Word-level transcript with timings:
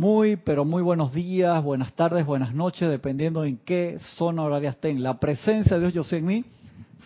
Muy, 0.00 0.36
pero 0.36 0.64
muy 0.64 0.80
buenos 0.80 1.12
días, 1.12 1.62
buenas 1.62 1.92
tardes, 1.92 2.24
buenas 2.24 2.54
noches, 2.54 2.88
dependiendo 2.88 3.44
en 3.44 3.58
qué 3.58 3.98
zona 4.16 4.42
horaria 4.44 4.70
estén. 4.70 5.02
La 5.02 5.20
presencia 5.20 5.76
de 5.76 5.82
Dios 5.82 5.92
yo 5.92 6.04
soy 6.04 6.20
en 6.20 6.24
mí 6.24 6.44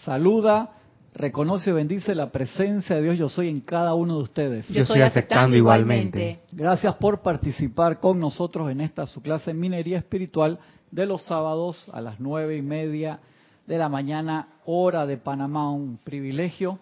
saluda, 0.05 0.71
reconoce 1.13 1.71
y 1.71 1.73
bendice 1.73 2.15
la 2.15 2.31
presencia 2.31 2.95
de 2.95 3.03
Dios 3.03 3.19
yo 3.19 3.29
soy 3.29 3.49
en 3.49 3.63
cada 3.63 3.95
uno 3.95 4.19
de 4.19 4.23
ustedes. 4.23 4.69
Yo 4.69 4.83
estoy 4.83 5.01
aceptando 5.01 5.57
igualmente. 5.57 6.39
Gracias 6.53 6.95
por 6.95 7.21
participar 7.21 7.99
con 7.99 8.21
nosotros 8.21 8.71
en 8.71 8.81
esta 8.81 9.09
su 9.09 9.21
clase 9.21 9.53
Minería 9.53 9.99
Espiritual 9.99 10.61
de 10.93 11.05
los 11.05 11.23
sábados 11.23 11.91
a 11.93 12.01
las 12.01 12.21
nueve 12.21 12.57
y 12.57 12.63
media 12.63 13.19
de 13.67 13.77
la 13.77 13.89
mañana, 13.89 14.51
hora 14.67 15.05
de 15.05 15.17
Panamá. 15.17 15.69
Un 15.69 15.99
privilegio 15.99 16.79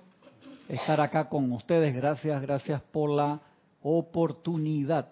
estar 0.69 1.01
acá 1.01 1.31
con 1.31 1.51
ustedes. 1.53 1.97
Gracias, 1.97 2.43
gracias 2.43 2.83
por 2.93 3.09
la 3.09 3.41
oportunidad. 3.81 5.09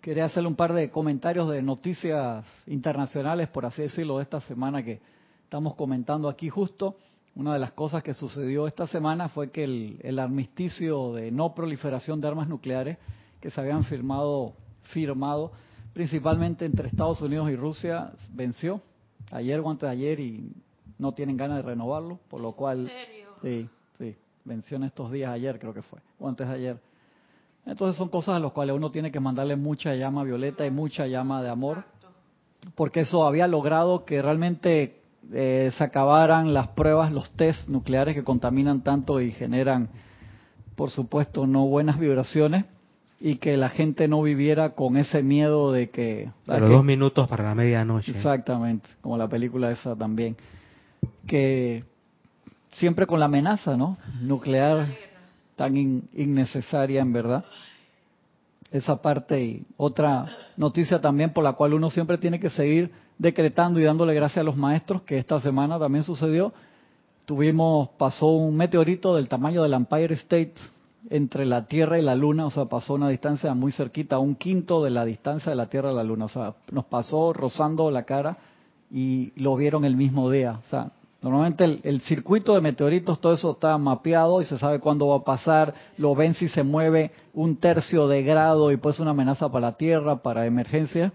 Quería 0.00 0.26
hacerle 0.26 0.48
un 0.48 0.54
par 0.54 0.72
de 0.72 0.90
comentarios 0.90 1.50
de 1.50 1.60
noticias 1.60 2.46
internacionales, 2.66 3.48
por 3.48 3.66
así 3.66 3.82
decirlo, 3.82 4.18
de 4.18 4.22
esta 4.22 4.40
semana 4.40 4.82
que 4.82 5.00
estamos 5.42 5.74
comentando 5.74 6.28
aquí 6.28 6.48
justo. 6.48 6.96
Una 7.34 7.52
de 7.52 7.58
las 7.58 7.72
cosas 7.72 8.02
que 8.02 8.14
sucedió 8.14 8.66
esta 8.68 8.86
semana 8.86 9.28
fue 9.28 9.50
que 9.50 9.64
el, 9.64 10.18
armisticio 10.18 11.14
de 11.14 11.32
no 11.32 11.54
proliferación 11.54 12.20
de 12.20 12.28
armas 12.28 12.48
nucleares 12.48 12.98
que 13.40 13.50
se 13.50 13.60
habían 13.60 13.84
firmado, 13.84 14.54
firmado 14.82 15.52
principalmente 15.92 16.64
entre 16.64 16.88
Estados 16.88 17.20
Unidos 17.20 17.50
y 17.50 17.56
Rusia 17.56 18.12
venció 18.32 18.80
ayer 19.32 19.58
o 19.60 19.70
antes 19.70 19.88
de 19.88 19.92
ayer 19.92 20.20
y 20.20 20.52
no 20.98 21.12
tienen 21.12 21.36
ganas 21.36 21.58
de 21.58 21.62
renovarlo, 21.62 22.20
por 22.28 22.40
lo 22.40 22.52
cual 22.52 22.90
sí, 23.42 23.68
sí, 23.98 24.16
venció 24.44 24.76
en 24.76 24.84
estos 24.84 25.10
días 25.10 25.32
ayer 25.32 25.58
creo 25.58 25.74
que 25.74 25.82
fue, 25.82 25.98
o 26.18 26.28
antes 26.28 26.46
de 26.46 26.54
ayer. 26.54 26.87
Entonces 27.68 27.96
son 27.96 28.08
cosas 28.08 28.36
a 28.36 28.40
las 28.40 28.52
cuales 28.52 28.74
uno 28.74 28.90
tiene 28.90 29.12
que 29.12 29.20
mandarle 29.20 29.54
mucha 29.54 29.94
llama 29.94 30.24
violeta 30.24 30.64
y 30.64 30.70
mucha 30.70 31.06
llama 31.06 31.42
de 31.42 31.50
amor, 31.50 31.84
porque 32.74 33.00
eso 33.00 33.26
había 33.26 33.46
logrado 33.46 34.06
que 34.06 34.22
realmente 34.22 35.02
eh, 35.32 35.70
se 35.76 35.84
acabaran 35.84 36.54
las 36.54 36.68
pruebas, 36.68 37.12
los 37.12 37.30
test 37.32 37.68
nucleares 37.68 38.14
que 38.14 38.24
contaminan 38.24 38.80
tanto 38.80 39.20
y 39.20 39.32
generan, 39.32 39.90
por 40.76 40.88
supuesto, 40.88 41.46
no 41.46 41.66
buenas 41.66 41.98
vibraciones 41.98 42.64
y 43.20 43.36
que 43.36 43.58
la 43.58 43.68
gente 43.68 44.08
no 44.08 44.22
viviera 44.22 44.70
con 44.70 44.96
ese 44.96 45.22
miedo 45.22 45.70
de 45.70 45.90
que... 45.90 46.30
Pero 46.46 46.68
dos 46.70 46.84
minutos 46.84 47.28
para 47.28 47.44
la 47.44 47.54
medianoche. 47.54 48.12
Exactamente, 48.12 48.88
como 49.02 49.18
la 49.18 49.28
película 49.28 49.70
esa 49.70 49.94
también. 49.94 50.36
Que 51.26 51.84
siempre 52.70 53.06
con 53.06 53.20
la 53.20 53.26
amenaza, 53.26 53.76
¿no? 53.76 53.98
Nuclear 54.22 54.86
tan 55.58 55.76
innecesaria 55.76 57.02
en 57.02 57.12
verdad. 57.12 57.44
Esa 58.70 59.02
parte 59.02 59.42
y 59.42 59.66
otra 59.76 60.26
noticia 60.56 61.00
también 61.00 61.32
por 61.32 61.42
la 61.42 61.54
cual 61.54 61.74
uno 61.74 61.90
siempre 61.90 62.16
tiene 62.16 62.38
que 62.38 62.48
seguir 62.48 62.92
decretando 63.18 63.80
y 63.80 63.82
dándole 63.82 64.14
gracias 64.14 64.38
a 64.38 64.44
los 64.44 64.56
maestros, 64.56 65.02
que 65.02 65.18
esta 65.18 65.40
semana 65.40 65.78
también 65.78 66.04
sucedió. 66.04 66.52
Tuvimos, 67.26 67.90
pasó 67.98 68.28
un 68.28 68.56
meteorito 68.56 69.16
del 69.16 69.28
tamaño 69.28 69.62
del 69.62 69.74
Empire 69.74 70.14
State 70.14 70.54
entre 71.10 71.44
la 71.44 71.66
Tierra 71.66 71.98
y 71.98 72.02
la 72.02 72.14
Luna, 72.14 72.46
o 72.46 72.50
sea, 72.50 72.66
pasó 72.66 72.94
una 72.94 73.08
distancia 73.08 73.52
muy 73.54 73.72
cerquita, 73.72 74.18
un 74.18 74.36
quinto 74.36 74.84
de 74.84 74.90
la 74.90 75.04
distancia 75.04 75.50
de 75.50 75.56
la 75.56 75.66
Tierra 75.66 75.90
a 75.90 75.94
la 75.94 76.04
Luna, 76.04 76.26
o 76.26 76.28
sea, 76.28 76.54
nos 76.70 76.84
pasó 76.84 77.32
rozando 77.32 77.90
la 77.90 78.04
cara 78.04 78.38
y 78.90 79.32
lo 79.36 79.56
vieron 79.56 79.84
el 79.84 79.96
mismo 79.96 80.30
día, 80.30 80.60
o 80.64 80.70
sea, 80.70 80.92
Normalmente 81.20 81.80
el, 81.82 82.00
circuito 82.02 82.54
de 82.54 82.60
meteoritos, 82.60 83.20
todo 83.20 83.32
eso 83.32 83.52
está 83.52 83.76
mapeado 83.76 84.40
y 84.40 84.44
se 84.44 84.56
sabe 84.56 84.78
cuándo 84.78 85.08
va 85.08 85.16
a 85.16 85.24
pasar, 85.24 85.74
lo 85.96 86.14
ven 86.14 86.34
si 86.34 86.48
se 86.48 86.62
mueve 86.62 87.10
un 87.34 87.56
tercio 87.56 88.06
de 88.06 88.22
grado 88.22 88.70
y 88.70 88.76
pues 88.76 89.00
una 89.00 89.10
amenaza 89.10 89.48
para 89.48 89.68
la 89.68 89.76
Tierra, 89.76 90.22
para 90.22 90.46
emergencia. 90.46 91.12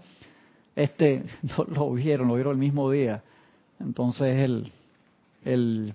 Este 0.76 1.24
no 1.42 1.64
lo 1.64 1.92
vieron, 1.92 2.28
lo 2.28 2.34
vieron 2.34 2.52
el 2.52 2.58
mismo 2.58 2.90
día. 2.90 3.22
Entonces 3.80 4.40
el, 4.40 4.72
el, 5.44 5.94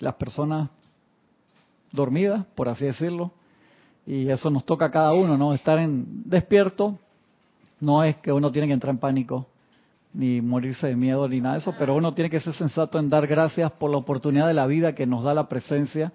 las 0.00 0.14
personas 0.14 0.70
dormidas, 1.92 2.44
por 2.56 2.68
así 2.68 2.84
decirlo, 2.84 3.30
y 4.06 4.28
eso 4.28 4.50
nos 4.50 4.64
toca 4.64 4.86
a 4.86 4.90
cada 4.90 5.12
uno, 5.12 5.38
¿no? 5.38 5.54
Estar 5.54 5.78
en 5.78 6.22
despierto 6.24 6.98
no 7.80 8.02
es 8.02 8.16
que 8.16 8.32
uno 8.32 8.50
tiene 8.50 8.66
que 8.66 8.74
entrar 8.74 8.92
en 8.92 8.98
pánico, 8.98 9.46
ni 10.16 10.40
morirse 10.40 10.86
de 10.86 10.96
miedo 10.96 11.28
ni 11.28 11.42
nada 11.42 11.56
de 11.56 11.60
eso, 11.60 11.74
pero 11.78 11.94
uno 11.94 12.14
tiene 12.14 12.30
que 12.30 12.40
ser 12.40 12.54
sensato 12.54 12.98
en 12.98 13.10
dar 13.10 13.26
gracias 13.26 13.70
por 13.72 13.90
la 13.90 13.98
oportunidad 13.98 14.46
de 14.46 14.54
la 14.54 14.66
vida 14.66 14.94
que 14.94 15.06
nos 15.06 15.22
da 15.22 15.34
la 15.34 15.46
presencia 15.46 16.10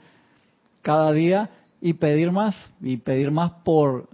cada 0.81 1.11
día 1.11 1.51
y 1.79 1.93
pedir 1.93 2.31
más, 2.31 2.73
y 2.81 2.97
pedir 2.97 3.29
más 3.29 3.51
por 3.63 4.09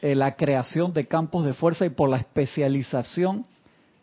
eh, 0.00 0.14
la 0.14 0.36
creación 0.36 0.92
de 0.92 1.08
campos 1.08 1.44
de 1.44 1.54
fuerza 1.54 1.84
y 1.84 1.90
por 1.90 2.08
la 2.08 2.18
especialización 2.18 3.44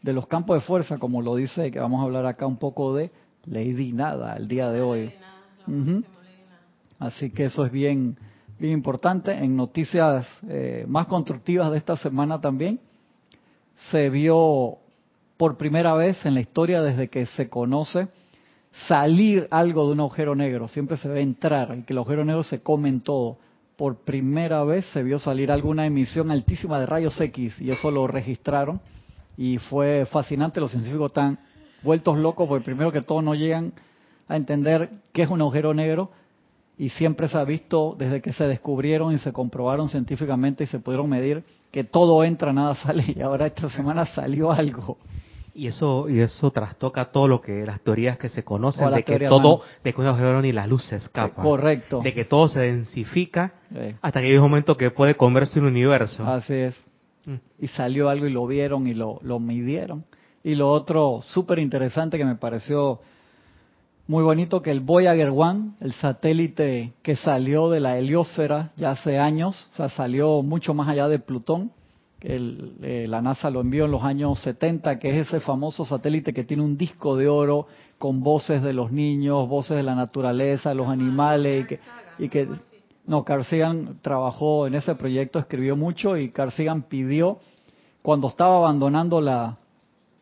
de 0.02 0.12
los 0.12 0.28
campos 0.28 0.58
de 0.58 0.68
fuerza, 0.68 0.98
como 0.98 1.22
lo 1.22 1.36
dice, 1.36 1.72
que 1.72 1.80
vamos 1.80 2.02
a 2.02 2.04
hablar 2.04 2.26
acá 2.26 2.46
un 2.46 2.58
poco 2.58 2.94
de 2.94 3.10
Lady 3.46 3.94
Nada 3.94 4.36
el 4.36 4.48
día 4.50 4.70
de 4.70 4.82
hoy. 4.82 5.14
Así 7.00 7.32
que 7.32 7.46
eso 7.46 7.66
es 7.66 7.72
bien, 7.72 8.18
bien 8.60 8.74
importante. 8.74 9.32
En 9.32 9.56
noticias 9.56 10.28
eh, 10.50 10.84
más 10.86 11.08
constructivas 11.08 11.72
de 11.72 11.78
esta 11.78 11.96
semana 11.96 12.42
también, 12.42 12.82
se 13.90 14.10
vio 14.10 14.79
por 15.40 15.56
primera 15.56 15.94
vez 15.94 16.26
en 16.26 16.34
la 16.34 16.42
historia 16.42 16.82
desde 16.82 17.08
que 17.08 17.26
se 17.26 17.48
conoce 17.48 18.10
salir 18.90 19.48
algo 19.52 19.86
de 19.86 19.94
un 19.94 20.02
agujero 20.02 20.36
negro. 20.36 20.68
Siempre 20.68 20.98
se 20.98 21.08
ve 21.08 21.22
entrar 21.22 21.78
y 21.78 21.84
que 21.84 21.94
el 21.94 22.00
agujero 22.00 22.26
negro 22.26 22.44
se 22.44 22.62
comen 22.62 23.00
todo. 23.00 23.38
Por 23.78 24.04
primera 24.04 24.66
vez 24.66 24.86
se 24.88 25.02
vio 25.02 25.18
salir 25.18 25.50
alguna 25.50 25.86
emisión 25.86 26.30
altísima 26.30 26.78
de 26.78 26.88
rayos 26.88 27.22
X 27.22 27.62
y 27.62 27.72
eso 27.72 27.90
lo 27.90 28.06
registraron 28.06 28.82
y 29.38 29.60
fue 29.60 30.06
fascinante. 30.12 30.60
Los 30.60 30.72
científicos 30.72 31.12
están 31.12 31.40
vueltos 31.84 32.18
locos 32.18 32.46
porque 32.46 32.66
primero 32.66 32.92
que 32.92 33.02
todo 33.02 33.22
no 33.22 33.34
llegan 33.34 33.72
a 34.28 34.36
entender 34.36 34.90
qué 35.14 35.22
es 35.22 35.30
un 35.30 35.40
agujero 35.40 35.74
negro 35.74 36.12
y 36.78 36.90
siempre 36.90 37.30
se 37.30 37.38
ha 37.38 37.46
visto 37.46 37.96
desde 37.98 38.22
que 38.22 38.34
se 38.34 38.44
descubrieron 38.44 39.14
y 39.14 39.20
se 39.20 39.32
comprobaron 39.32 39.88
científicamente 39.88 40.66
y 40.66 40.68
se 40.68 40.80
pudieron 40.80 41.10
medir 41.10 41.46
que 41.72 41.86
todo 41.86 42.26
entra, 42.26 42.52
nada 42.52 42.76
sale 42.76 43.06
y 43.16 43.22
ahora 43.22 43.48
esta 43.48 43.70
semana 43.70 44.06
salió 44.06 44.52
algo. 44.52 44.98
Y 45.60 45.68
eso 45.68 46.08
y 46.08 46.22
eso 46.22 46.52
trastoca 46.52 47.12
todo 47.12 47.28
lo 47.28 47.42
que 47.42 47.66
las 47.66 47.82
teorías 47.82 48.18
que 48.18 48.30
se 48.30 48.46
conocen 48.46 48.92
de 48.92 49.04
que 49.04 49.20
todo 49.28 49.62
de 49.84 49.94
que 49.94 50.00
un 50.00 50.42
ni 50.42 50.54
la 50.54 50.66
luz 50.66 50.86
se 50.86 50.96
escapa. 50.96 51.44
correcto. 51.44 52.00
De 52.02 52.14
que 52.14 52.24
todo 52.24 52.48
se 52.48 52.62
densifica 52.62 53.54
hasta 54.02 54.22
que 54.22 54.28
hay 54.28 54.36
un 54.36 54.44
momento 54.44 54.78
que 54.78 54.90
puede 54.90 55.16
comerse 55.16 55.60
un 55.60 55.66
universo. 55.66 56.24
Así 56.26 56.54
es. 56.54 56.86
Mm. 57.26 57.36
Y 57.60 57.68
salió 57.68 58.08
algo 58.08 58.26
y 58.26 58.32
lo 58.32 58.48
vieron 58.48 58.88
y 58.88 58.94
lo, 58.94 59.20
lo 59.22 59.40
midieron. 59.40 60.06
Y 60.46 60.56
lo 60.56 60.72
otro 60.72 61.22
súper 61.28 61.60
interesante 61.60 62.18
que 62.18 62.24
me 62.24 62.36
pareció 62.36 63.02
muy 64.08 64.24
bonito 64.24 64.62
que 64.62 64.72
el 64.72 64.80
Voyager 64.80 65.30
1, 65.30 65.76
el 65.82 65.94
satélite 65.94 66.94
que 67.04 67.16
salió 67.18 67.70
de 67.70 67.82
la 67.82 67.98
heliosfera 67.98 68.72
ya 68.78 68.92
hace 68.92 69.20
años, 69.20 69.70
o 69.74 69.76
sea, 69.76 69.90
salió 69.90 70.42
mucho 70.42 70.74
más 70.74 70.88
allá 70.88 71.10
de 71.10 71.20
Plutón, 71.20 71.72
el, 72.22 72.74
eh, 72.82 73.06
la 73.08 73.22
NASA 73.22 73.50
lo 73.50 73.62
envió 73.62 73.86
en 73.86 73.92
los 73.92 74.04
años 74.04 74.40
70, 74.40 75.00
que 75.00 75.10
es 75.10 75.28
ese 75.28 75.40
famoso 75.40 75.86
satélite 75.86 76.34
que 76.34 76.44
tiene 76.44 76.64
un 76.64 76.78
disco 76.78 77.16
de 77.16 77.28
oro 77.28 77.68
con 77.98 78.22
voces 78.22 78.62
de 78.62 78.74
los 78.74 78.92
niños, 78.92 79.48
voces 79.48 79.78
de 79.78 79.84
la 79.84 79.96
naturaleza, 79.96 80.70
de 80.70 80.76
los 80.76 80.90
animales, 80.90 81.64
y 81.64 81.68
que, 81.68 81.80
y 82.18 82.30
que 82.30 82.48
no, 83.06 83.24
Carl 83.24 83.46
Sagan 83.46 84.00
trabajó 84.02 84.68
en 84.68 84.76
ese 84.76 84.96
proyecto, 84.96 85.40
escribió 85.40 85.76
mucho 85.76 86.18
y 86.18 86.30
Carl 86.30 86.52
Sagan 86.52 86.84
pidió, 86.84 87.40
cuando 88.02 88.28
estaba 88.28 88.58
abandonando 88.58 89.22
la, 89.22 89.58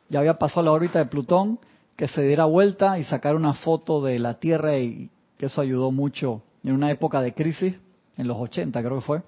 ya 0.10 0.20
había 0.20 0.38
pasado 0.38 0.64
la 0.64 0.72
órbita 0.72 1.00
de 1.00 1.06
Plutón, 1.06 1.60
que 1.96 2.08
se 2.08 2.22
diera 2.22 2.46
vuelta 2.46 3.00
y 3.00 3.04
sacar 3.04 3.36
una 3.36 3.54
foto 3.54 4.04
de 4.04 4.20
la 4.20 4.36
Tierra 4.36 4.78
y 4.78 5.10
que 5.38 5.48
eso 5.48 5.62
ayudó 5.62 5.92
mucho 5.92 6.44
en 6.64 6.74
una 6.74 6.92
época 6.92 7.22
de 7.22 7.34
crisis, 7.34 7.76
en 8.18 8.28
los 8.28 8.38
80 8.38 8.80
creo 8.82 8.96
que 8.96 9.06
fue 9.06 9.22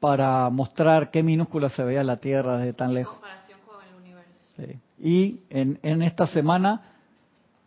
para 0.00 0.48
mostrar 0.50 1.10
qué 1.10 1.22
minúscula 1.22 1.68
se 1.70 1.82
veía 1.84 2.04
la 2.04 2.18
Tierra 2.18 2.58
desde 2.58 2.72
tan 2.72 2.94
lejos. 2.94 3.18
Y 4.98 5.40
en, 5.50 5.78
en 5.82 6.02
esta 6.02 6.26
semana 6.26 6.82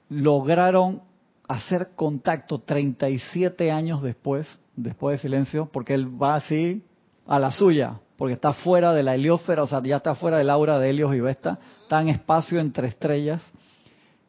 lograron 0.10 1.02
hacer 1.48 1.90
contacto 1.96 2.60
37 2.60 3.72
años 3.72 4.02
después, 4.02 4.62
después 4.76 5.18
de 5.18 5.22
silencio, 5.22 5.68
porque 5.72 5.94
él 5.94 6.22
va 6.22 6.36
así 6.36 6.84
a 7.28 7.40
la 7.40 7.52
suya, 7.52 8.00
porque 8.18 8.34
está 8.34 8.54
fuera 8.54 8.94
de 8.94 9.04
la 9.04 9.16
heliosfera, 9.16 9.64
o 9.64 9.68
sea, 9.68 9.82
ya 9.84 9.98
está 9.98 10.16
fuera 10.16 10.38
del 10.38 10.50
aura 10.50 10.80
de 10.80 10.90
Helios 10.90 11.16
y 11.16 11.20
Vesta, 11.20 11.60
está 11.84 12.02
en 12.02 12.10
espacio 12.10 12.60
entre 12.60 12.88
estrellas, 12.88 13.42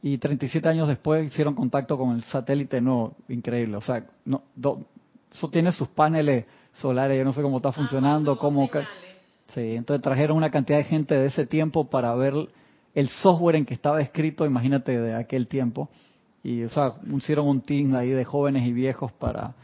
y 0.03 0.17
37 0.17 0.67
años 0.69 0.89
después 0.89 1.27
hicieron 1.27 1.55
contacto 1.55 1.99
con 1.99 2.15
el 2.17 2.23
satélite 2.25 2.81
no 2.81 3.15
increíble, 3.29 3.77
o 3.77 3.83
sea, 3.83 4.05
no, 4.25 4.43
eso 5.33 5.51
tiene 5.51 5.73
sus 5.73 5.89
paneles 5.89 6.47
solares, 6.73 7.19
yo 7.19 7.25
no 7.25 7.33
sé 7.33 7.43
cómo 7.43 7.57
está 7.57 7.73
funcionando, 7.73 8.37
cómo... 8.39 8.69
Sí, 9.55 9.75
entonces 9.75 10.03
trajeron 10.03 10.37
una 10.37 10.51
cantidad 10.51 10.79
de 10.79 10.85
gente 10.85 11.15
de 11.15 11.27
ese 11.27 11.45
tiempo 11.45 11.91
para 11.91 12.15
ver 12.15 12.35
el 12.95 13.09
software 13.09 13.57
en 13.57 13.67
que 13.67 13.75
estaba 13.75 14.01
escrito, 14.01 14.47
imagínate, 14.47 14.99
de 14.99 15.15
aquel 15.15 15.49
tiempo. 15.49 15.89
Y, 16.45 16.63
o 16.63 16.69
sea, 16.69 16.93
hicieron 17.17 17.49
un 17.49 17.61
team 17.61 17.95
ahí 17.97 18.11
de 18.11 18.25
jóvenes 18.25 18.67
y 18.67 18.73
viejos 18.73 19.13
para... 19.13 19.55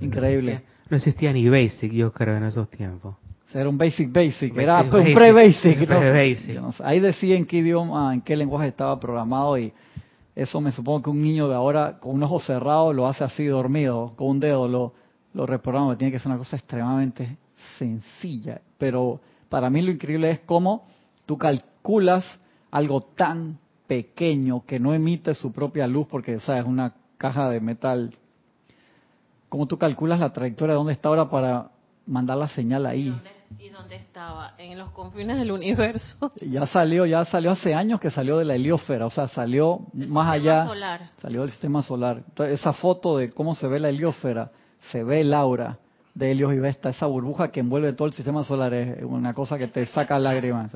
Increíble. 0.00 0.62
No 0.88 0.96
existía, 0.96 1.32
ni 1.32 1.48
Basic, 1.48 1.92
yo 1.92 2.12
creo, 2.12 2.36
en 2.36 2.44
esos 2.44 2.68
tiempos. 2.70 3.16
Era 3.54 3.68
un 3.68 3.78
basic 3.78 4.12
basic, 4.12 4.56
era 4.56 4.82
un 4.82 4.90
pre-basic. 4.90 5.88
ahí 6.82 6.98
decía 6.98 7.36
en 7.36 7.46
qué 7.46 7.58
idioma, 7.58 8.12
en 8.12 8.20
qué 8.20 8.34
lenguaje 8.34 8.66
estaba 8.66 8.98
programado 8.98 9.56
y 9.56 9.72
eso 10.34 10.60
me 10.60 10.72
supongo 10.72 11.02
que 11.02 11.10
un 11.10 11.22
niño 11.22 11.48
de 11.48 11.54
ahora 11.54 12.00
con 12.00 12.16
un 12.16 12.22
ojo 12.24 12.40
cerrado 12.40 12.92
lo 12.92 13.06
hace 13.06 13.22
así 13.22 13.44
dormido, 13.44 14.14
con 14.16 14.26
un 14.26 14.40
dedo 14.40 14.66
lo, 14.66 14.94
lo 15.34 15.46
reprograma. 15.46 15.96
Tiene 15.98 16.12
que 16.12 16.18
ser 16.18 16.28
una 16.28 16.38
cosa 16.38 16.56
extremadamente 16.56 17.36
sencilla. 17.78 18.60
Pero 18.78 19.20
para 19.48 19.68
mí 19.68 19.82
lo 19.82 19.90
increíble 19.90 20.30
es 20.30 20.40
cómo 20.40 20.86
tú 21.26 21.36
calculas 21.36 22.24
algo 22.70 23.00
tan 23.00 23.58
pequeño 23.86 24.64
que 24.66 24.80
no 24.80 24.94
emite 24.94 25.34
su 25.34 25.52
propia 25.52 25.86
luz 25.86 26.06
porque 26.08 26.34
es 26.34 26.48
una 26.64 26.94
caja 27.18 27.50
de 27.50 27.60
metal. 27.60 28.14
¿Cómo 29.48 29.66
tú 29.66 29.78
calculas 29.78 30.18
la 30.18 30.32
trayectoria 30.32 30.72
de 30.72 30.78
dónde 30.78 30.94
está 30.94 31.08
ahora 31.08 31.28
para 31.28 31.70
mandar 32.06 32.36
la 32.38 32.48
señal 32.48 32.86
ahí? 32.86 33.14
¿Y 33.58 33.68
dónde 33.68 33.96
estaba? 33.96 34.54
En 34.58 34.78
los 34.78 34.90
confines 34.90 35.38
del 35.38 35.52
universo. 35.52 36.32
Ya 36.40 36.66
salió, 36.66 37.06
ya 37.06 37.24
salió 37.24 37.52
hace 37.52 37.74
años 37.74 38.00
que 38.00 38.10
salió 38.10 38.38
de 38.38 38.44
la 38.44 38.56
heliosfera, 38.56 39.06
o 39.06 39.10
sea, 39.10 39.28
salió 39.28 39.80
más 39.92 40.32
allá. 40.32 40.66
Solar. 40.66 41.10
Salió 41.20 41.42
del 41.42 41.50
sistema 41.50 41.82
solar. 41.82 42.22
Entonces, 42.26 42.60
esa 42.60 42.72
foto 42.72 43.18
de 43.18 43.30
cómo 43.30 43.54
se 43.54 43.68
ve 43.68 43.78
la 43.78 43.90
heliosfera, 43.90 44.50
se 44.90 45.02
ve 45.04 45.20
el 45.20 45.34
aura 45.34 45.78
de 46.14 46.30
Helios 46.30 46.54
y 46.54 46.58
Vesta, 46.58 46.90
esa 46.90 47.06
burbuja 47.06 47.50
que 47.50 47.60
envuelve 47.60 47.92
todo 47.92 48.06
el 48.06 48.14
sistema 48.14 48.44
solar 48.44 48.72
es 48.72 49.02
una 49.02 49.34
cosa 49.34 49.58
que 49.58 49.66
te 49.66 49.84
saca 49.86 50.18
lágrimas. 50.18 50.72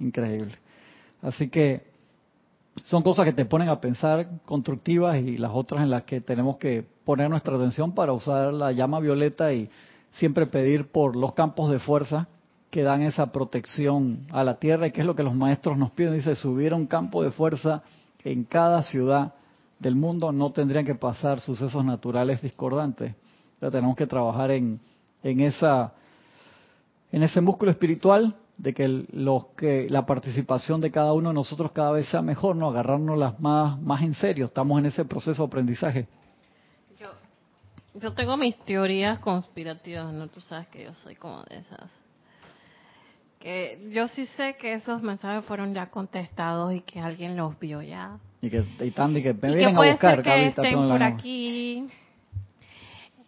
Increíble. 0.00 0.54
Así 1.22 1.48
que 1.48 1.90
son 2.84 3.02
cosas 3.02 3.26
que 3.26 3.32
te 3.32 3.44
ponen 3.44 3.68
a 3.68 3.80
pensar 3.80 4.26
constructivas 4.44 5.18
y 5.18 5.36
las 5.36 5.52
otras 5.54 5.82
en 5.82 5.90
las 5.90 6.02
que 6.02 6.20
tenemos 6.20 6.56
que 6.56 6.84
poner 7.04 7.30
nuestra 7.30 7.54
atención 7.54 7.92
para 7.94 8.12
usar 8.12 8.52
la 8.52 8.72
llama 8.72 9.00
violeta 9.00 9.52
y 9.52 9.68
siempre 10.12 10.46
pedir 10.46 10.90
por 10.90 11.16
los 11.16 11.34
campos 11.34 11.70
de 11.70 11.78
fuerza 11.78 12.28
que 12.70 12.82
dan 12.82 13.02
esa 13.02 13.32
protección 13.32 14.26
a 14.32 14.44
la 14.44 14.58
tierra 14.58 14.86
y 14.86 14.92
que 14.92 15.00
es 15.00 15.06
lo 15.06 15.14
que 15.14 15.22
los 15.22 15.34
maestros 15.34 15.76
nos 15.76 15.90
piden. 15.90 16.14
Dice, 16.14 16.36
si 16.36 16.48
hubiera 16.48 16.76
un 16.76 16.86
campo 16.86 17.22
de 17.22 17.30
fuerza 17.30 17.82
en 18.24 18.44
cada 18.44 18.82
ciudad 18.82 19.34
del 19.80 19.96
mundo, 19.96 20.30
no 20.30 20.52
tendrían 20.52 20.84
que 20.84 20.94
pasar 20.94 21.40
sucesos 21.40 21.84
naturales 21.84 22.40
discordantes. 22.42 23.14
Ya 23.60 23.70
tenemos 23.70 23.96
que 23.96 24.06
trabajar 24.06 24.52
en, 24.52 24.78
en, 25.22 25.40
esa, 25.40 25.92
en 27.10 27.22
ese 27.22 27.40
músculo 27.40 27.70
espiritual 27.72 28.36
de 28.58 28.74
que, 28.74 29.06
los, 29.12 29.46
que 29.56 29.88
la 29.88 30.04
participación 30.04 30.82
de 30.82 30.90
cada 30.90 31.14
uno 31.14 31.30
de 31.30 31.34
nosotros 31.34 31.72
cada 31.72 31.92
vez 31.92 32.06
sea 32.08 32.20
mejor, 32.20 32.56
no 32.56 32.68
agarrarnos 32.68 33.18
las 33.18 33.40
más, 33.40 33.80
más 33.80 34.02
en 34.02 34.14
serio. 34.14 34.46
Estamos 34.46 34.78
en 34.78 34.86
ese 34.86 35.04
proceso 35.04 35.42
de 35.42 35.46
aprendizaje. 35.46 36.06
Yo 37.94 38.12
tengo 38.12 38.36
mis 38.36 38.56
teorías 38.58 39.18
conspirativas, 39.18 40.12
¿no? 40.12 40.28
Tú 40.28 40.40
sabes 40.40 40.68
que 40.68 40.84
yo 40.84 40.94
soy 40.94 41.16
como 41.16 41.42
de 41.44 41.58
esas. 41.58 41.99
Que 43.40 43.88
yo 43.90 44.06
sí 44.08 44.26
sé 44.36 44.56
que 44.58 44.74
esos 44.74 45.02
mensajes 45.02 45.44
fueron 45.46 45.72
ya 45.72 45.90
contestados 45.90 46.74
y 46.74 46.82
que 46.82 47.00
alguien 47.00 47.36
los 47.36 47.58
vio 47.58 47.80
ya. 47.80 48.18
Y 48.42 48.50
que, 48.50 48.58
y 48.58 48.90
que 48.90 49.34
me 49.34 49.54
vienen 49.54 49.76
a 49.76 49.92
buscar. 49.92 50.22
que 50.22 50.46
estén 50.48 50.74
por 50.74 51.02
aquí. 51.02 51.86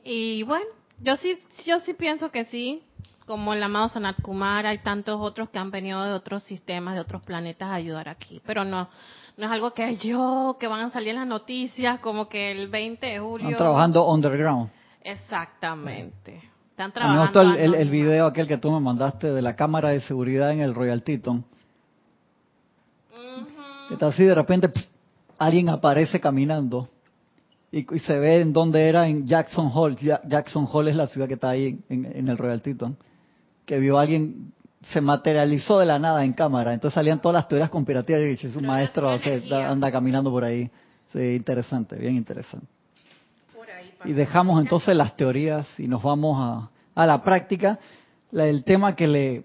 Y 0.04 0.42
bueno, 0.42 0.66
yo 1.00 1.16
sí, 1.16 1.38
yo 1.66 1.80
sí 1.80 1.94
pienso 1.94 2.30
que 2.30 2.44
sí. 2.44 2.82
Como 3.24 3.54
el 3.54 3.62
amado 3.62 3.88
Sanat 3.88 4.20
Kumar, 4.20 4.66
hay 4.66 4.78
tantos 4.78 5.18
otros 5.18 5.48
que 5.48 5.58
han 5.58 5.70
venido 5.70 6.02
de 6.04 6.12
otros 6.12 6.42
sistemas, 6.42 6.94
de 6.94 7.00
otros 7.00 7.22
planetas 7.22 7.70
a 7.70 7.74
ayudar 7.74 8.08
aquí. 8.08 8.42
Pero 8.44 8.64
no, 8.64 8.88
no 9.38 9.46
es 9.46 9.50
algo 9.50 9.72
que 9.72 9.96
yo, 9.96 10.56
que 10.60 10.66
van 10.66 10.80
a 10.80 10.90
salir 10.90 11.10
en 11.10 11.16
las 11.16 11.26
noticias 11.26 12.00
como 12.00 12.28
que 12.28 12.50
el 12.50 12.68
20 12.68 13.06
de 13.06 13.18
julio. 13.18 13.48
Están 13.48 13.58
trabajando 13.58 14.10
underground. 14.10 14.70
Exactamente. 15.02 16.51
Están 16.82 16.92
trabajando. 16.92 17.44
Me 17.44 17.64
el, 17.64 17.74
el, 17.74 17.90
video 17.90 18.26
aquel 18.26 18.48
que 18.48 18.58
tú 18.58 18.72
me 18.72 18.80
mandaste 18.80 19.32
de 19.32 19.40
la 19.40 19.54
cámara 19.54 19.90
de 19.90 20.00
seguridad 20.00 20.50
en 20.50 20.60
el 20.60 20.74
Royal 20.74 21.02
Teton. 21.04 21.44
Que 23.86 23.94
está 23.94 24.06
así 24.06 24.24
de 24.24 24.34
repente 24.34 24.68
alguien 25.38 25.68
aparece 25.68 26.18
caminando 26.18 26.88
y, 27.70 27.84
se 28.00 28.18
ve 28.18 28.40
en 28.40 28.52
dónde 28.52 28.88
era 28.88 29.06
en 29.06 29.26
Jackson 29.28 29.70
Hall. 29.72 29.96
Jackson 29.96 30.68
Hall 30.72 30.88
es 30.88 30.96
la 30.96 31.06
ciudad 31.06 31.28
que 31.28 31.34
está 31.34 31.50
ahí 31.50 31.78
en, 31.88 32.04
en 32.04 32.28
el 32.28 32.36
Royal 32.36 32.60
Teton. 32.60 32.96
Que 33.64 33.78
vio 33.78 33.98
a 33.98 34.02
alguien 34.02 34.52
se 34.90 35.00
materializó 35.00 35.78
de 35.78 35.86
la 35.86 36.00
nada 36.00 36.24
en 36.24 36.32
cámara. 36.32 36.74
Entonces 36.74 36.96
salían 36.96 37.20
todas 37.20 37.34
las 37.34 37.46
teorías 37.46 37.70
conspirativas 37.70 38.22
y 38.22 38.24
dije, 38.24 38.48
es 38.48 38.56
un 38.56 38.66
maestro, 38.66 39.08
anda 39.08 39.92
caminando 39.92 40.32
por 40.32 40.42
ahí. 40.42 40.68
Sí, 41.12 41.36
interesante, 41.36 41.94
bien 41.94 42.16
interesante. 42.16 42.66
y 44.04 44.12
dejamos 44.12 44.60
entonces 44.60 44.96
las 44.96 45.14
teorías 45.16 45.78
y 45.78 45.86
nos 45.86 46.02
vamos 46.02 46.38
a, 46.40 46.71
a 46.94 47.06
la 47.06 47.22
práctica. 47.22 47.78
el 48.32 48.64
tema 48.64 48.96
que 48.96 49.06
le, 49.06 49.44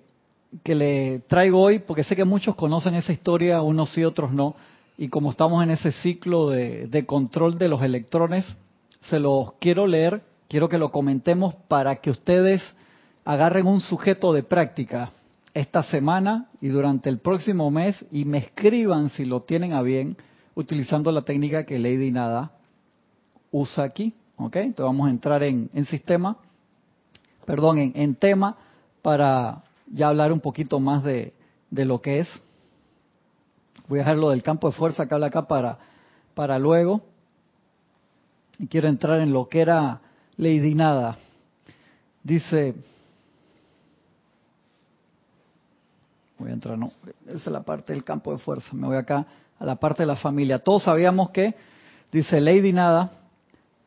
que 0.63 0.75
le 0.75 1.19
traigo 1.27 1.61
hoy, 1.61 1.79
porque 1.79 2.03
sé 2.03 2.15
que 2.15 2.25
muchos 2.25 2.55
conocen 2.55 2.95
esa 2.95 3.11
historia, 3.11 3.61
unos 3.61 3.93
sí, 3.93 4.03
otros 4.03 4.31
no, 4.31 4.55
y 4.97 5.09
como 5.09 5.31
estamos 5.31 5.63
en 5.63 5.71
ese 5.71 5.91
ciclo 5.91 6.49
de, 6.49 6.87
de 6.87 7.05
control 7.05 7.57
de 7.57 7.67
los 7.67 7.81
electrones, 7.81 8.45
se 9.01 9.19
los 9.19 9.53
quiero 9.53 9.87
leer, 9.87 10.21
quiero 10.47 10.69
que 10.69 10.77
lo 10.77 10.91
comentemos 10.91 11.55
para 11.67 11.97
que 11.97 12.09
ustedes 12.09 12.63
agarren 13.25 13.67
un 13.67 13.81
sujeto 13.81 14.33
de 14.33 14.43
práctica 14.43 15.11
esta 15.53 15.83
semana 15.83 16.47
y 16.61 16.69
durante 16.69 17.09
el 17.09 17.19
próximo 17.19 17.71
mes 17.71 18.05
y 18.11 18.25
me 18.25 18.37
escriban 18.37 19.09
si 19.09 19.25
lo 19.25 19.41
tienen 19.41 19.73
a 19.73 19.81
bien 19.81 20.15
utilizando 20.55 21.11
la 21.11 21.21
técnica 21.21 21.65
que 21.65 21.79
Lady 21.79 22.11
Nada 22.11 22.51
usa 23.51 23.83
aquí. 23.83 24.13
¿Ok? 24.37 24.55
Entonces 24.57 24.85
vamos 24.85 25.07
a 25.07 25.09
entrar 25.09 25.41
en, 25.41 25.69
sistema, 25.87 26.37
perdón, 27.47 27.93
en, 27.95 28.15
tema 28.15 28.57
para 29.01 29.63
ya 29.89 30.09
hablar 30.09 30.33
un 30.33 30.41
poquito 30.41 30.81
más 30.81 31.01
de, 31.01 31.33
de 31.71 31.85
lo 31.85 32.01
que 32.01 32.19
es. 32.19 32.27
Voy 33.87 33.99
a 33.99 34.01
dejar 34.01 34.17
lo 34.17 34.31
del 34.31 34.43
campo 34.43 34.69
de 34.69 34.75
fuerza 34.75 35.07
que 35.07 35.13
habla 35.13 35.27
acá 35.27 35.47
para, 35.47 35.79
para 36.35 36.59
luego. 36.59 37.01
Y 38.59 38.67
quiero 38.67 38.89
entrar 38.89 39.21
en 39.21 39.31
lo 39.31 39.47
que 39.47 39.61
era 39.61 40.01
Lady 40.35 40.75
Nada. 40.75 41.17
Dice, 42.21 42.75
voy 46.37 46.49
a 46.49 46.53
entrar, 46.53 46.77
no, 46.77 46.91
esa 47.27 47.37
es 47.37 47.47
la 47.47 47.61
parte 47.61 47.93
del 47.93 48.03
campo 48.03 48.33
de 48.33 48.39
fuerza, 48.39 48.73
me 48.73 48.87
voy 48.87 48.97
acá 48.97 49.25
a 49.57 49.65
la 49.65 49.77
parte 49.77 50.03
de 50.03 50.07
la 50.07 50.17
familia. 50.17 50.59
Todos 50.59 50.83
sabíamos 50.83 51.29
que, 51.29 51.55
dice 52.11 52.41
Lady 52.41 52.73
Nada, 52.73 53.16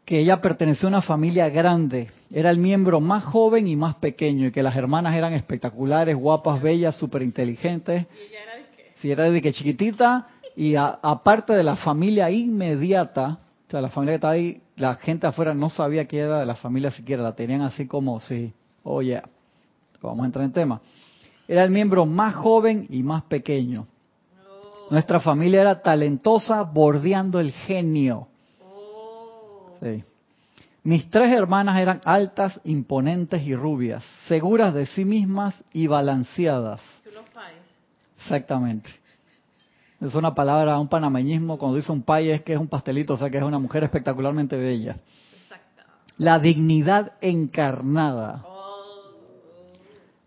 que 0.05 0.19
ella 0.19 0.41
perteneció 0.41 0.89
a 0.89 0.91
una 0.91 1.03
familia 1.03 1.49
grande, 1.49 2.11
era 2.33 2.51
el 2.51 2.59
miembro 2.59 3.01
más 3.01 3.25
joven 3.25 3.69
y 3.69 3.77
más 3.77 3.95
pequeño, 3.97 4.47
y 4.49 4.51
que 4.51 4.63
las 4.63 4.75
hermanas 4.77 5.15
eran 5.15 5.33
espectaculares, 5.35 6.17
guapas, 6.17 6.61
bellas, 6.61 6.97
súper 6.97 7.23
inteligentes. 7.23 8.07
¿Y 8.13 8.29
ella 8.29 8.43
era 8.43 8.57
de 8.57 8.77
qué? 8.77 8.93
Sí, 8.97 9.11
era 9.11 9.31
de 9.31 9.43
que 9.43 9.53
chiquitita, 9.53 10.27
y 10.57 10.75
aparte 10.77 11.53
de 11.53 11.63
la 11.63 11.77
familia 11.77 12.31
inmediata, 12.31 13.39
o 13.69 13.71
sea, 13.71 13.81
la 13.81 13.89
familia 13.89 14.13
que 14.13 14.17
estaba 14.17 14.33
ahí, 14.33 14.61
la 14.77 14.97
gente 14.97 15.27
afuera 15.27 15.55
no 15.55 15.71
sabía 15.71 16.07
que 16.07 16.19
era 16.19 16.41
de 16.41 16.47
la 16.47 16.57
familia 16.57 16.91
siquiera, 16.91 17.23
la 17.23 17.37
tenían 17.37 17.63
así 17.63 17.87
como, 17.87 18.19
sí, 18.21 18.53
oye, 18.83 19.23
vamos 20.03 20.25
a 20.25 20.27
entrar 20.27 20.45
en 20.45 20.53
tema. 20.53 20.81
Era 21.47 21.63
el 21.63 21.71
miembro 21.71 22.05
más 22.07 22.35
joven 22.35 22.87
y 22.89 23.03
más 23.03 23.23
pequeño. 23.23 23.87
Nuestra 24.91 25.21
familia 25.21 25.61
era 25.61 25.83
talentosa, 25.83 26.63
bordeando 26.63 27.39
el 27.39 27.53
genio. 27.53 28.27
Mis 30.83 31.11
tres 31.11 31.33
hermanas 31.33 31.79
eran 31.79 32.01
altas, 32.05 32.59
imponentes 32.65 33.43
y 33.43 33.55
rubias, 33.55 34.05
seguras 34.27 34.73
de 34.73 34.87
sí 34.87 35.05
mismas 35.05 35.63
y 35.73 35.87
balanceadas. 35.87 36.81
Exactamente. 38.17 38.91
Es 40.01 40.15
una 40.15 40.35
palabra, 40.35 40.79
un 40.79 40.89
panameñismo, 40.89 41.59
cuando 41.59 41.77
dice 41.77 41.93
un 41.93 42.03
pay 42.03 42.31
es 42.31 42.43
que 42.43 42.55
es 42.55 42.59
un 42.59 42.69
pastelito, 42.69 43.15
o 43.15 43.17
sea 43.19 43.29
que 43.29 43.37
es 43.37 43.43
una 43.43 43.59
mujer 43.59 43.85
espectacularmente 43.85 44.57
bella. 44.57 44.97
La 46.17 46.39
dignidad 46.39 47.13
encarnada. 47.21 48.45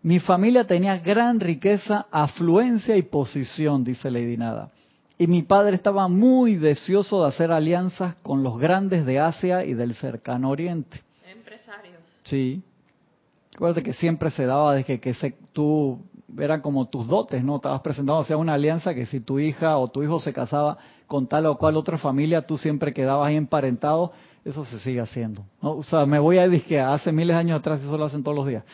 Mi 0.02 0.20
familia 0.20 0.66
tenía 0.66 0.98
gran 0.98 1.40
riqueza, 1.40 2.06
afluencia 2.10 2.96
y 2.96 3.02
posición, 3.02 3.82
dice 3.82 4.10
Lady 4.10 4.36
Nada. 4.36 4.70
Y 5.16 5.26
mi 5.26 5.42
padre 5.42 5.76
estaba 5.76 6.08
muy 6.08 6.56
deseoso 6.56 7.22
de 7.22 7.28
hacer 7.28 7.52
alianzas 7.52 8.16
con 8.16 8.42
los 8.42 8.58
grandes 8.58 9.06
de 9.06 9.20
Asia 9.20 9.64
y 9.64 9.74
del 9.74 9.94
cercano 9.94 10.50
Oriente. 10.50 11.00
Empresarios. 11.24 12.00
Sí. 12.24 12.62
Acuérdate 13.54 13.84
que 13.84 13.92
siempre 13.92 14.30
se 14.30 14.44
daba 14.46 14.74
de 14.74 14.84
que, 14.84 14.98
que 14.98 15.14
se, 15.14 15.36
tú 15.52 16.00
eran 16.36 16.60
como 16.60 16.86
tus 16.86 17.06
dotes, 17.06 17.44
¿no? 17.44 17.56
Estabas 17.56 17.80
presentando 17.82 18.20
hacia 18.20 18.36
una 18.36 18.54
alianza 18.54 18.92
que 18.92 19.06
si 19.06 19.20
tu 19.20 19.38
hija 19.38 19.78
o 19.78 19.86
tu 19.86 20.02
hijo 20.02 20.18
se 20.18 20.32
casaba 20.32 20.78
con 21.06 21.28
tal 21.28 21.46
o 21.46 21.56
cual 21.58 21.76
otra 21.76 21.96
familia, 21.96 22.42
tú 22.42 22.58
siempre 22.58 22.92
quedabas 22.92 23.28
ahí 23.28 23.36
emparentado. 23.36 24.12
Eso 24.44 24.64
se 24.64 24.80
sigue 24.80 25.00
haciendo. 25.00 25.44
¿no? 25.62 25.76
O 25.76 25.82
sea, 25.84 26.04
me 26.06 26.18
voy 26.18 26.38
a 26.38 26.48
decir 26.48 26.66
que 26.66 26.80
hace 26.80 27.12
miles 27.12 27.36
de 27.36 27.40
años 27.40 27.60
atrás 27.60 27.80
eso 27.80 27.96
lo 27.96 28.04
hacen 28.04 28.22
todos 28.22 28.36
los 28.36 28.46
días 28.46 28.64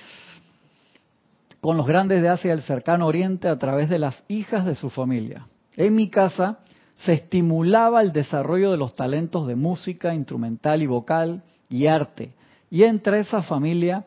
con 1.61 1.77
los 1.77 1.87
grandes 1.87 2.23
de 2.23 2.29
Asia 2.29 2.49
y 2.49 2.53
el 2.53 2.63
cercano 2.63 3.07
oriente 3.07 3.49
a 3.49 3.59
través 3.59 3.89
de 3.89 3.99
las 3.99 4.23
hijas 4.29 4.65
de 4.65 4.75
su 4.75 4.91
familia. 4.91 5.45
En 5.81 5.95
mi 5.95 6.11
casa 6.11 6.59
se 7.07 7.15
estimulaba 7.15 8.03
el 8.03 8.13
desarrollo 8.13 8.71
de 8.71 8.77
los 8.77 8.95
talentos 8.95 9.47
de 9.47 9.57
música, 9.57 10.13
instrumental 10.13 10.83
y 10.83 10.87
vocal 10.87 11.43
y 11.71 11.87
arte. 11.87 12.35
Y 12.71 12.83
entre 12.83 13.21
esa 13.21 13.41
familia, 13.41 14.05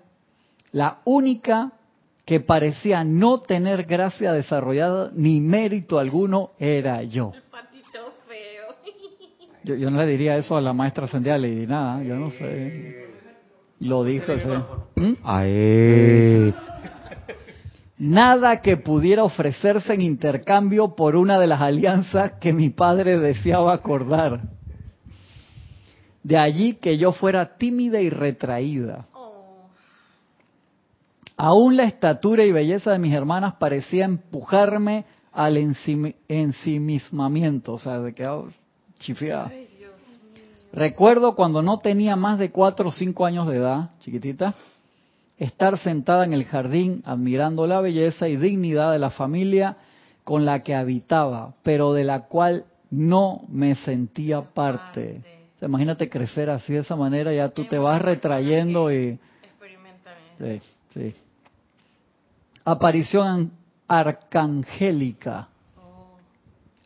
la 0.71 0.99
única 1.03 1.71
que 2.25 2.39
parecía 2.41 3.03
no 3.03 3.39
tener 3.39 3.85
gracia 3.85 4.33
desarrollada 4.33 5.09
ni 5.15 5.41
mérito 5.41 5.97
alguno 5.97 6.51
era 6.59 7.01
yo. 7.01 7.31
El 7.33 7.41
patito 7.41 8.13
feo. 8.27 8.75
Yo, 9.63 9.73
yo 9.75 9.89
no 9.89 9.97
le 9.97 10.05
diría 10.05 10.37
eso 10.37 10.55
a 10.55 10.61
la 10.61 10.73
maestra 10.73 11.05
ascendida, 11.05 11.39
le 11.39 11.49
di 11.49 11.65
nada, 11.65 12.03
yo 12.03 12.17
no 12.17 12.29
sé. 12.29 13.07
Lo 13.79 14.03
dijo 14.03 14.31
ese. 14.31 14.47
¿Mm? 14.95 15.13
Nada 18.03 18.61
que 18.61 18.75
pudiera 18.75 19.23
ofrecerse 19.23 19.93
en 19.93 20.01
intercambio 20.01 20.93
por 20.93 21.15
una 21.15 21.39
de 21.39 21.47
las 21.47 21.61
alianzas 21.61 22.33
que 22.33 22.51
mi 22.51 22.69
padre 22.69 23.17
deseaba 23.17 23.73
acordar. 23.73 24.41
De 26.21 26.37
allí 26.37 26.73
que 26.75 26.97
yo 26.97 27.13
fuera 27.13 27.55
tímida 27.55 28.01
y 28.01 28.09
retraída. 28.09 29.05
Oh. 29.13 29.69
Aún 31.37 31.77
la 31.77 31.85
estatura 31.85 32.43
y 32.43 32.51
belleza 32.51 32.91
de 32.91 32.99
mis 32.99 33.13
hermanas 33.13 33.53
parecía 33.53 34.03
empujarme 34.03 35.05
al 35.31 35.55
ensim- 35.55 36.15
ensimismamiento, 36.27 37.71
o 37.71 37.79
sea, 37.79 38.01
de 38.01 38.13
que 38.13 38.27
oh, 38.27 38.49
mío. 39.07 39.49
Recuerdo 40.73 41.35
cuando 41.35 41.61
no 41.61 41.79
tenía 41.79 42.17
más 42.17 42.37
de 42.37 42.51
cuatro 42.51 42.89
o 42.89 42.91
cinco 42.91 43.25
años 43.25 43.47
de 43.47 43.55
edad, 43.55 43.91
chiquitita, 44.01 44.55
estar 45.37 45.77
sentada 45.77 46.23
en 46.25 46.33
el 46.33 46.45
jardín 46.45 47.01
admirando 47.05 47.67
la 47.67 47.81
belleza 47.81 48.27
y 48.27 48.37
dignidad 48.37 48.91
de 48.91 48.99
la 48.99 49.09
familia 49.09 49.77
con 50.23 50.45
la 50.45 50.63
que 50.63 50.75
habitaba, 50.75 51.53
pero 51.63 51.93
de 51.93 52.03
la 52.03 52.21
cual 52.27 52.65
no 52.89 53.43
me 53.49 53.75
sentía 53.75 54.41
parte. 54.41 55.21
O 55.55 55.59
sea, 55.59 55.67
imagínate 55.67 56.09
crecer 56.09 56.49
así 56.49 56.73
de 56.73 56.79
esa 56.79 56.95
manera, 56.95 57.33
ya 57.33 57.49
tú 57.49 57.65
te 57.65 57.77
vas 57.77 58.01
retrayendo 58.01 58.91
y... 58.91 59.19
Sí, 60.39 60.61
sí. 60.93 61.15
Aparición 62.65 63.51
arcangélica. 63.87 65.47
Oh. 65.77 66.17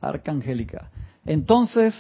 Arcangélica. 0.02 0.90
Entonces 1.26 1.94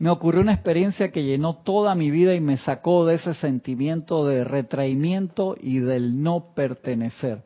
me 0.00 0.08
ocurrió 0.08 0.40
una 0.40 0.54
experiencia 0.54 1.12
que 1.12 1.24
llenó 1.24 1.56
toda 1.56 1.94
mi 1.94 2.10
vida 2.10 2.34
y 2.34 2.40
me 2.40 2.56
sacó 2.56 3.04
de 3.04 3.16
ese 3.16 3.34
sentimiento 3.34 4.26
de 4.26 4.44
retraimiento 4.44 5.56
y 5.60 5.78
del 5.80 6.22
no 6.22 6.54
pertenecer. 6.54 7.42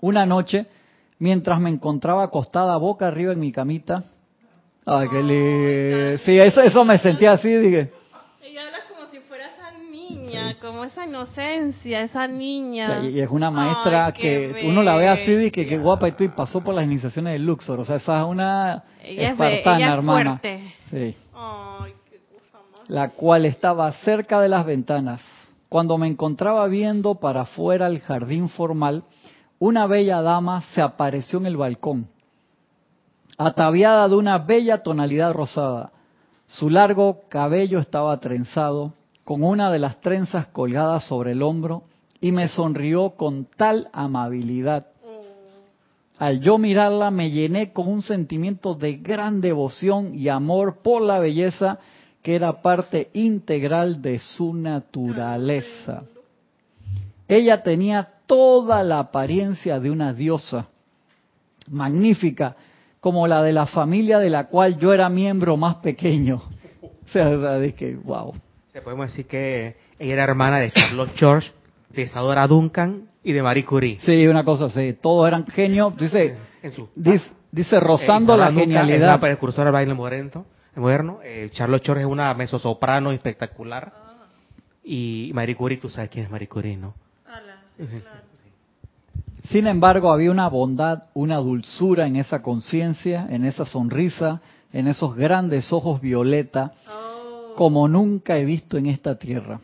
Una 0.00 0.24
noche, 0.24 0.66
mientras 1.18 1.60
me 1.60 1.68
encontraba 1.68 2.24
acostada 2.24 2.74
boca 2.78 3.06
arriba 3.06 3.34
en 3.34 3.40
mi 3.40 3.52
camita, 3.52 4.02
ay, 4.86 5.08
qué 5.10 5.22
lindo. 5.22 6.24
Sí, 6.24 6.38
eso, 6.38 6.62
eso 6.62 6.86
me 6.86 6.98
sentía 6.98 7.32
así, 7.32 7.50
dije. 7.50 7.90
Esa 10.90 11.06
inocencia, 11.06 12.02
esa 12.02 12.26
niña. 12.26 12.84
O 12.84 13.00
sea, 13.02 13.10
y 13.10 13.20
es 13.20 13.28
una 13.30 13.50
maestra 13.50 14.06
Ay, 14.06 14.12
que 14.12 14.62
uno 14.66 14.82
la 14.82 14.96
ve 14.96 15.08
así 15.08 15.32
y 15.32 15.50
que 15.50 15.66
qué 15.66 15.78
guapa 15.78 16.08
y 16.08 16.12
tú 16.12 16.24
y 16.24 16.28
pasó 16.28 16.60
por 16.62 16.74
las 16.74 16.84
iniciaciones 16.84 17.32
de 17.34 17.38
Luxor. 17.38 17.80
O 17.80 17.84
sea, 17.84 17.96
esa 17.96 18.20
es 18.20 18.26
una 18.26 18.84
Ella 19.02 19.26
es, 19.28 19.32
espartana, 19.32 19.76
ella 19.76 19.86
es 19.88 19.92
hermana. 19.94 20.38
fuerte. 20.38 20.74
Sí. 20.90 21.16
Ay, 21.34 21.94
qué 22.10 22.18
cosa 22.32 22.58
más. 22.72 22.88
la 22.90 23.10
cual 23.10 23.46
estaba 23.46 23.90
cerca 23.92 24.40
de 24.40 24.48
las 24.48 24.66
ventanas. 24.66 25.22
Cuando 25.68 25.96
me 25.98 26.08
encontraba 26.08 26.66
viendo 26.66 27.14
para 27.14 27.42
afuera 27.42 27.86
el 27.86 28.00
jardín 28.00 28.48
formal, 28.48 29.04
una 29.60 29.86
bella 29.86 30.20
dama 30.20 30.62
se 30.74 30.80
apareció 30.82 31.38
en 31.38 31.46
el 31.46 31.56
balcón, 31.56 32.08
ataviada 33.38 34.08
de 34.08 34.16
una 34.16 34.38
bella 34.38 34.82
tonalidad 34.82 35.32
rosada. 35.32 35.92
Su 36.46 36.68
largo 36.70 37.20
cabello 37.28 37.78
estaba 37.78 38.18
trenzado, 38.18 38.94
con 39.30 39.44
una 39.44 39.70
de 39.70 39.78
las 39.78 40.00
trenzas 40.00 40.48
colgadas 40.48 41.04
sobre 41.04 41.30
el 41.30 41.42
hombro, 41.42 41.84
y 42.20 42.32
me 42.32 42.48
sonrió 42.48 43.10
con 43.10 43.44
tal 43.44 43.88
amabilidad. 43.92 44.88
Al 46.18 46.40
yo 46.40 46.58
mirarla 46.58 47.12
me 47.12 47.30
llené 47.30 47.72
con 47.72 47.86
un 47.86 48.02
sentimiento 48.02 48.74
de 48.74 48.94
gran 48.94 49.40
devoción 49.40 50.16
y 50.16 50.28
amor 50.28 50.78
por 50.82 51.02
la 51.02 51.20
belleza 51.20 51.78
que 52.22 52.34
era 52.34 52.60
parte 52.60 53.08
integral 53.12 54.02
de 54.02 54.18
su 54.18 54.52
naturaleza. 54.52 56.02
Ella 57.28 57.62
tenía 57.62 58.08
toda 58.26 58.82
la 58.82 58.98
apariencia 58.98 59.78
de 59.78 59.92
una 59.92 60.12
diosa, 60.12 60.66
magnífica, 61.68 62.56
como 62.98 63.28
la 63.28 63.44
de 63.44 63.52
la 63.52 63.66
familia 63.66 64.18
de 64.18 64.30
la 64.30 64.48
cual 64.48 64.76
yo 64.76 64.92
era 64.92 65.08
miembro 65.08 65.56
más 65.56 65.76
pequeño. 65.76 66.42
O 66.82 67.12
sea, 67.12 67.28
de 67.28 67.74
que, 67.74 67.96
wow. 67.96 68.34
Se 68.72 68.80
podemos 68.82 69.08
decir 69.08 69.26
que 69.26 69.76
ella 69.98 70.12
era 70.14 70.24
hermana 70.24 70.58
de 70.58 70.70
Charlotte 70.70 71.12
George, 71.16 71.50
de 71.90 72.02
Isadora 72.02 72.46
Duncan 72.46 73.08
y 73.24 73.32
de 73.32 73.42
Marie 73.42 73.64
Curie. 73.64 73.98
Sí, 74.00 74.26
una 74.26 74.44
cosa 74.44 74.66
así, 74.66 74.92
todos 75.00 75.26
eran 75.26 75.46
genios. 75.46 75.96
Dice, 75.96 76.36
En 76.62 76.72
su- 76.72 76.88
dice, 76.94 77.30
dice 77.50 77.80
rozando 77.80 78.34
Eh, 78.34 78.38
la 78.38 78.46
Duncan 78.50 78.60
Es 78.70 78.76
genialidad. 78.78 79.06
la 79.08 79.20
precursora 79.20 79.64
del 79.66 79.72
baile 79.72 79.94
moderno. 79.94 80.46
moderno. 80.76 81.18
Eh, 81.24 81.50
Charlotte 81.52 81.84
George 81.84 82.02
es 82.04 82.08
una 82.08 82.32
mezzosoprano 82.34 83.10
espectacular. 83.10 83.92
Y 84.84 85.30
Marie 85.34 85.56
Curie, 85.56 85.78
tú 85.78 85.88
sabes 85.88 86.08
quién 86.10 86.24
es 86.26 86.30
Marie 86.30 86.48
Curie, 86.48 86.76
¿no? 86.76 86.94
Ala, 87.26 87.60
sí, 87.76 87.86
claro. 88.00 88.20
Sin 89.48 89.66
embargo, 89.66 90.12
había 90.12 90.30
una 90.30 90.48
bondad, 90.48 91.02
una 91.12 91.36
dulzura 91.36 92.06
en 92.06 92.16
esa 92.16 92.40
conciencia, 92.40 93.26
en 93.30 93.44
esa 93.44 93.66
sonrisa, 93.66 94.40
en 94.72 94.86
esos 94.86 95.16
grandes 95.16 95.72
ojos 95.72 96.00
violeta, 96.00 96.72
Oh. 96.88 97.09
Como 97.56 97.88
nunca 97.88 98.38
he 98.38 98.44
visto 98.44 98.76
en 98.76 98.86
esta 98.86 99.18
tierra. 99.18 99.60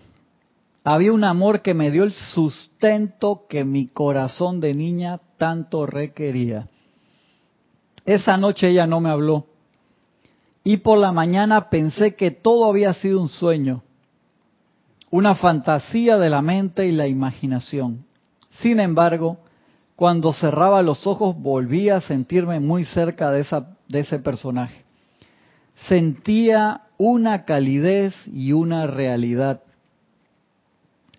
Había 0.85 1.13
un 1.13 1.25
amor 1.25 1.63
que 1.63 1.75
me 1.75 1.91
dio 1.91 2.05
el 2.05 2.13
sustento 2.13 3.47
que 3.49 3.65
mi 3.65 3.89
corazón 3.89 4.61
de 4.61 4.73
niña 4.73 5.19
tanto 5.37 5.85
requería. 5.85 6.69
Esa 8.05 8.37
noche 8.37 8.69
ella 8.69 8.87
no 8.87 9.01
me 9.01 9.11
habló. 9.11 9.47
Y 10.63 10.79
por 10.79 10.99
la 10.99 11.13
mañana 11.13 11.71
pensé 11.71 12.15
que 12.15 12.31
todo 12.31 12.67
había 12.67 12.95
sido 12.95 13.21
un 13.21 13.29
sueño, 13.29 13.83
una 15.11 15.35
fantasía 15.35 16.19
de 16.19 16.31
la 16.31 16.41
mente 16.41 16.87
y 16.87 16.93
la 16.93 17.09
imaginación. 17.09 18.05
Sin 18.61 18.79
embargo, 18.81 19.39
cuando 19.97 20.33
cerraba 20.33 20.83
los 20.83 21.07
ojos 21.07 21.37
volvía 21.37 21.97
a 21.97 22.01
sentirme 22.01 22.61
muy 22.61 22.85
cerca 22.85 23.31
de, 23.31 23.41
esa, 23.41 23.77
de 23.89 24.01
ese 24.01 24.19
personaje. 24.19 24.85
Sentía 25.89 26.83
una 26.99 27.45
calidez 27.45 28.15
y 28.27 28.53
una 28.53 28.87
realidad. 28.87 29.63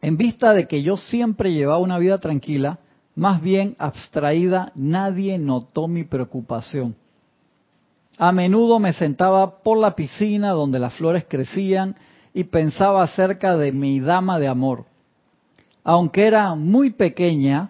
En 0.02 0.18
vista 0.18 0.54
de 0.54 0.68
que 0.68 0.84
yo 0.84 0.98
siempre 0.98 1.54
llevaba 1.54 1.80
una 1.80 1.98
vida 1.98 2.18
tranquila, 2.18 2.80
más 3.16 3.42
bien 3.42 3.76
abstraída, 3.80 4.72
nadie 4.76 5.40
notó 5.40 5.88
mi 5.88 6.04
preocupación. 6.04 6.96
A 8.18 8.32
menudo 8.32 8.80
me 8.80 8.94
sentaba 8.94 9.62
por 9.62 9.78
la 9.78 9.96
piscina 9.96 10.52
donde 10.52 10.80
las 10.80 10.94
flores 10.94 11.26
crecían 11.28 11.96
y 12.34 12.46
pensaba 12.46 13.04
acerca 13.04 13.58
de 13.58 13.72
mi 13.72 14.00
dama 14.00 14.40
de 14.40 14.48
amor. 14.48 14.86
Aunque 15.84 16.26
era 16.26 16.54
muy 16.56 16.92
pequeña, 16.92 17.70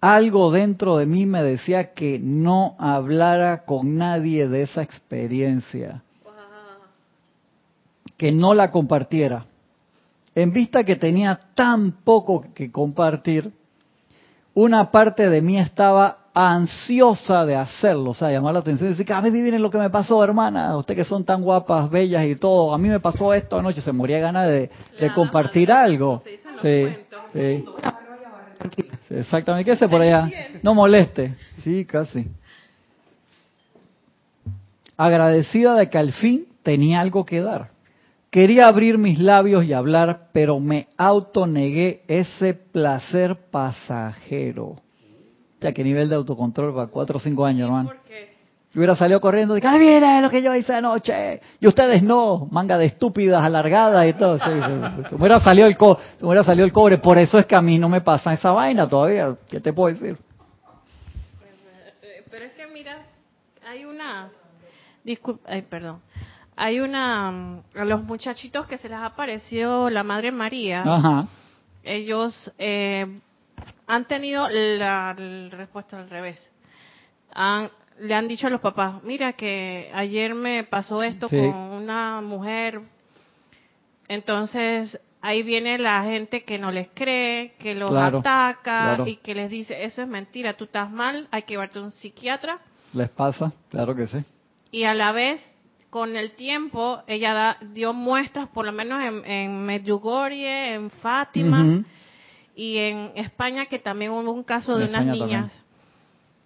algo 0.00 0.50
dentro 0.50 0.96
de 0.96 1.06
mí 1.06 1.26
me 1.26 1.42
decía 1.42 1.92
que 1.92 2.18
no 2.18 2.76
hablara 2.78 3.64
con 3.64 3.96
nadie 3.96 4.48
de 4.48 4.62
esa 4.62 4.82
experiencia. 4.82 6.02
Que 8.18 8.32
no 8.32 8.52
la 8.52 8.70
compartiera. 8.70 9.46
En 10.34 10.52
vista 10.52 10.84
que 10.84 10.96
tenía 10.96 11.40
tan 11.54 11.92
poco 12.04 12.44
que 12.54 12.70
compartir, 12.70 13.50
una 14.52 14.90
parte 14.90 15.30
de 15.30 15.40
mí 15.40 15.56
estaba 15.56 16.18
ansiosa 16.34 17.44
de 17.44 17.56
hacerlo, 17.56 18.10
o 18.10 18.14
sea, 18.14 18.30
llamar 18.30 18.54
la 18.54 18.60
atención 18.60 18.88
y 18.90 18.94
decir, 18.94 19.12
a 19.12 19.20
mí 19.20 19.30
miren 19.30 19.62
lo 19.62 19.70
que 19.70 19.78
me 19.78 19.90
pasó, 19.90 20.22
hermana, 20.22 20.76
ustedes 20.76 20.98
que 20.98 21.04
son 21.04 21.24
tan 21.24 21.42
guapas, 21.42 21.90
bellas 21.90 22.26
y 22.26 22.36
todo, 22.36 22.74
a 22.74 22.78
mí 22.78 22.88
me 22.88 23.00
pasó 23.00 23.32
esto 23.34 23.58
anoche, 23.58 23.80
se 23.80 23.92
moría 23.92 24.20
ganas 24.20 24.48
de, 24.48 24.70
compartir 25.12 25.72
algo. 25.72 26.22
Sí, 26.60 26.94
sí. 27.32 27.64
Sí, 29.08 29.14
exactamente, 29.14 29.64
¿qué 29.64 29.72
hace 29.72 29.88
por 29.88 30.00
allá? 30.00 30.32
No 30.62 30.74
moleste. 30.74 31.34
Sí, 31.62 31.84
casi. 31.84 32.28
Agradecida 34.96 35.74
de 35.76 35.88
que 35.88 35.98
al 35.98 36.12
fin 36.12 36.46
tenía 36.62 37.00
algo 37.00 37.24
que 37.24 37.40
dar. 37.40 37.77
Quería 38.30 38.68
abrir 38.68 38.98
mis 38.98 39.18
labios 39.18 39.64
y 39.64 39.72
hablar, 39.72 40.28
pero 40.32 40.60
me 40.60 40.88
autonegué 40.98 42.02
ese 42.08 42.52
placer 42.52 43.50
pasajero. 43.50 44.64
O 44.66 45.60
sea, 45.60 45.72
qué 45.72 45.82
nivel 45.82 46.08
de 46.08 46.16
autocontrol 46.16 46.74
para 46.74 46.88
cuatro 46.88 47.16
o 47.16 47.20
cinco 47.20 47.46
años, 47.46 47.62
hermano. 47.62 47.88
¿Por 47.88 48.02
qué? 48.02 48.36
Yo 48.72 48.80
hubiera 48.80 48.94
salido 48.96 49.18
corriendo 49.18 49.54
que, 49.54 49.66
¡ay, 49.66 49.78
mira 49.78 50.20
lo 50.20 50.28
que 50.28 50.42
yo 50.42 50.54
hice 50.54 50.74
anoche! 50.74 51.40
Y 51.58 51.66
ustedes 51.66 52.02
no, 52.02 52.46
manga 52.50 52.76
de 52.76 52.84
estúpidas, 52.84 53.42
alargadas 53.42 54.06
y 54.06 54.12
todo. 54.12 54.38
Sí, 54.38 54.50
hubiera 55.12 55.40
salido 55.40 55.66
el 55.66 55.76
co 55.78 55.98
hubiera 56.20 56.44
salido 56.44 56.66
el 56.66 56.72
cobre. 56.72 56.98
Por 56.98 57.16
eso 57.16 57.38
es 57.38 57.46
que 57.46 57.56
a 57.56 57.62
mí 57.62 57.78
no 57.78 57.88
me 57.88 58.02
pasa 58.02 58.34
esa 58.34 58.50
vaina 58.50 58.86
todavía. 58.86 59.34
¿Qué 59.48 59.58
te 59.58 59.72
puedo 59.72 59.94
decir? 59.94 60.18
Eh, 62.02 62.24
Pero 62.30 62.44
es 62.44 62.52
que 62.52 62.66
mira, 62.66 62.98
hay 63.66 63.86
una, 63.86 64.28
disculpa, 65.02 65.48
ay, 65.50 65.62
perdón, 65.62 66.00
hay 66.58 66.80
una, 66.80 67.30
mm, 67.30 67.62
a 67.76 67.84
los 67.84 68.02
muchachitos 68.02 68.66
que 68.66 68.78
se 68.78 68.88
les 68.88 68.98
apareció 68.98 69.88
la 69.90 70.02
Madre 70.02 70.32
María, 70.32 70.82
Ajá. 70.82 71.26
ellos, 71.84 72.52
eh, 72.58 73.06
han 73.86 74.04
tenido 74.06 74.48
la, 74.48 75.14
la 75.16 75.48
respuesta 75.56 75.98
al 75.98 76.10
revés. 76.10 76.50
Han, 77.32 77.70
le 78.00 78.14
han 78.14 78.28
dicho 78.28 78.46
a 78.46 78.50
los 78.50 78.60
papás, 78.60 79.02
mira 79.02 79.32
que 79.34 79.90
ayer 79.94 80.34
me 80.34 80.64
pasó 80.64 81.02
esto 81.02 81.28
Sí. 81.28 81.36
con 81.36 81.54
una 81.56 82.20
mujer. 82.20 82.80
Entonces 84.08 84.98
ahí 85.20 85.42
viene 85.42 85.78
la 85.78 86.02
gente 86.04 86.44
que 86.44 86.58
no 86.58 86.70
les 86.70 86.88
cree, 86.94 87.54
que 87.58 87.74
los 87.74 87.90
Claro, 87.90 88.18
ataca 88.18 88.62
claro. 88.62 89.06
y 89.06 89.16
que 89.16 89.34
les 89.34 89.50
dice, 89.50 89.84
eso 89.84 90.02
es 90.02 90.08
mentira, 90.08 90.54
tú 90.54 90.64
estás 90.64 90.90
mal, 90.90 91.28
hay 91.30 91.42
que 91.42 91.54
llevarte 91.54 91.78
a 91.78 91.82
un 91.82 91.90
psiquiatra. 91.90 92.58
¿Les 92.94 93.08
pasa? 93.10 93.52
Claro 93.70 93.94
que 93.94 94.06
sí. 94.06 94.18
Y 94.70 94.84
a 94.84 94.94
la 94.94 95.12
vez, 95.12 95.40
con 95.90 96.16
el 96.16 96.32
tiempo, 96.32 97.02
ella 97.06 97.32
da- 97.32 97.58
dio 97.72 97.92
muestras, 97.92 98.48
por 98.48 98.66
lo 98.66 98.72
menos 98.72 99.02
en, 99.02 99.24
en 99.30 99.62
Medjugorje, 99.64 100.74
en 100.74 100.90
Fátima 100.90 101.84
y 102.54 102.76
en 102.78 103.12
España, 103.14 103.66
que 103.66 103.78
también 103.78 104.10
hubo 104.12 104.32
un 104.32 104.42
caso 104.42 104.76
de 104.76 104.84
unas 104.86 105.04
niñas. 105.06 105.62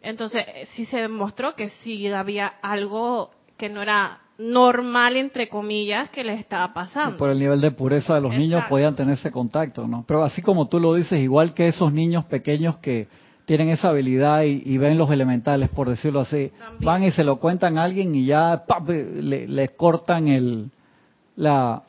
Entonces, 0.03 0.45
sí 0.71 0.85
se 0.87 0.99
demostró 1.01 1.55
que 1.55 1.69
sí 1.83 2.07
había 2.09 2.47
algo 2.63 3.31
que 3.57 3.69
no 3.69 3.83
era 3.83 4.19
normal, 4.39 5.17
entre 5.17 5.49
comillas, 5.49 6.11
que 6.11 6.25
les 6.25 6.41
estaba 6.41 6.73
pasando. 6.75 7.17
Por 7.17 7.31
el 7.31 7.39
nivel 7.39 7.61
de 7.61 7.71
pureza 7.71 8.17
de 8.17 8.21
los 8.21 8.33
niños 8.35 8.65
podían 8.69 8.97
tener 8.97 9.15
ese 9.15 9.31
contacto, 9.31 9.87
¿no? 9.87 10.05
Pero 10.07 10.25
así 10.25 10.43
como 10.43 10.67
tú 10.69 10.81
lo 10.81 10.95
dices, 10.95 11.21
igual 11.21 11.55
que 11.55 11.69
esos 11.69 11.93
niños 11.93 12.25
pequeños 12.25 12.79
que 12.79 13.07
tienen 13.45 13.69
esa 13.71 13.89
habilidad 13.89 14.43
y, 14.43 14.63
y 14.65 14.79
ven 14.79 14.99
los 14.99 15.11
elementales, 15.11 15.69
por 15.71 15.89
decirlo 15.89 16.21
así, 16.21 16.51
También. 16.59 16.85
van 16.87 17.03
y 17.05 17.11
se 17.13 17.25
lo 17.25 17.37
cuentan 17.37 17.79
a 17.79 17.85
alguien 17.85 18.15
y 18.15 18.27
ya 18.27 18.65
¡pap! 18.67 18.89
le, 18.89 19.49
le 19.49 19.69
cortan 19.71 20.29
el, 20.29 20.71
la, 21.37 21.83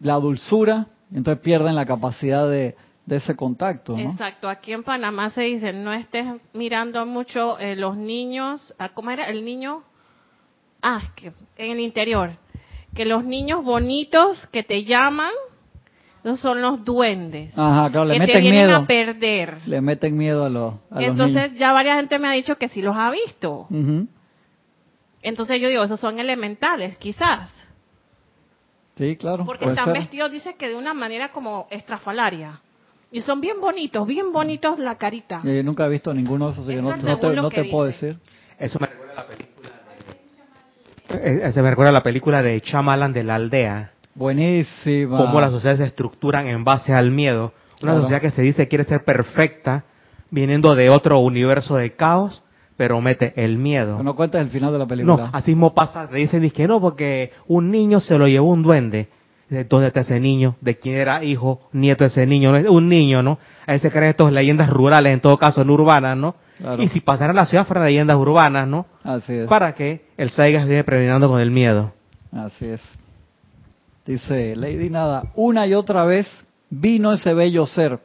la 0.00 0.14
dulzura, 0.14 0.86
entonces 1.12 1.42
pierden 1.42 1.74
la 1.74 1.84
capacidad 1.84 2.48
de, 2.48 2.74
de 3.04 3.16
ese 3.16 3.36
contacto, 3.36 3.96
¿no? 3.96 4.10
Exacto, 4.10 4.48
aquí 4.48 4.72
en 4.72 4.82
Panamá 4.82 5.30
se 5.30 5.42
dice, 5.42 5.72
no 5.72 5.92
estés 5.92 6.26
mirando 6.54 7.04
mucho 7.06 7.58
eh, 7.58 7.76
los 7.76 7.96
niños, 7.96 8.74
ah, 8.78 8.88
¿cómo 8.90 9.10
era 9.10 9.28
el 9.28 9.44
niño? 9.44 9.82
Ah, 10.82 11.02
que 11.14 11.32
en 11.56 11.72
el 11.72 11.80
interior, 11.80 12.32
que 12.94 13.04
los 13.04 13.24
niños 13.24 13.62
bonitos 13.64 14.46
que 14.48 14.62
te 14.62 14.84
llaman, 14.84 15.32
esos 16.26 16.40
son 16.40 16.60
los 16.60 16.84
duendes, 16.84 17.56
Ajá, 17.56 17.88
claro, 17.90 18.06
le 18.06 18.14
que 18.14 18.20
te 18.20 18.26
meten 18.26 18.42
vienen 18.42 18.66
miedo. 18.66 18.78
a 18.80 18.86
perder. 18.86 19.58
Le 19.66 19.80
meten 19.80 20.16
miedo 20.16 20.44
a 20.44 20.48
los, 20.48 20.74
a 20.90 20.96
los 20.96 21.04
Entonces 21.04 21.54
ya 21.56 21.72
varias 21.72 21.96
gente 21.96 22.18
me 22.18 22.28
ha 22.28 22.32
dicho 22.32 22.56
que 22.58 22.68
sí 22.68 22.82
los 22.82 22.96
ha 22.96 23.10
visto. 23.10 23.66
niños. 23.70 23.88
Ujú. 24.02 24.08
Entonces 25.22 25.60
yo 25.60 25.68
digo, 25.68 25.82
esos 25.84 25.98
son 26.00 26.18
elementales, 26.18 26.96
quizás. 26.98 27.50
Sí, 28.96 29.16
claro. 29.16 29.44
Porque 29.44 29.66
están 29.66 29.86
ser. 29.86 29.94
vestidos, 29.94 30.30
dice 30.32 30.54
que 30.56 30.68
de 30.68 30.74
una 30.76 30.94
manera 30.94 31.30
como 31.30 31.66
estrafalaria. 31.70 32.60
Y 33.12 33.22
son 33.22 33.40
bien 33.40 33.60
bonitos, 33.60 34.06
bien 34.06 34.32
bonitos 34.32 34.78
la 34.78 34.96
carita. 34.96 35.40
Yo 35.44 35.62
nunca 35.62 35.86
he 35.86 35.88
visto 35.88 36.12
ninguno 36.12 36.46
de 36.46 36.52
esos, 36.52 36.64
así 36.64 36.72
que 36.72 36.78
Eso 36.80 36.88
no, 36.88 36.96
no 36.96 37.18
te, 37.18 37.32
no 37.36 37.50
que 37.50 37.62
te 37.62 37.70
puedo 37.70 37.86
decir. 37.86 38.16
Eso 38.58 38.78
me 38.80 38.86
recuerda 38.88 39.12
a 39.12 39.16
la 39.16 39.26
película 39.26 39.70
de... 41.08 41.48
Eh, 41.48 41.52
Se 41.52 41.62
me 41.62 41.70
recuerda 41.70 41.90
a 41.90 41.92
la 41.92 42.02
película 42.02 42.42
de 42.42 42.60
Chamalan 42.60 43.12
de 43.12 43.22
la 43.22 43.36
aldea. 43.36 43.92
Buenísima. 44.16 45.18
Cómo 45.18 45.40
las 45.40 45.50
sociedades 45.52 45.78
se 45.80 45.86
estructuran 45.86 46.48
en 46.48 46.64
base 46.64 46.92
al 46.92 47.10
miedo. 47.10 47.52
Una 47.82 47.92
Claro. 47.92 48.00
sociedad 48.00 48.20
que 48.22 48.30
se 48.30 48.42
dice 48.42 48.66
quiere 48.68 48.84
ser 48.84 49.04
perfecta, 49.04 49.84
viniendo 50.30 50.74
de 50.74 50.88
otro 50.90 51.18
universo 51.20 51.76
de 51.76 51.94
caos, 51.94 52.42
pero 52.76 53.00
mete 53.00 53.32
el 53.36 53.58
miedo. 53.58 54.02
No 54.02 54.16
cuentes 54.16 54.40
el 54.40 54.48
final 54.48 54.72
de 54.72 54.78
la 54.78 54.86
película. 54.86 55.16
No, 55.16 55.30
así 55.32 55.50
mismo 55.52 55.74
pasa, 55.74 56.08
te 56.08 56.16
dicen 56.16 56.48
que 56.50 56.66
no, 56.66 56.80
porque 56.80 57.32
un 57.46 57.70
niño 57.70 58.00
se 58.00 58.18
lo 58.18 58.26
llevó 58.26 58.50
un 58.50 58.62
duende. 58.62 59.08
Dice, 59.48 59.64
¿Dónde 59.64 59.88
está 59.88 60.00
ese 60.00 60.18
niño? 60.18 60.56
¿De 60.60 60.76
quién 60.76 60.96
era 60.96 61.22
hijo, 61.22 61.60
nieto 61.72 62.02
de 62.04 62.08
ese 62.08 62.26
niño? 62.26 62.58
¿No? 62.58 62.72
Un 62.72 62.88
niño, 62.88 63.22
¿no? 63.22 63.38
Ahí 63.66 63.78
se 63.78 63.90
creen 63.90 64.06
estas 64.10 64.32
leyendas 64.32 64.68
rurales, 64.70 65.12
en 65.12 65.20
todo 65.20 65.36
caso 65.38 65.64
no 65.64 65.74
urbanas, 65.74 66.16
¿no? 66.16 66.34
Claro. 66.58 66.82
Y 66.82 66.88
si 66.88 67.00
pasaran 67.00 67.30
en 67.30 67.42
la 67.42 67.46
ciudad 67.46 67.66
fueran 67.66 67.84
leyendas 67.84 68.16
urbanas, 68.16 68.66
¿no? 68.66 68.86
Así 69.04 69.34
es. 69.34 69.46
Para 69.48 69.74
que 69.74 70.06
el 70.16 70.30
Saigas 70.30 70.66
viene 70.66 70.82
predominando 70.82 71.28
con 71.28 71.40
el 71.40 71.50
miedo. 71.50 71.92
Así 72.32 72.66
es. 72.66 72.80
Dice 74.06 74.54
Lady 74.54 74.88
Nada, 74.88 75.32
una 75.34 75.66
y 75.66 75.74
otra 75.74 76.04
vez 76.04 76.28
vino 76.70 77.12
ese 77.12 77.34
bello 77.34 77.66
ser 77.66 77.98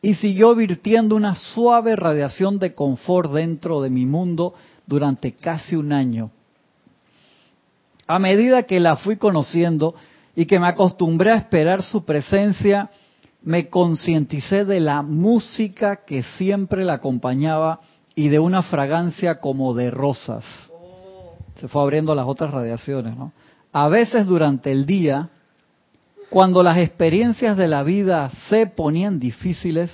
y 0.00 0.14
siguió 0.14 0.54
virtiendo 0.54 1.14
una 1.14 1.34
suave 1.34 1.94
radiación 1.94 2.58
de 2.58 2.74
confort 2.74 3.32
dentro 3.32 3.82
de 3.82 3.90
mi 3.90 4.06
mundo 4.06 4.54
durante 4.86 5.32
casi 5.32 5.76
un 5.76 5.92
año. 5.92 6.30
A 8.06 8.18
medida 8.18 8.64
que 8.64 8.80
la 8.80 8.96
fui 8.96 9.16
conociendo 9.16 9.94
y 10.34 10.46
que 10.46 10.58
me 10.58 10.68
acostumbré 10.68 11.32
a 11.32 11.36
esperar 11.36 11.82
su 11.82 12.04
presencia, 12.04 12.90
me 13.42 13.68
concienticé 13.68 14.64
de 14.64 14.80
la 14.80 15.02
música 15.02 16.04
que 16.04 16.22
siempre 16.22 16.84
la 16.84 16.94
acompañaba 16.94 17.80
y 18.14 18.28
de 18.28 18.38
una 18.38 18.62
fragancia 18.62 19.40
como 19.40 19.74
de 19.74 19.90
rosas. 19.90 20.44
Se 21.60 21.68
fue 21.68 21.82
abriendo 21.82 22.14
las 22.14 22.26
otras 22.26 22.50
radiaciones, 22.50 23.16
¿no? 23.16 23.32
A 23.74 23.88
veces 23.88 24.28
durante 24.28 24.70
el 24.70 24.86
día, 24.86 25.30
cuando 26.30 26.62
las 26.62 26.78
experiencias 26.78 27.56
de 27.56 27.66
la 27.66 27.82
vida 27.82 28.30
se 28.48 28.68
ponían 28.68 29.18
difíciles, 29.18 29.90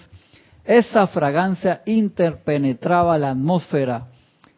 esa 0.66 1.06
fragancia 1.06 1.80
interpenetraba 1.86 3.16
la 3.16 3.30
atmósfera, 3.30 4.08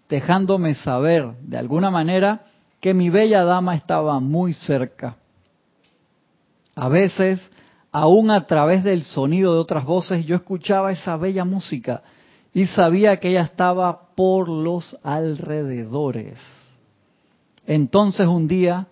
dejándome 0.08 0.74
saber, 0.74 1.34
de 1.40 1.56
alguna 1.56 1.88
manera, 1.88 2.46
que 2.80 2.94
mi 2.94 3.10
bella 3.10 3.44
dama 3.44 3.76
estaba 3.76 4.18
muy 4.18 4.54
cerca. 4.54 5.18
A 6.74 6.88
veces, 6.88 7.40
aún 7.92 8.28
a 8.28 8.48
través 8.48 8.82
del 8.82 9.04
sonido 9.04 9.54
de 9.54 9.60
otras 9.60 9.84
voces, 9.84 10.26
yo 10.26 10.34
escuchaba 10.34 10.90
esa 10.90 11.16
bella 11.16 11.44
música 11.44 12.02
y 12.52 12.66
sabía 12.66 13.20
que 13.20 13.28
ella 13.28 13.42
estaba 13.42 14.08
por 14.16 14.48
los 14.48 14.98
alrededores. 15.04 16.40
Entonces 17.68 18.26
un 18.26 18.48
día 18.48 18.88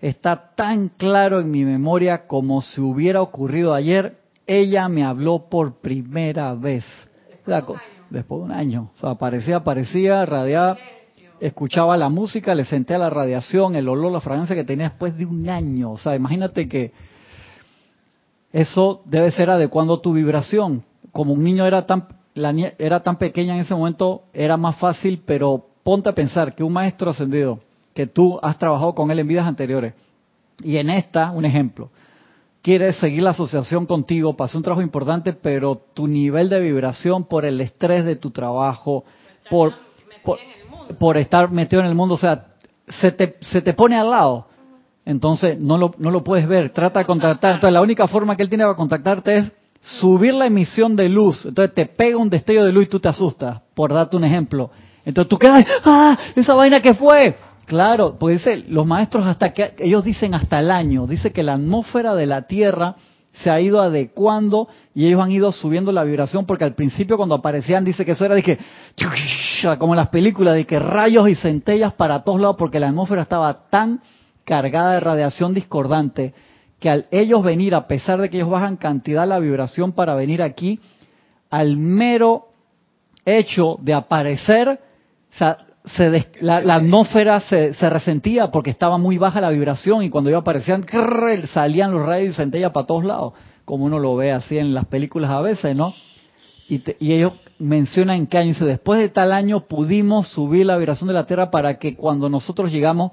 está 0.00 0.54
tan 0.54 0.88
claro 0.88 1.40
en 1.40 1.50
mi 1.50 1.64
memoria 1.64 2.26
como 2.26 2.62
si 2.62 2.80
hubiera 2.80 3.20
ocurrido 3.20 3.74
ayer, 3.74 4.18
ella 4.46 4.88
me 4.88 5.04
habló 5.04 5.48
por 5.50 5.80
primera 5.80 6.54
vez. 6.54 6.84
Después 8.10 8.40
de 8.40 8.44
un 8.46 8.52
año. 8.52 8.90
O 8.94 8.96
sea, 8.96 9.10
aparecía, 9.10 9.56
aparecía, 9.56 10.24
radiaba, 10.24 10.78
escuchaba 11.40 11.96
la 11.96 12.08
música, 12.08 12.54
le 12.54 12.64
senté 12.64 12.94
a 12.94 12.98
la 12.98 13.10
radiación, 13.10 13.76
el 13.76 13.88
olor, 13.88 14.12
la 14.12 14.20
fragancia 14.20 14.56
que 14.56 14.64
tenía 14.64 14.88
después 14.88 15.16
de 15.16 15.26
un 15.26 15.48
año. 15.48 15.92
O 15.92 15.98
sea, 15.98 16.14
imagínate 16.16 16.68
que 16.68 16.92
eso 18.52 19.02
debe 19.04 19.30
ser 19.30 19.50
adecuando 19.50 20.00
tu 20.00 20.12
vibración. 20.12 20.84
Como 21.12 21.34
un 21.34 21.42
niño 21.42 21.66
era 21.66 21.86
tan, 21.86 22.08
la 22.34 22.54
era 22.78 23.00
tan 23.00 23.16
pequeña 23.16 23.54
en 23.54 23.60
ese 23.60 23.74
momento, 23.74 24.22
era 24.32 24.56
más 24.56 24.76
fácil, 24.76 25.22
pero 25.26 25.66
ponte 25.82 26.08
a 26.08 26.14
pensar 26.14 26.54
que 26.54 26.64
un 26.64 26.72
maestro 26.72 27.10
ascendido, 27.10 27.58
que 27.98 28.06
tú 28.06 28.38
has 28.44 28.56
trabajado 28.56 28.94
con 28.94 29.10
él 29.10 29.18
en 29.18 29.26
vidas 29.26 29.44
anteriores, 29.44 29.92
y 30.62 30.76
en 30.76 30.88
esta, 30.88 31.32
un 31.32 31.44
ejemplo, 31.44 31.90
quiere 32.62 32.92
seguir 32.92 33.24
la 33.24 33.30
asociación 33.30 33.86
contigo, 33.86 34.36
pasó 34.36 34.56
un 34.56 34.62
trabajo 34.62 34.82
importante, 34.82 35.32
pero 35.32 35.74
tu 35.94 36.06
nivel 36.06 36.48
de 36.48 36.60
vibración 36.60 37.24
por 37.24 37.44
el 37.44 37.60
estrés 37.60 38.04
de 38.04 38.14
tu 38.14 38.30
trabajo, 38.30 39.04
por, 39.50 39.74
por, 40.22 40.38
por 40.96 41.16
estar 41.16 41.50
metido 41.50 41.82
en 41.82 41.88
el 41.88 41.96
mundo, 41.96 42.14
o 42.14 42.18
sea, 42.18 42.46
se 42.86 43.10
te, 43.10 43.36
se 43.40 43.62
te 43.62 43.74
pone 43.74 43.96
al 43.96 44.10
lado. 44.10 44.46
Entonces 45.04 45.58
no 45.58 45.76
lo, 45.76 45.92
no 45.98 46.12
lo 46.12 46.22
puedes 46.22 46.46
ver, 46.46 46.70
trata 46.70 47.00
de 47.00 47.04
contactar. 47.04 47.56
Entonces 47.56 47.72
la 47.72 47.82
única 47.82 48.06
forma 48.06 48.36
que 48.36 48.44
él 48.44 48.48
tiene 48.48 48.62
para 48.62 48.76
contactarte 48.76 49.38
es 49.38 49.52
subir 49.80 50.34
la 50.34 50.46
emisión 50.46 50.94
de 50.94 51.08
luz. 51.08 51.46
Entonces 51.46 51.74
te 51.74 51.86
pega 51.86 52.16
un 52.16 52.30
destello 52.30 52.64
de 52.64 52.70
luz 52.70 52.84
y 52.84 52.90
tú 52.90 53.00
te 53.00 53.08
asustas, 53.08 53.60
por 53.74 53.92
darte 53.92 54.16
un 54.16 54.22
ejemplo. 54.22 54.70
Entonces 55.04 55.28
tú 55.28 55.36
quedas, 55.36 55.64
¡ah! 55.84 56.16
¿Esa 56.36 56.54
vaina 56.54 56.80
que 56.80 56.94
fue? 56.94 57.34
Claro, 57.68 58.16
pues 58.18 58.38
dice, 58.38 58.64
los 58.66 58.86
maestros 58.86 59.26
hasta 59.26 59.52
que, 59.52 59.74
ellos 59.80 60.02
dicen 60.02 60.32
hasta 60.32 60.58
el 60.58 60.70
año, 60.70 61.06
dice 61.06 61.32
que 61.32 61.42
la 61.42 61.52
atmósfera 61.52 62.14
de 62.14 62.24
la 62.24 62.46
Tierra 62.46 62.94
se 63.32 63.50
ha 63.50 63.60
ido 63.60 63.82
adecuando 63.82 64.68
y 64.94 65.06
ellos 65.06 65.20
han 65.20 65.30
ido 65.30 65.52
subiendo 65.52 65.92
la 65.92 66.02
vibración 66.02 66.46
porque 66.46 66.64
al 66.64 66.74
principio 66.74 67.18
cuando 67.18 67.34
aparecían 67.34 67.84
dice 67.84 68.06
que 68.06 68.12
eso 68.12 68.24
era 68.24 68.34
de 68.34 68.42
que 68.42 68.58
como 69.78 69.92
en 69.92 69.98
las 69.98 70.08
películas 70.08 70.54
de 70.54 70.64
que 70.64 70.78
rayos 70.78 71.28
y 71.28 71.34
centellas 71.34 71.92
para 71.92 72.24
todos 72.24 72.40
lados 72.40 72.56
porque 72.58 72.80
la 72.80 72.88
atmósfera 72.88 73.20
estaba 73.20 73.68
tan 73.68 74.00
cargada 74.44 74.94
de 74.94 75.00
radiación 75.00 75.52
discordante 75.52 76.32
que 76.80 76.88
al 76.88 77.06
ellos 77.10 77.44
venir 77.44 77.74
a 77.74 77.86
pesar 77.86 78.18
de 78.18 78.30
que 78.30 78.38
ellos 78.38 78.48
bajan 78.48 78.76
cantidad 78.78 79.28
la 79.28 79.38
vibración 79.38 79.92
para 79.92 80.14
venir 80.14 80.42
aquí 80.42 80.80
al 81.50 81.76
mero 81.76 82.46
hecho 83.26 83.76
de 83.82 83.92
aparecer 83.92 84.80
o 85.32 85.36
sea, 85.36 85.67
se 85.96 86.10
des- 86.10 86.28
la, 86.40 86.60
la 86.60 86.76
atmósfera 86.76 87.40
se, 87.40 87.74
se 87.74 87.90
resentía 87.90 88.50
porque 88.50 88.70
estaba 88.70 88.98
muy 88.98 89.18
baja 89.18 89.40
la 89.40 89.50
vibración 89.50 90.02
y 90.02 90.10
cuando 90.10 90.30
ellos 90.30 90.42
aparecían 90.42 90.82
crrr, 90.82 91.46
salían 91.48 91.92
los 91.92 92.04
rayos 92.04 92.32
y 92.34 92.36
centellas 92.36 92.72
para 92.72 92.86
todos 92.86 93.04
lados, 93.04 93.32
como 93.64 93.84
uno 93.84 93.98
lo 93.98 94.16
ve 94.16 94.32
así 94.32 94.58
en 94.58 94.74
las 94.74 94.86
películas 94.86 95.30
a 95.30 95.40
veces, 95.40 95.76
¿no? 95.76 95.94
Y, 96.68 96.80
te- 96.80 96.96
y 97.00 97.12
ellos 97.12 97.32
mencionan 97.58 98.16
en 98.16 98.26
qué 98.26 98.38
año, 98.38 98.48
dice, 98.48 98.64
después 98.64 99.00
de 99.00 99.08
tal 99.08 99.32
año 99.32 99.66
pudimos 99.66 100.28
subir 100.28 100.66
la 100.66 100.76
vibración 100.76 101.08
de 101.08 101.14
la 101.14 101.26
Tierra 101.26 101.50
para 101.50 101.78
que 101.78 101.96
cuando 101.96 102.28
nosotros 102.28 102.70
llegamos 102.70 103.12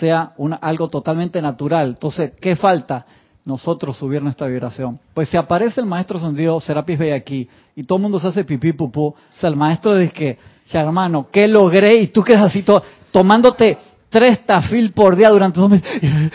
sea 0.00 0.32
una, 0.36 0.56
algo 0.56 0.88
totalmente 0.88 1.40
natural. 1.42 1.90
Entonces, 1.90 2.32
¿qué 2.40 2.56
falta? 2.56 3.06
Nosotros 3.46 3.96
subir 3.96 4.20
nuestra 4.20 4.48
vibración. 4.48 4.98
Pues 5.14 5.28
si 5.28 5.36
aparece 5.36 5.80
el 5.80 5.86
maestro 5.86 6.18
sentido 6.18 6.60
Serapis 6.60 6.98
Bey 6.98 7.12
aquí 7.12 7.48
y 7.76 7.84
todo 7.84 7.96
el 7.96 8.02
mundo 8.02 8.18
se 8.18 8.26
hace 8.26 8.44
pipí 8.44 8.72
pupú, 8.72 9.06
o 9.06 9.16
sea, 9.36 9.48
el 9.48 9.56
maestro 9.56 9.96
dice 9.96 10.12
que, 10.12 10.38
ya 10.66 10.80
hermano, 10.80 11.28
¿qué 11.30 11.46
logré? 11.46 11.94
Y 11.94 12.08
tú 12.08 12.22
quedas 12.22 12.42
así 12.42 12.62
todo, 12.62 12.82
tomándote 13.12 13.78
tres 14.10 14.44
tafil 14.44 14.92
por 14.92 15.14
día 15.14 15.30
durante 15.30 15.60
dos 15.60 15.70
meses. 15.70 15.88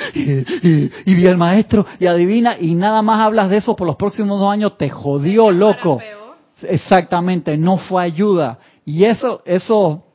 Y, 1.06 1.16
vi 1.16 1.28
al 1.28 1.38
maestro 1.38 1.86
y 2.00 2.06
adivina 2.06 2.56
y 2.60 2.76
nada 2.76 3.02
más 3.02 3.20
hablas 3.20 3.50
de 3.50 3.58
eso 3.58 3.76
por 3.76 3.88
los 3.88 3.98
próximos 3.98 4.40
dos 4.40 4.52
años, 4.52 4.78
te 4.78 4.90
jodió, 4.90 5.52
loco. 5.52 6.00
Exactamente, 6.64 7.58
no 7.58 7.78
fue 7.78 8.04
ayuda. 8.04 8.60
Y 8.86 9.04
eso, 9.04 9.42
eso 9.46 10.06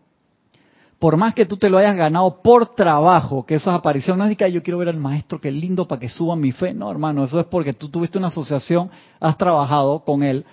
por 0.99 1.17
más 1.17 1.35
que 1.35 1.45
tú 1.45 1.57
te 1.57 1.69
lo 1.69 1.79
hayas 1.79 1.95
ganado 1.95 2.41
por 2.43 2.75
trabajo, 2.75 3.45
que 3.45 3.57
esas 3.57 3.75
apariciones, 3.75 4.19
no 4.19 4.25
es 4.25 4.31
de 4.31 4.37
que 4.37 4.51
yo 4.51 4.63
quiero 4.63 4.79
ver 4.79 4.89
al 4.89 4.97
maestro, 4.97 5.41
qué 5.41 5.51
lindo 5.51 5.87
para 5.87 6.01
que 6.01 6.09
suba 6.09 6.37
mi 6.37 6.53
fe. 6.53 6.73
No, 6.73 6.91
hermano, 6.91 7.25
eso 7.25 7.39
es 7.39 7.47
porque 7.47 7.75
tú 7.75 7.89
tuviste 7.89 8.17
una 8.17 8.29
asociación, 8.29 8.91
has 9.21 9.37
trabajado 9.37 10.01
con 10.01 10.23
él. 10.23 10.45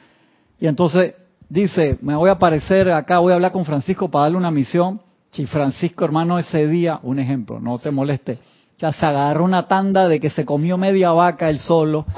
Y 0.59 0.67
entonces 0.67 1.15
dice, 1.47 1.97
me 2.01 2.15
voy 2.15 2.29
a 2.29 2.33
aparecer 2.33 2.91
acá, 2.91 3.19
voy 3.19 3.31
a 3.31 3.35
hablar 3.35 3.53
con 3.53 3.63
Francisco 3.63 4.09
para 4.09 4.23
darle 4.23 4.37
una 4.37 4.51
misión. 4.51 4.99
Si 5.31 5.45
Francisco, 5.45 6.03
hermano, 6.03 6.37
ese 6.37 6.67
día, 6.67 6.99
un 7.03 7.19
ejemplo, 7.19 7.59
no 7.59 7.79
te 7.79 7.89
moleste, 7.89 8.39
ya 8.77 8.91
se 8.91 9.05
agarró 9.05 9.45
una 9.45 9.67
tanda 9.67 10.09
de 10.09 10.19
que 10.19 10.29
se 10.29 10.45
comió 10.45 10.77
media 10.77 11.11
vaca 11.11 11.49
él 11.49 11.59
solo. 11.59 12.05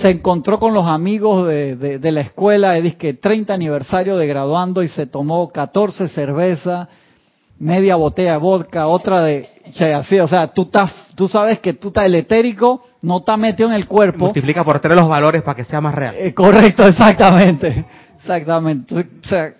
Se 0.00 0.10
encontró 0.10 0.58
con 0.58 0.74
los 0.74 0.88
amigos 0.88 1.46
de, 1.46 1.76
de, 1.76 2.12
la 2.12 2.22
escuela, 2.22 2.76
es 2.76 2.96
que 2.96 3.14
30 3.14 3.54
aniversario 3.54 4.16
de 4.16 4.26
graduando 4.26 4.82
y 4.82 4.88
se 4.88 5.06
tomó 5.06 5.52
14 5.52 6.08
cervezas 6.08 6.88
media 7.64 7.96
botella 7.96 8.32
de 8.32 8.38
vodka, 8.38 8.86
otra 8.86 9.22
de 9.22 9.48
así, 9.94 10.18
o 10.18 10.28
sea, 10.28 10.48
tú 10.48 10.62
estás, 10.62 10.92
tú 11.14 11.26
sabes 11.26 11.60
que 11.60 11.72
tú 11.72 11.88
estás 11.88 12.04
el 12.04 12.14
etérico, 12.14 12.84
no 13.00 13.18
está 13.18 13.38
metido 13.38 13.70
en 13.70 13.74
el 13.74 13.86
cuerpo. 13.86 14.26
Multiplica 14.26 14.62
por 14.62 14.80
tres 14.80 14.94
los 14.94 15.08
valores 15.08 15.42
para 15.42 15.56
que 15.56 15.64
sea 15.64 15.80
más 15.80 15.94
real. 15.94 16.14
Eh, 16.18 16.34
correcto, 16.34 16.86
exactamente, 16.86 17.86
exactamente. 18.18 18.94
O 18.94 19.26
sea, 19.26 19.54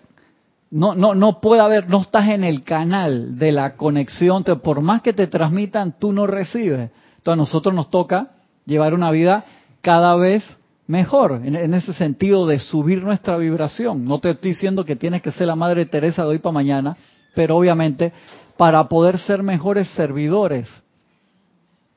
no, 0.70 0.94
no, 0.94 1.14
no 1.14 1.40
puede 1.40 1.62
haber, 1.62 1.88
no 1.88 2.02
estás 2.02 2.28
en 2.28 2.44
el 2.44 2.62
canal 2.62 3.38
de 3.38 3.52
la 3.52 3.74
conexión, 3.74 4.44
por 4.44 4.82
más 4.82 5.00
que 5.00 5.14
te 5.14 5.26
transmitan, 5.26 5.94
tú 5.98 6.12
no 6.12 6.26
recibes. 6.26 6.90
Entonces 7.16 7.32
a 7.32 7.36
nosotros 7.36 7.74
nos 7.74 7.88
toca 7.88 8.32
llevar 8.66 8.92
una 8.92 9.10
vida 9.10 9.46
cada 9.80 10.14
vez 10.16 10.44
mejor, 10.86 11.40
en, 11.42 11.56
en, 11.56 11.72
ese 11.72 11.94
sentido 11.94 12.46
de 12.46 12.58
subir 12.58 13.02
nuestra 13.02 13.38
vibración. 13.38 14.04
No 14.04 14.18
te 14.18 14.28
estoy 14.28 14.50
diciendo 14.50 14.84
que 14.84 14.96
tienes 14.96 15.22
que 15.22 15.30
ser 15.30 15.46
la 15.46 15.56
Madre 15.56 15.86
Teresa 15.86 16.22
de 16.22 16.28
hoy 16.28 16.38
para 16.38 16.52
mañana, 16.52 16.98
pero 17.34 17.56
obviamente 17.56 18.12
para 18.56 18.88
poder 18.88 19.18
ser 19.18 19.42
mejores 19.42 19.88
servidores 19.90 20.68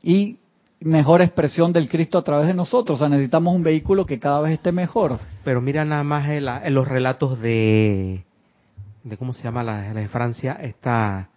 y 0.01 0.37
mejor 0.79 1.21
expresión 1.21 1.73
del 1.73 1.89
Cristo 1.89 2.17
a 2.17 2.23
través 2.23 2.47
de 2.47 2.53
nosotros. 2.53 2.97
O 2.97 2.99
sea, 2.99 3.09
necesitamos 3.09 3.55
un 3.55 3.63
vehículo 3.63 4.05
que 4.05 4.19
cada 4.19 4.41
vez 4.41 4.53
esté 4.53 4.71
mejor. 4.71 5.19
Pero 5.43 5.61
mira 5.61 5.85
nada 5.85 6.03
más 6.03 6.29
en, 6.29 6.73
los 6.73 6.87
relatos 6.87 7.39
de, 7.39 8.23
de, 9.03 9.17
¿cómo 9.17 9.33
se 9.33 9.43
llama 9.43 9.63
la, 9.63 9.93
de 9.93 10.07
Francia? 10.07 10.57
Esta 10.61 11.29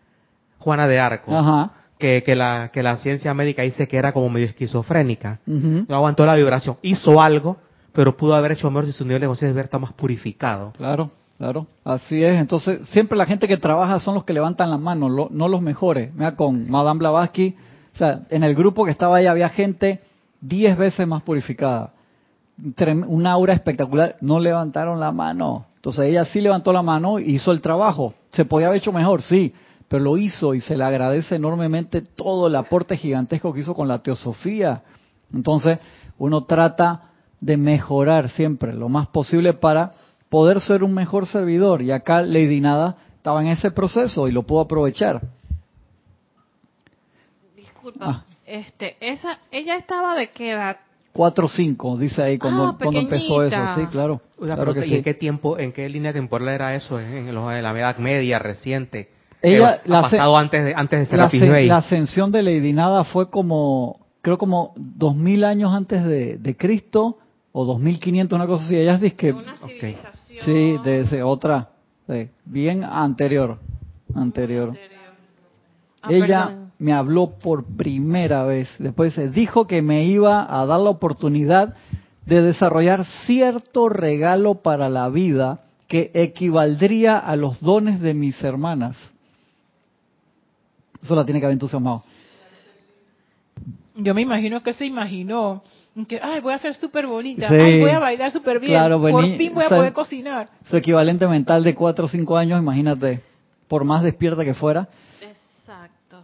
Juana 0.59 0.87
de 0.87 1.01
Arco. 1.01 1.71
Que, 1.99 2.23
que, 2.23 2.35
la, 2.35 2.71
que 2.73 2.83
la 2.83 2.97
ciencia 2.97 3.35
médica 3.35 3.61
dice 3.61 3.87
que 3.87 3.99
era 3.99 4.13
como 4.13 4.31
medio 4.31 4.47
esquizofrénica. 4.47 5.41
No 5.47 5.95
aguantó 5.95 6.25
la 6.25 6.35
vibración. 6.35 6.79
Hizo 6.81 7.21
algo, 7.21 7.59
pero 7.93 8.17
pudo 8.17 8.35
haber 8.35 8.53
hecho 8.53 8.71
mejor 8.71 8.87
si 8.87 8.93
su 8.93 9.05
nivel 9.05 9.21
de 9.21 9.27
conciencia 9.27 9.61
está 9.61 9.79
más 9.79 9.93
purificado. 9.93 10.73
Claro. 10.79 11.11
Claro, 11.40 11.66
así 11.85 12.22
es. 12.22 12.38
Entonces, 12.38 12.87
siempre 12.90 13.16
la 13.16 13.24
gente 13.24 13.48
que 13.48 13.57
trabaja 13.57 13.98
son 13.98 14.14
los 14.14 14.24
que 14.24 14.35
levantan 14.35 14.68
las 14.68 14.79
manos, 14.79 15.31
no 15.31 15.48
los 15.48 15.62
mejores. 15.62 16.12
Mira, 16.12 16.37
con 16.37 16.68
Madame 16.68 16.98
Blavatsky, 16.98 17.57
o 17.94 17.96
sea, 17.96 18.24
en 18.29 18.44
el 18.44 18.55
grupo 18.55 18.85
que 18.85 18.90
estaba 18.90 19.16
ahí 19.16 19.24
había 19.24 19.48
gente 19.48 20.03
diez 20.42 20.76
veces 20.76 21.09
más 21.09 21.22
purificada. 21.22 21.94
Un 23.07 23.26
aura 23.26 23.55
espectacular. 23.55 24.16
No 24.20 24.38
levantaron 24.38 25.00
la 25.00 25.12
mano. 25.12 25.64
Entonces 25.76 26.09
ella 26.09 26.26
sí 26.26 26.42
levantó 26.42 26.74
la 26.74 26.83
mano 26.83 27.18
y 27.18 27.37
hizo 27.37 27.53
el 27.53 27.62
trabajo. 27.62 28.12
Se 28.33 28.44
podía 28.44 28.66
haber 28.66 28.81
hecho 28.81 28.92
mejor, 28.92 29.22
sí, 29.22 29.55
pero 29.88 30.05
lo 30.05 30.18
hizo 30.18 30.53
y 30.53 30.61
se 30.61 30.76
le 30.76 30.85
agradece 30.85 31.37
enormemente 31.37 32.03
todo 32.03 32.48
el 32.48 32.57
aporte 32.57 32.98
gigantesco 32.98 33.55
que 33.55 33.61
hizo 33.61 33.74
con 33.74 33.88
la 33.88 34.00
teosofía. 34.00 34.83
Entonces, 35.33 35.79
uno 36.18 36.44
trata 36.44 37.12
de 37.40 37.57
mejorar 37.57 38.29
siempre 38.29 38.74
lo 38.74 38.90
más 38.90 39.07
posible 39.07 39.55
para 39.55 39.94
poder 40.31 40.61
ser 40.62 40.83
un 40.83 40.95
mejor 40.95 41.27
servidor. 41.27 41.83
Y 41.83 41.90
acá 41.90 42.23
Lady 42.23 42.61
Nada 42.61 42.97
estaba 43.16 43.43
en 43.43 43.49
ese 43.49 43.71
proceso 43.71 44.29
y 44.29 44.33
lo 44.33 44.45
pudo 44.45 44.61
aprovechar. 44.61 45.21
Disculpa, 47.55 47.99
ah. 48.01 48.25
este, 48.47 48.97
esa, 49.01 49.38
ella 49.51 49.77
estaba 49.77 50.14
de 50.14 50.29
qué 50.31 50.53
edad? 50.53 50.79
Cuatro 51.12 51.47
o 51.47 51.49
cinco, 51.49 51.99
dice 51.99 52.23
ahí 52.23 52.38
cuando, 52.38 52.66
ah, 52.66 52.77
cuando 52.81 53.01
empezó 53.01 53.43
eso, 53.43 53.57
sí, 53.75 53.85
claro. 53.90 54.21
¿Y 54.40 54.95
en 54.95 55.03
qué 55.03 55.12
tiempo, 55.12 55.59
en 55.59 55.73
qué 55.73 55.88
línea 55.88 56.12
temporal 56.12 56.49
era 56.51 56.75
eso? 56.77 57.01
¿En, 57.01 57.35
la 57.35 57.59
Edad 57.59 57.99
Media, 57.99 58.38
reciente? 58.38 59.11
Ella, 59.43 59.81
ha 59.85 60.03
pasado 60.03 60.37
antes 60.37 60.64
de, 60.64 60.75
antes 60.75 61.01
de 61.01 61.07
ser 61.07 61.19
la, 61.19 61.61
la 61.62 61.77
ascensión 61.79 62.31
de 62.31 62.43
Lady 62.43 62.73
Nada 62.73 63.03
fue 63.05 63.29
como, 63.29 64.07
creo 64.23 64.38
como 64.38 64.73
dos 64.77 65.16
mil 65.16 65.43
años 65.43 65.75
antes 65.75 66.05
de, 66.05 66.37
de 66.37 66.57
Cristo, 66.57 67.19
o 67.53 67.65
2500, 67.65 68.37
una 68.37 68.47
cosa 68.47 68.65
así. 68.65 68.77
Ella 68.77 68.99
dice 68.99 69.17
que... 69.17 69.35
Sí, 70.45 70.79
de 70.83 71.23
otra, 71.23 71.71
bien 72.45 72.83
anterior, 72.85 73.59
anterior. 74.15 74.77
Ah, 76.03 76.09
Ella 76.11 76.71
me 76.79 76.93
habló 76.93 77.39
por 77.39 77.65
primera 77.65 78.45
vez, 78.45 78.69
después 78.79 79.13
se 79.13 79.29
dijo 79.29 79.67
que 79.67 79.83
me 79.83 80.05
iba 80.05 80.47
a 80.49 80.65
dar 80.65 80.81
la 80.81 80.91
oportunidad 80.91 81.75
de 82.25 82.43
desarrollar 82.43 83.05
cierto 83.27 83.89
regalo 83.89 84.57
para 84.63 84.89
la 84.89 85.09
vida 85.11 85.61
que 85.89 86.11
equivaldría 86.15 87.19
a 87.19 87.37
los 87.37 87.61
dones 87.61 88.01
de 88.01 88.15
mis 88.15 88.43
hermanas. 88.43 88.97
Eso 91.03 91.15
la 91.15 91.25
tiene 91.25 91.41
que 91.41 91.47
haber 91.47 91.55
entusiasmado. 91.55 92.05
Yo 93.97 94.15
me 94.15 94.23
imagino 94.23 94.63
que 94.63 94.73
se 94.73 94.87
imaginó 94.87 95.63
que, 96.09 96.20
ay, 96.22 96.40
voy 96.40 96.53
a 96.53 96.59
ser 96.59 96.74
súper 96.74 97.07
bonita, 97.07 97.48
ay, 97.50 97.81
voy 97.81 97.90
a 97.90 97.98
bailar 97.98 98.31
súper 98.31 98.61
bien, 98.61 98.81
por 98.90 99.24
fin 99.37 99.55
voy 99.55 99.64
a 99.64 99.68
poder 99.68 99.92
cocinar. 99.92 100.48
Su 100.66 100.76
equivalente 100.76 101.26
mental 101.26 101.64
de 101.64 101.74
4 101.74 102.05
o 102.05 102.09
5 102.09 102.37
años, 102.37 102.61
imagínate, 102.61 103.20
por 103.68 103.85
más 103.85 104.03
despierta 104.03 104.44
que 104.44 104.55
fuera. 104.55 104.88
Exacto. 105.20 106.22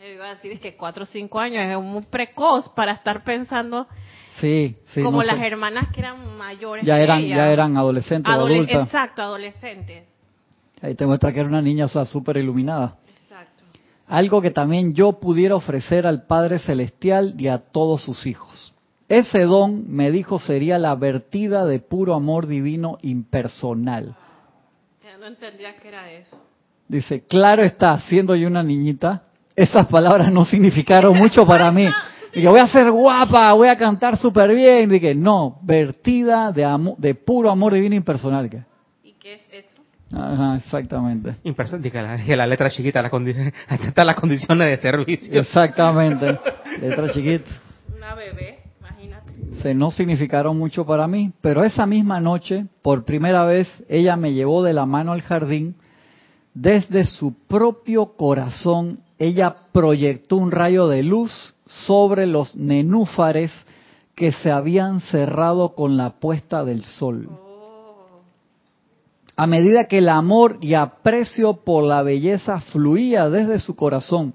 Yo 0.00 0.08
iba 0.08 0.26
a 0.26 0.34
decir 0.34 0.58
que 0.60 0.76
4 0.76 1.02
o 1.02 1.06
5 1.06 1.38
años 1.38 1.64
es 1.64 1.78
muy 1.80 2.02
precoz 2.02 2.68
para 2.70 2.92
estar 2.92 3.22
pensando 3.22 3.86
Sí, 4.40 4.76
sí. 4.92 5.02
Como 5.02 5.22
las 5.22 5.40
hermanas 5.40 5.88
que 5.92 6.00
eran 6.00 6.36
mayores. 6.36 6.84
Ya 6.84 7.00
eran, 7.00 7.24
ya 7.24 7.50
eran 7.50 7.76
adolescentes 7.76 8.32
o 8.32 8.36
adultas. 8.36 8.84
Exacto, 8.86 9.22
adolescentes. 9.22 10.04
Ahí 10.82 10.94
te 10.94 11.06
muestra 11.06 11.32
que 11.32 11.40
era 11.40 11.48
una 11.48 11.62
niña, 11.62 11.86
o 11.86 11.88
sea, 11.88 12.04
súper 12.04 12.36
iluminada. 12.36 12.98
Exacto. 13.22 13.64
Algo 14.06 14.42
que 14.42 14.50
también 14.50 14.92
yo 14.92 15.14
pudiera 15.14 15.56
ofrecer 15.56 16.06
al 16.06 16.26
Padre 16.26 16.58
Celestial 16.58 17.34
y 17.38 17.48
a 17.48 17.58
todos 17.58 18.02
sus 18.02 18.26
hijos. 18.26 18.74
Ese 19.08 19.42
don, 19.42 19.84
me 19.88 20.10
dijo, 20.10 20.40
sería 20.40 20.78
la 20.78 20.94
vertida 20.96 21.64
de 21.64 21.78
puro 21.78 22.14
amor 22.14 22.46
divino 22.46 22.98
impersonal. 23.02 24.16
no 25.20 25.26
entendía 25.26 25.76
que 25.76 25.88
era 25.88 26.10
eso. 26.10 26.36
Dice, 26.88 27.22
claro 27.22 27.62
está, 27.62 28.00
siendo 28.00 28.34
yo 28.34 28.48
una 28.48 28.62
niñita, 28.62 29.22
esas 29.54 29.86
palabras 29.86 30.32
no 30.32 30.44
significaron 30.44 31.16
mucho 31.16 31.46
para 31.46 31.70
mí. 31.70 31.86
Dije, 32.34 32.48
voy 32.48 32.60
a 32.60 32.66
ser 32.66 32.90
guapa, 32.90 33.52
voy 33.54 33.68
a 33.68 33.78
cantar 33.78 34.16
súper 34.18 34.54
bien. 34.54 34.90
Dije, 34.90 35.14
no, 35.14 35.58
vertida 35.62 36.52
de, 36.52 36.94
de 36.98 37.14
puro 37.14 37.50
amor 37.50 37.72
divino 37.72 37.94
impersonal. 37.94 38.50
¿Y 39.02 39.12
qué 39.12 39.34
es 39.34 39.64
eso? 39.64 39.82
Ajá, 40.12 40.56
exactamente. 40.56 41.36
Impersonal, 41.44 41.90
que 42.18 42.36
la, 42.36 42.46
letra 42.46 42.70
chiquita, 42.70 43.00
la 43.00 43.10
está 43.88 44.04
las 44.04 44.16
condiciones 44.16 44.68
de 44.68 44.78
servicio. 44.78 45.40
Exactamente, 45.40 46.38
letra 46.80 47.10
chiquita. 47.10 47.50
Una 47.96 48.14
bebé 48.14 48.55
se 49.62 49.74
no 49.74 49.90
significaron 49.90 50.58
mucho 50.58 50.84
para 50.86 51.06
mí, 51.06 51.32
pero 51.40 51.64
esa 51.64 51.86
misma 51.86 52.20
noche, 52.20 52.66
por 52.82 53.04
primera 53.04 53.44
vez, 53.44 53.68
ella 53.88 54.16
me 54.16 54.32
llevó 54.32 54.62
de 54.62 54.72
la 54.72 54.86
mano 54.86 55.12
al 55.12 55.22
jardín. 55.22 55.76
Desde 56.54 57.04
su 57.04 57.34
propio 57.46 58.16
corazón, 58.16 59.00
ella 59.18 59.56
proyectó 59.72 60.36
un 60.36 60.50
rayo 60.50 60.88
de 60.88 61.02
luz 61.02 61.54
sobre 61.66 62.26
los 62.26 62.56
nenúfares 62.56 63.52
que 64.14 64.32
se 64.32 64.50
habían 64.50 65.00
cerrado 65.00 65.74
con 65.74 65.96
la 65.96 66.18
puesta 66.18 66.64
del 66.64 66.82
sol. 66.82 67.28
A 69.36 69.46
medida 69.46 69.84
que 69.84 69.98
el 69.98 70.08
amor 70.08 70.56
y 70.62 70.74
aprecio 70.74 71.64
por 71.64 71.84
la 71.84 72.02
belleza 72.02 72.60
fluía 72.60 73.28
desde 73.28 73.58
su 73.58 73.76
corazón 73.76 74.34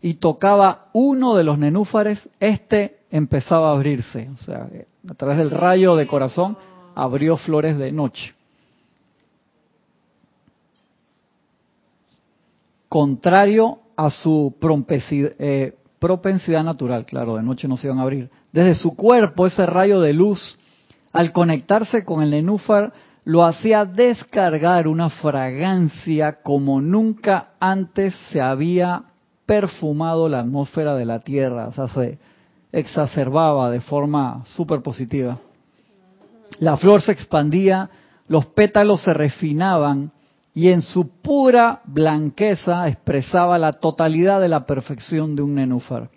y 0.00 0.14
tocaba 0.14 0.88
uno 0.92 1.36
de 1.36 1.44
los 1.44 1.58
nenúfares, 1.58 2.28
este 2.40 3.01
empezaba 3.12 3.68
a 3.68 3.72
abrirse. 3.74 4.28
O 4.30 4.36
sea, 4.38 4.68
a 5.08 5.14
través 5.14 5.38
del 5.38 5.50
rayo 5.50 5.94
de 5.94 6.06
corazón 6.08 6.56
abrió 6.94 7.36
flores 7.36 7.78
de 7.78 7.92
noche. 7.92 8.34
Contrario 12.88 13.78
a 13.96 14.10
su 14.10 14.54
eh, 14.58 15.74
propensidad 15.98 16.64
natural, 16.64 17.06
claro, 17.06 17.36
de 17.36 17.42
noche 17.42 17.68
no 17.68 17.76
se 17.76 17.86
iban 17.86 17.98
a 17.98 18.02
abrir. 18.02 18.30
Desde 18.50 18.74
su 18.74 18.96
cuerpo 18.96 19.46
ese 19.46 19.64
rayo 19.66 20.00
de 20.00 20.14
luz, 20.14 20.58
al 21.12 21.32
conectarse 21.32 22.04
con 22.04 22.22
el 22.22 22.30
nenúfar, 22.30 22.92
lo 23.24 23.44
hacía 23.44 23.84
descargar 23.84 24.88
una 24.88 25.08
fragancia 25.08 26.42
como 26.42 26.80
nunca 26.80 27.50
antes 27.60 28.14
se 28.30 28.40
había 28.40 29.04
perfumado 29.46 30.28
la 30.28 30.40
atmósfera 30.40 30.94
de 30.96 31.04
la 31.04 31.20
Tierra, 31.20 31.68
o 31.68 31.72
sea, 31.72 31.88
se 31.88 32.18
exacerbaba 32.72 33.70
de 33.70 33.80
forma 33.80 34.42
súper 34.46 34.80
positiva. 34.80 35.38
La 36.58 36.76
flor 36.76 37.02
se 37.02 37.12
expandía, 37.12 37.90
los 38.28 38.46
pétalos 38.46 39.02
se 39.02 39.12
refinaban 39.12 40.12
y 40.54 40.68
en 40.68 40.82
su 40.82 41.08
pura 41.08 41.80
blanqueza 41.84 42.88
expresaba 42.88 43.58
la 43.58 43.74
totalidad 43.74 44.40
de 44.40 44.48
la 44.48 44.66
perfección 44.66 45.36
de 45.36 45.42
un 45.42 45.54
nenúfar. 45.54 46.10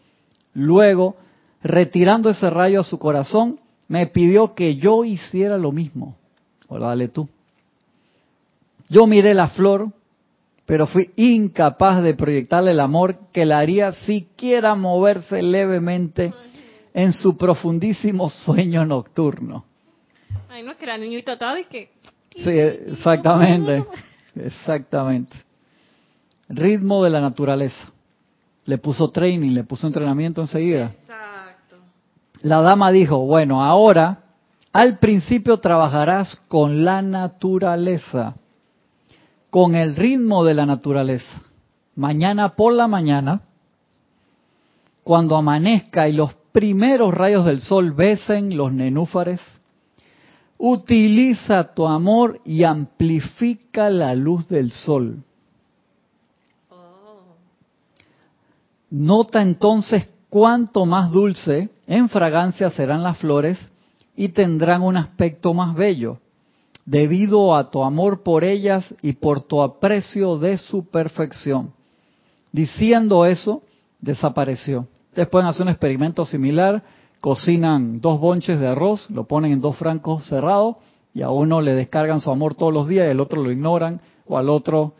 Luego, 0.53 1.15
retirando 1.63 2.29
ese 2.29 2.49
rayo 2.49 2.81
a 2.81 2.85
su 2.85 2.99
corazón, 2.99 3.59
me 3.87 4.07
pidió 4.07 4.55
que 4.55 4.77
yo 4.77 5.03
hiciera 5.03 5.57
lo 5.57 5.71
mismo. 5.71 6.15
Ahora 6.69 6.87
dale 6.87 7.07
tú. 7.07 7.27
Yo 8.89 9.07
miré 9.07 9.33
la 9.33 9.49
flor, 9.49 9.89
pero 10.65 10.87
fui 10.87 11.11
incapaz 11.15 12.01
de 12.01 12.13
proyectarle 12.15 12.71
el 12.71 12.79
amor 12.79 13.17
que 13.31 13.45
la 13.45 13.59
haría 13.59 13.93
siquiera 13.93 14.75
moverse 14.75 15.41
levemente 15.41 16.33
en 16.93 17.13
su 17.13 17.37
profundísimo 17.37 18.29
sueño 18.29 18.85
nocturno. 18.85 19.65
Ay, 20.49 20.63
no, 20.63 20.75
que 20.77 20.85
era 20.85 20.97
niñito 20.97 21.37
todo 21.37 21.57
y 21.57 21.65
que... 21.65 21.91
Sí, 22.35 22.49
exactamente, 22.49 23.83
exactamente. 24.35 25.35
Ritmo 26.49 27.03
de 27.03 27.09
la 27.09 27.21
naturaleza. 27.21 27.91
Le 28.65 28.77
puso 28.77 29.09
training, 29.09 29.51
le 29.51 29.63
puso 29.63 29.87
entrenamiento 29.87 30.41
enseguida. 30.41 30.93
Exacto. 31.01 31.77
La 32.41 32.61
dama 32.61 32.91
dijo, 32.91 33.19
bueno, 33.19 33.63
ahora 33.63 34.19
al 34.73 34.97
principio 34.97 35.57
trabajarás 35.59 36.35
con 36.47 36.83
la 36.83 37.01
naturaleza, 37.01 38.35
con 39.55 39.73
el 39.73 39.95
ritmo 39.95 40.43
de 40.43 40.53
la 40.53 40.65
naturaleza. 40.65 41.41
Mañana 41.95 42.57
por 42.57 42.73
la 42.73 42.89
mañana, 42.89 43.43
cuando 45.01 45.37
amanezca 45.37 46.09
y 46.09 46.11
los 46.11 46.33
primeros 46.51 47.13
rayos 47.13 47.45
del 47.45 47.61
sol 47.61 47.93
besen 47.93 48.57
los 48.57 48.73
nenúfares, 48.73 49.39
utiliza 50.57 51.73
tu 51.73 51.87
amor 51.87 52.41
y 52.43 52.65
amplifica 52.65 53.89
la 53.89 54.13
luz 54.13 54.49
del 54.49 54.71
sol. 54.71 55.23
Nota 58.89 59.41
entonces 59.41 60.09
cuánto 60.27 60.85
más 60.85 61.13
dulce 61.13 61.69
en 61.87 62.09
fragancia 62.09 62.71
serán 62.71 63.03
las 63.03 63.19
flores 63.19 63.71
y 64.17 64.27
tendrán 64.27 64.81
un 64.81 64.97
aspecto 64.97 65.53
más 65.53 65.75
bello, 65.75 66.19
debido 66.85 67.55
a 67.55 67.71
tu 67.71 67.83
amor 67.83 68.21
por 68.23 68.43
ellas 68.43 68.93
y 69.01 69.13
por 69.13 69.41
tu 69.41 69.61
aprecio 69.61 70.37
de 70.37 70.57
su 70.57 70.85
perfección. 70.89 71.73
Diciendo 72.51 73.25
eso, 73.25 73.63
desapareció. 73.99 74.87
Ustedes 75.09 75.27
pueden 75.27 75.47
hacer 75.47 75.63
un 75.63 75.69
experimento 75.69 76.25
similar, 76.25 76.83
cocinan 77.19 77.99
dos 77.99 78.19
bonches 78.19 78.59
de 78.59 78.67
arroz, 78.67 79.09
lo 79.09 79.25
ponen 79.25 79.51
en 79.51 79.61
dos 79.61 79.77
francos 79.77 80.27
cerrados 80.27 80.77
y 81.13 81.21
a 81.21 81.29
uno 81.29 81.61
le 81.61 81.73
descargan 81.73 82.21
su 82.21 82.29
amor 82.29 82.55
todos 82.55 82.73
los 82.73 82.87
días 82.87 83.07
y 83.07 83.11
al 83.11 83.19
otro 83.19 83.41
lo 83.41 83.51
ignoran 83.51 83.99
o 84.27 84.37
al 84.37 84.49
otro, 84.49 84.93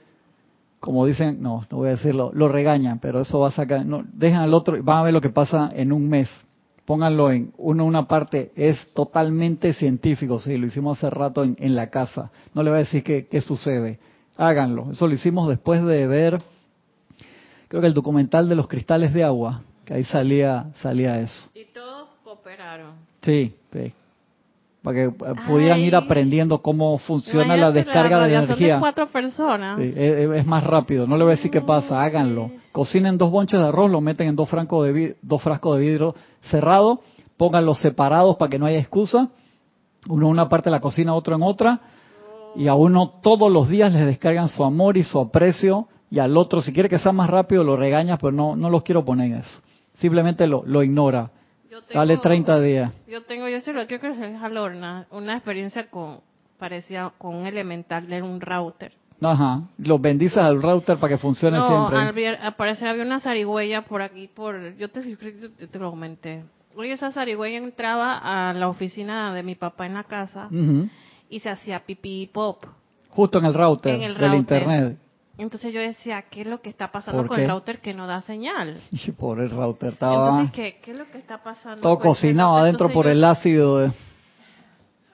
como 0.80 1.06
dicen, 1.06 1.42
no, 1.42 1.66
no 1.70 1.78
voy 1.78 1.90
a 1.90 1.92
decirlo, 1.92 2.32
lo 2.34 2.48
regañan, 2.48 3.00
pero 3.00 3.22
eso 3.22 3.40
va 3.40 3.50
a 3.50 3.52
sacar, 3.52 3.86
no, 3.86 4.04
dejan 4.14 4.42
al 4.42 4.54
otro 4.54 4.82
van 4.82 5.00
a 5.00 5.04
ver 5.04 5.14
lo 5.14 5.22
que 5.22 5.30
pasa 5.30 5.70
en 5.74 5.92
un 5.92 6.08
mes 6.08 6.30
pónganlo 6.86 7.32
en 7.32 7.52
uno, 7.58 7.86
una 7.86 8.08
parte, 8.08 8.52
es 8.56 8.88
totalmente 8.94 9.74
científico, 9.74 10.40
sí, 10.40 10.58
lo 10.58 10.68
hicimos 10.68 10.98
hace 10.98 11.10
rato 11.10 11.44
en, 11.44 11.76
la 11.76 11.90
casa, 11.90 12.32
no 12.54 12.64
le 12.64 12.70
voy 12.70 12.78
a 12.78 12.84
decir 12.84 13.04
qué, 13.04 13.28
qué 13.28 13.42
sucede, 13.42 14.00
háganlo, 14.38 14.92
eso 14.92 15.08
lo 15.08 15.14
hicimos 15.14 15.50
después 15.50 15.84
de 15.84 16.08
ver, 16.08 16.42
creo 17.68 17.82
que 17.82 17.88
el 17.88 17.94
documental 17.94 18.48
de 18.48 18.56
los 18.56 18.68
cristales 18.68 19.14
de 19.14 19.24
agua, 19.24 19.62
que 19.84 19.94
ahí 19.94 20.04
salía, 20.04 20.68
salía 20.82 21.20
eso. 21.20 21.50
Y 21.54 21.66
todos 21.66 22.10
cooperaron. 22.24 22.94
Sí, 23.22 23.56
sí 23.72 23.94
para 24.86 25.02
que 25.02 25.12
pudieran 25.48 25.80
ir 25.80 25.96
aprendiendo 25.96 26.62
cómo 26.62 27.00
funciona 27.00 27.58
la 27.58 27.72
descarga 27.72 28.28
de 28.28 28.36
energía. 28.36 28.80
cuatro 28.80 29.08
personas. 29.08 29.80
es, 29.80 30.46
más 30.46 30.64
rápido. 30.64 31.08
No 31.08 31.18
le 31.18 31.24
voy 31.24 31.34
a 31.34 31.36
decir 31.38 31.50
qué 31.50 31.62
pasa, 31.62 32.00
háganlo. 32.00 32.52
Cocinen 32.76 33.18
dos 33.18 33.32
bonches 33.32 33.58
de 33.58 33.68
arroz, 33.68 33.90
lo 33.90 34.02
meten 34.02 34.28
en 34.28 34.36
dos, 34.36 34.50
francos 34.50 34.86
de, 34.86 35.16
dos 35.22 35.42
frascos 35.42 35.78
de 35.78 35.86
vidrio 35.86 36.14
cerrado, 36.42 37.00
pónganlos 37.38 37.80
separados 37.80 38.36
para 38.36 38.50
que 38.50 38.60
no 38.60 38.66
haya 38.66 38.80
excusa. 38.80 39.30
Uno 40.10 40.26
en 40.26 40.32
una 40.34 40.50
parte 40.50 40.70
de 40.70 40.72
la 40.72 40.82
cocina, 40.82 41.14
otro 41.14 41.38
en 41.38 41.44
otra. 41.44 41.80
Y 42.54 42.68
a 42.68 42.76
uno 42.76 43.14
todos 43.22 43.50
los 43.50 43.70
días 43.70 43.94
les 43.94 44.06
descargan 44.06 44.50
su 44.50 44.62
amor 44.66 44.98
y 44.98 45.06
su 45.06 45.18
aprecio. 45.18 45.88
Y 46.12 46.20
al 46.20 46.36
otro, 46.36 46.62
si 46.62 46.74
quiere 46.74 46.90
que 46.90 47.00
sea 47.00 47.14
más 47.14 47.30
rápido, 47.30 47.64
lo 47.64 47.78
regañas, 47.78 48.20
pero 48.20 48.34
no, 48.34 48.58
no 48.58 48.70
los 48.70 48.84
quiero 48.84 49.06
poner 49.06 49.32
en 49.32 49.38
eso. 49.38 49.62
Simplemente 49.94 50.46
lo, 50.46 50.62
lo 50.66 50.84
ignora 50.84 51.32
Dale 51.94 52.18
30 52.18 52.60
días. 52.60 52.94
Yo 53.08 53.24
tengo, 53.24 53.48
yo 53.48 53.62
sé 53.62 53.72
lo 53.72 53.88
que 53.88 54.02
creo 54.02 54.16
que 54.16 54.36
es 54.36 54.42
Alorna, 54.42 55.08
una 55.12 55.36
experiencia 55.36 55.90
con, 55.90 56.20
parecía 56.58 57.14
con 57.18 57.36
un 57.36 57.46
elemental 57.46 58.08
de 58.08 58.22
un 58.22 58.42
router. 58.42 58.92
Ajá, 59.22 59.62
lo 59.78 59.98
bendices 59.98 60.38
al 60.38 60.62
router 60.62 60.98
para 60.98 61.14
que 61.14 61.18
funcione 61.18 61.58
siempre. 61.58 61.96
No, 61.96 62.02
al 62.02 62.88
había 62.88 63.04
una 63.04 63.20
zarigüeya 63.20 63.84
por 63.84 64.02
aquí, 64.02 64.28
por 64.28 64.76
yo 64.78 64.90
te, 64.90 65.02
te 65.02 65.80
lo 65.80 65.90
comenté. 65.90 66.44
Oye, 66.76 66.92
esa 66.92 67.12
zarigüeya 67.12 67.58
entraba 67.58 68.18
a 68.18 68.54
la 68.54 68.68
oficina 68.68 69.34
de 69.34 69.44
mi 69.44 69.56
papá 69.56 69.86
en 69.86 69.94
la 69.94 70.04
casa 70.04 70.50
y 71.30 71.40
se 71.40 71.50
hacía 71.50 71.80
pipí 71.86 72.30
pop. 72.34 72.66
Justo 73.10 73.40
en 73.40 73.46
el 73.46 73.54
router, 73.54 73.96
en 73.96 74.02
el 74.02 74.16
router. 74.16 74.30
del 74.30 74.40
internet. 74.40 74.98
Entonces 75.38 75.74
yo 75.74 75.82
decía, 75.82 76.24
¿qué 76.30 76.42
es 76.42 76.48
lo 76.48 76.62
que 76.62 76.70
está 76.70 76.92
pasando 76.92 77.28
con 77.28 77.40
el 77.40 77.50
router 77.50 77.80
que 77.80 77.94
no 77.94 78.08
da 78.08 78.22
señal? 78.22 78.78
Y 78.92 79.12
por 79.12 79.40
el 79.40 79.50
router 79.50 79.94
estaba... 79.94 80.42
Entonces, 80.42 80.76
¿qué, 80.82 80.92
es 80.92 80.98
lo 80.98 81.10
que 81.12 81.18
está 81.18 81.44
pasando? 81.44 81.82
Todo 81.82 82.00
cocinado 82.00 82.56
adentro 82.56 82.90
por 82.90 83.08
el 83.08 83.24
ácido. 83.24 83.92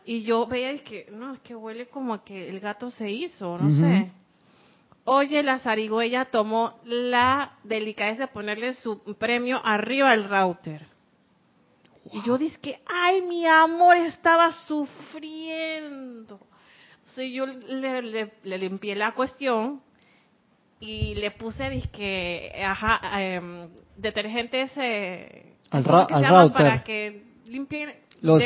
Y 0.05 0.23
yo 0.23 0.47
veía 0.47 0.75
que, 0.83 1.07
no, 1.11 1.33
es 1.33 1.39
que 1.41 1.55
huele 1.55 1.87
como 1.87 2.23
que 2.23 2.49
el 2.49 2.59
gato 2.59 2.89
se 2.91 3.09
hizo, 3.09 3.57
no 3.57 3.71
sé. 3.79 4.11
Oye, 5.03 5.41
la 5.43 5.59
zarigüeya 5.59 6.25
tomó 6.25 6.79
la 6.85 7.53
delicadeza 7.63 8.23
de 8.23 8.27
ponerle 8.27 8.73
su 8.73 8.99
premio 9.15 9.59
arriba 9.63 10.11
al 10.11 10.29
router. 10.29 10.85
Y 12.11 12.21
yo 12.23 12.37
dije, 12.37 12.57
que, 12.59 12.79
ay, 12.85 13.21
mi 13.21 13.45
amor 13.45 13.97
estaba 13.97 14.51
sufriendo. 14.67 16.39
Entonces 16.97 17.31
yo 17.31 17.45
le, 17.45 18.31
le 18.43 18.57
limpié 18.57 18.95
la 18.95 19.13
cuestión 19.13 19.81
y 20.81 21.13
le 21.15 21.31
puse 21.31 21.69
disque, 21.69 22.51
ajá, 22.65 22.99
em, 23.21 23.69
detergente 23.95 24.63
ese 24.63 25.55
al, 25.69 25.85
router 25.85 26.51
para 26.51 26.83
que 26.83 27.23
limpie 27.45 28.01
lo, 28.21 28.37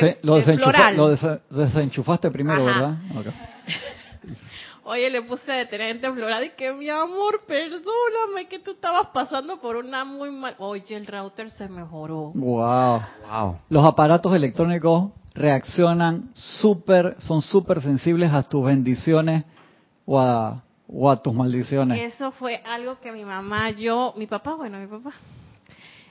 desenchufaste 1.49 2.31
primero, 2.31 2.65
¿verdad? 2.65 2.97
Oye, 4.87 5.09
le 5.09 5.23
puse 5.23 5.51
detergente 5.51 6.11
floral 6.11 6.43
y 6.43 6.49
que 6.51 6.71
mi 6.71 6.89
amor, 6.89 7.41
perdóname 7.47 8.47
que 8.47 8.59
tú 8.59 8.71
estabas 8.71 9.07
pasando 9.07 9.59
por 9.59 9.77
una 9.77 10.05
muy 10.05 10.29
mal. 10.29 10.55
Oye, 10.59 10.95
el 10.95 11.07
router 11.07 11.49
se 11.49 11.67
mejoró. 11.67 12.31
Wow. 12.35 13.01
Wow. 13.27 13.57
Los 13.69 13.83
aparatos 13.83 14.35
electrónicos 14.35 15.11
reaccionan 15.33 16.29
súper, 16.35 17.15
son 17.19 17.41
súper 17.41 17.81
sensibles 17.81 18.31
a 18.31 18.43
tus 18.43 18.63
bendiciones 18.63 19.43
o 20.05 20.19
a 20.19 20.61
o 20.87 21.09
a 21.09 21.17
tus 21.17 21.33
maldiciones. 21.33 22.13
Eso 22.13 22.31
fue 22.31 22.57
algo 22.57 22.99
que 22.99 23.11
mi 23.11 23.25
mamá, 23.25 23.71
yo, 23.71 24.13
mi 24.17 24.27
papá, 24.27 24.55
bueno, 24.55 24.77
mi 24.77 24.87
papá, 24.87 25.13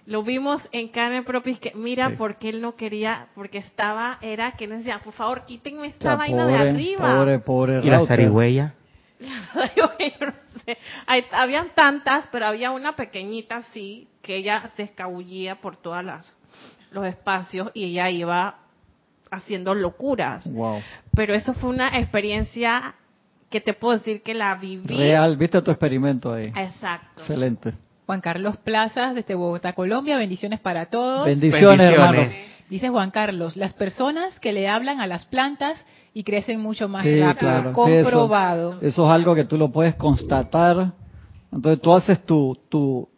lo 0.06 0.22
vimos 0.22 0.66
en 0.72 0.88
carne 0.88 1.22
propia, 1.22 1.56
que 1.58 1.72
mira 1.74 2.14
porque 2.16 2.50
él 2.50 2.60
no 2.60 2.76
quería, 2.76 3.28
porque 3.34 3.58
estaba, 3.58 4.18
era 4.20 4.52
que 4.52 4.66
nos 4.66 4.78
decía, 4.78 5.00
por 5.02 5.14
favor, 5.14 5.46
quítenme 5.46 5.88
esta 5.88 6.16
vaina 6.16 6.46
de 6.46 6.56
arriba. 6.56 7.16
Pobre, 7.16 7.38
pobre 7.38 7.80
¿Y 7.82 7.90
la 7.90 8.06
zarigüeya? 8.06 8.74
habían 11.32 11.70
tantas, 11.74 12.26
pero 12.30 12.46
había 12.46 12.70
una 12.70 12.96
pequeñita 12.96 13.56
así, 13.56 14.08
que 14.20 14.36
ella 14.36 14.70
se 14.76 14.82
escabullía 14.82 15.56
por 15.56 15.76
todas 15.76 16.04
las 16.04 16.34
los 16.94 17.04
espacios 17.06 17.70
y 17.74 17.84
ella 17.84 18.08
iba 18.08 18.58
haciendo 19.30 19.74
locuras. 19.74 20.50
Wow. 20.50 20.80
Pero 21.14 21.34
eso 21.34 21.52
fue 21.54 21.70
una 21.70 21.98
experiencia 21.98 22.94
que 23.50 23.60
te 23.60 23.74
puedo 23.74 23.98
decir 23.98 24.22
que 24.22 24.32
la 24.32 24.54
viví. 24.54 24.96
Real, 24.96 25.36
viste 25.36 25.60
tu 25.60 25.70
experimento 25.70 26.32
ahí. 26.32 26.52
Exacto. 26.54 27.20
Excelente. 27.20 27.74
Juan 28.06 28.20
Carlos 28.20 28.56
Plazas, 28.58 29.14
desde 29.14 29.34
Bogotá, 29.34 29.72
Colombia, 29.72 30.16
bendiciones 30.16 30.60
para 30.60 30.86
todos. 30.86 31.26
Bendiciones, 31.26 31.86
hermano. 31.86 32.28
Dice 32.68 32.88
Juan 32.88 33.10
Carlos, 33.10 33.56
las 33.56 33.74
personas 33.74 34.40
que 34.40 34.52
le 34.52 34.68
hablan 34.68 35.00
a 35.00 35.06
las 35.06 35.26
plantas 35.26 35.84
y 36.14 36.24
crecen 36.24 36.60
mucho 36.60 36.88
más 36.88 37.04
rápido, 37.04 37.72
comprobado. 37.72 38.78
eso, 38.80 39.04
es 39.04 39.10
algo 39.10 39.34
que 39.34 39.44
tú 39.44 39.58
lo 39.58 39.70
puedes 39.70 39.94
constatar. 39.96 40.92
Entonces 41.52 41.80
tú 41.80 41.94
haces 41.94 42.24
tu, 42.24 42.58
tu, 42.68 43.08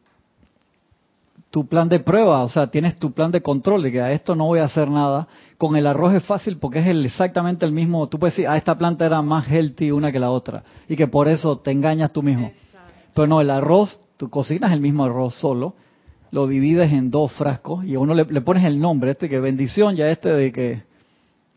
tu 1.50 1.66
plan 1.66 1.88
de 1.88 2.00
prueba, 2.00 2.42
o 2.42 2.48
sea, 2.48 2.66
tienes 2.66 2.96
tu 2.96 3.12
plan 3.12 3.30
de 3.30 3.40
control 3.40 3.82
de 3.82 3.92
que 3.92 4.00
a 4.00 4.12
esto 4.12 4.34
no 4.34 4.46
voy 4.46 4.58
a 4.58 4.64
hacer 4.64 4.90
nada. 4.90 5.26
Con 5.58 5.76
el 5.76 5.86
arroz 5.86 6.14
es 6.14 6.24
fácil 6.24 6.58
porque 6.58 6.80
es 6.80 6.86
el, 6.88 7.06
exactamente 7.06 7.64
el 7.64 7.72
mismo, 7.72 8.08
tú 8.08 8.18
puedes 8.18 8.34
decir, 8.34 8.48
ah, 8.48 8.56
esta 8.56 8.76
planta 8.76 9.06
era 9.06 9.22
más 9.22 9.48
healthy 9.48 9.90
una 9.90 10.12
que 10.12 10.18
la 10.18 10.30
otra 10.30 10.64
y 10.88 10.96
que 10.96 11.06
por 11.06 11.28
eso 11.28 11.58
te 11.58 11.70
engañas 11.70 12.12
tú 12.12 12.22
mismo. 12.22 12.52
Pero 13.14 13.26
no, 13.26 13.40
el 13.40 13.50
arroz, 13.50 13.98
tú 14.16 14.30
cocinas 14.30 14.72
el 14.72 14.80
mismo 14.80 15.04
arroz 15.04 15.34
solo, 15.34 15.74
lo 16.30 16.46
divides 16.46 16.92
en 16.92 17.10
dos 17.10 17.32
frascos 17.32 17.84
y 17.84 17.94
a 17.94 17.98
uno 17.98 18.14
le, 18.14 18.24
pones 18.40 18.64
el 18.64 18.80
nombre, 18.80 19.12
este 19.12 19.28
que 19.28 19.40
bendición, 19.40 19.96
ya 19.96 20.10
este 20.10 20.30
de 20.30 20.52
que 20.52 20.82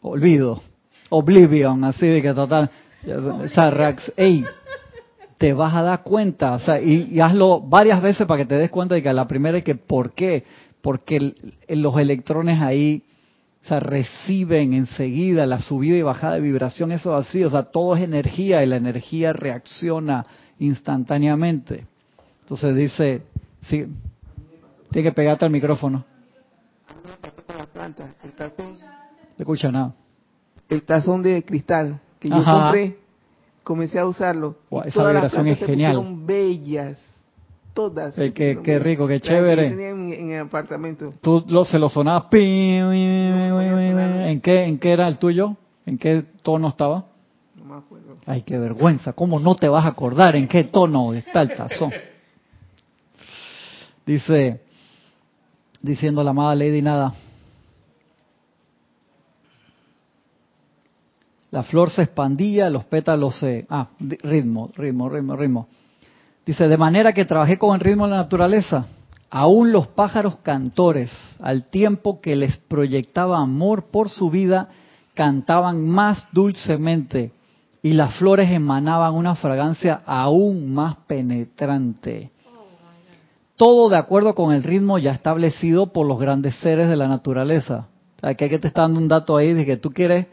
olvido, 0.01 0.61
oblivion, 1.09 1.83
así 1.83 2.07
de 2.07 2.21
que 2.21 2.33
total, 2.33 2.69
sea, 3.53 3.95
ey, 4.15 4.45
te 5.37 5.53
vas 5.53 5.73
a 5.75 5.81
dar 5.81 6.03
cuenta, 6.03 6.53
o 6.53 6.59
sea, 6.59 6.81
y, 6.81 7.19
hazlo 7.19 7.61
varias 7.61 8.01
veces 8.01 8.27
para 8.27 8.39
que 8.39 8.45
te 8.45 8.55
des 8.55 8.69
cuenta 8.69 8.95
de 8.95 9.03
que 9.03 9.11
la 9.13 9.27
primera 9.27 9.57
es 9.57 9.63
que, 9.63 9.75
¿por 9.75 10.13
qué? 10.13 10.43
Porque 10.81 11.33
los 11.67 11.97
electrones 11.97 12.61
ahí, 12.61 13.03
o 13.63 13.67
sea, 13.67 13.79
reciben 13.79 14.73
enseguida 14.73 15.45
la 15.45 15.59
subida 15.59 15.97
y 15.97 16.01
bajada 16.01 16.35
de 16.35 16.41
vibración, 16.41 16.91
eso 16.91 17.15
así, 17.15 17.43
o 17.43 17.49
sea, 17.49 17.63
todo 17.63 17.95
es 17.95 18.03
energía 18.03 18.63
y 18.63 18.67
la 18.67 18.77
energía 18.77 19.33
reacciona 19.33 20.25
instantáneamente. 20.59 21.88
Entonces 22.49 22.75
dice, 22.75 23.21
sí, 23.61 23.85
tiene 24.89 25.09
que 25.09 25.13
pegarte 25.13 25.45
al 25.45 25.51
micrófono. 25.51 26.03
No 27.77 27.93
escucha 29.37 29.71
nada. 29.71 29.93
El 30.67 30.81
tazón 30.81 31.21
de 31.21 31.45
cristal 31.45 31.99
que 32.19 32.27
yo 32.27 32.43
compré 32.43 32.97
comencé 33.61 33.99
a 33.99 34.07
usarlo. 34.07 34.55
esa 34.83 35.11
vibración 35.11 35.47
es 35.47 35.59
genial. 35.59 35.93
Son 35.93 36.25
bellas, 36.25 36.97
todas. 37.75 38.15
qué, 38.15 38.79
rico, 38.81 39.07
qué 39.07 39.19
chévere. 39.19 39.67
en, 39.67 40.31
el 40.31 40.41
apartamento. 40.41 41.13
Tú 41.21 41.45
lo, 41.47 41.63
se 41.63 41.77
lo 41.77 41.87
sonaba. 41.87 42.29
¿En 42.31 44.41
qué, 44.41 44.63
¿En 44.63 44.79
qué 44.79 44.91
era 44.91 45.07
el 45.07 45.19
tuyo? 45.19 45.55
¿En 45.85 45.99
qué 45.99 46.25
tono 46.41 46.69
estaba? 46.69 47.05
No 47.55 47.65
me 47.65 47.75
acuerdo. 47.75 48.15
Ay, 48.25 48.41
qué 48.41 48.57
vergüenza. 48.57 49.13
¿Cómo 49.13 49.39
no 49.39 49.55
te 49.55 49.69
vas 49.69 49.85
a 49.85 49.89
acordar 49.89 50.35
en 50.35 50.47
qué 50.47 50.63
tono 50.63 51.13
está 51.13 51.43
el 51.43 51.53
tazón? 51.53 51.91
Dice, 54.09 54.59
diciendo 55.83 56.23
la 56.23 56.31
amada 56.31 56.55
Lady 56.55 56.81
Nada. 56.81 57.13
La 61.51 61.61
flor 61.61 61.91
se 61.91 62.01
expandía, 62.01 62.71
los 62.71 62.85
pétalos 62.85 63.35
se... 63.35 63.67
Ah, 63.69 63.89
ritmo, 63.99 64.71
ritmo, 64.75 65.09
ritmo, 65.09 65.35
ritmo. 65.35 65.67
Dice, 66.43 66.67
de 66.67 66.75
manera 66.75 67.13
que 67.13 67.25
trabajé 67.25 67.59
con 67.59 67.75
el 67.75 67.81
ritmo 67.81 68.05
de 68.05 68.13
la 68.13 68.23
naturaleza. 68.23 68.87
Aún 69.29 69.71
los 69.71 69.85
pájaros 69.89 70.37
cantores, 70.37 71.11
al 71.39 71.65
tiempo 71.65 72.19
que 72.19 72.35
les 72.35 72.57
proyectaba 72.57 73.37
amor 73.37 73.91
por 73.91 74.09
su 74.09 74.31
vida, 74.31 74.69
cantaban 75.13 75.87
más 75.87 76.27
dulcemente 76.31 77.31
y 77.83 77.93
las 77.93 78.15
flores 78.15 78.49
emanaban 78.49 79.13
una 79.13 79.35
fragancia 79.35 80.01
aún 80.03 80.73
más 80.73 80.95
penetrante. 81.05 82.31
Todo 83.59 83.89
de 83.89 83.97
acuerdo 83.97 84.35
con 84.35 84.53
el 84.53 84.63
ritmo 84.63 84.99
ya 84.99 85.11
establecido 85.11 85.87
por 85.87 86.07
los 86.07 86.17
grandes 86.17 86.55
seres 86.61 86.87
de 86.87 86.95
la 86.95 87.09
naturaleza. 87.09 87.87
Aquí 88.21 88.45
hay 88.45 88.49
que 88.49 88.57
te 88.57 88.69
está 88.69 88.83
dando 88.83 89.01
un 89.01 89.09
dato 89.09 89.35
ahí 89.35 89.51
de 89.51 89.65
que 89.65 89.75
tú 89.75 89.91
quieres 89.91 90.27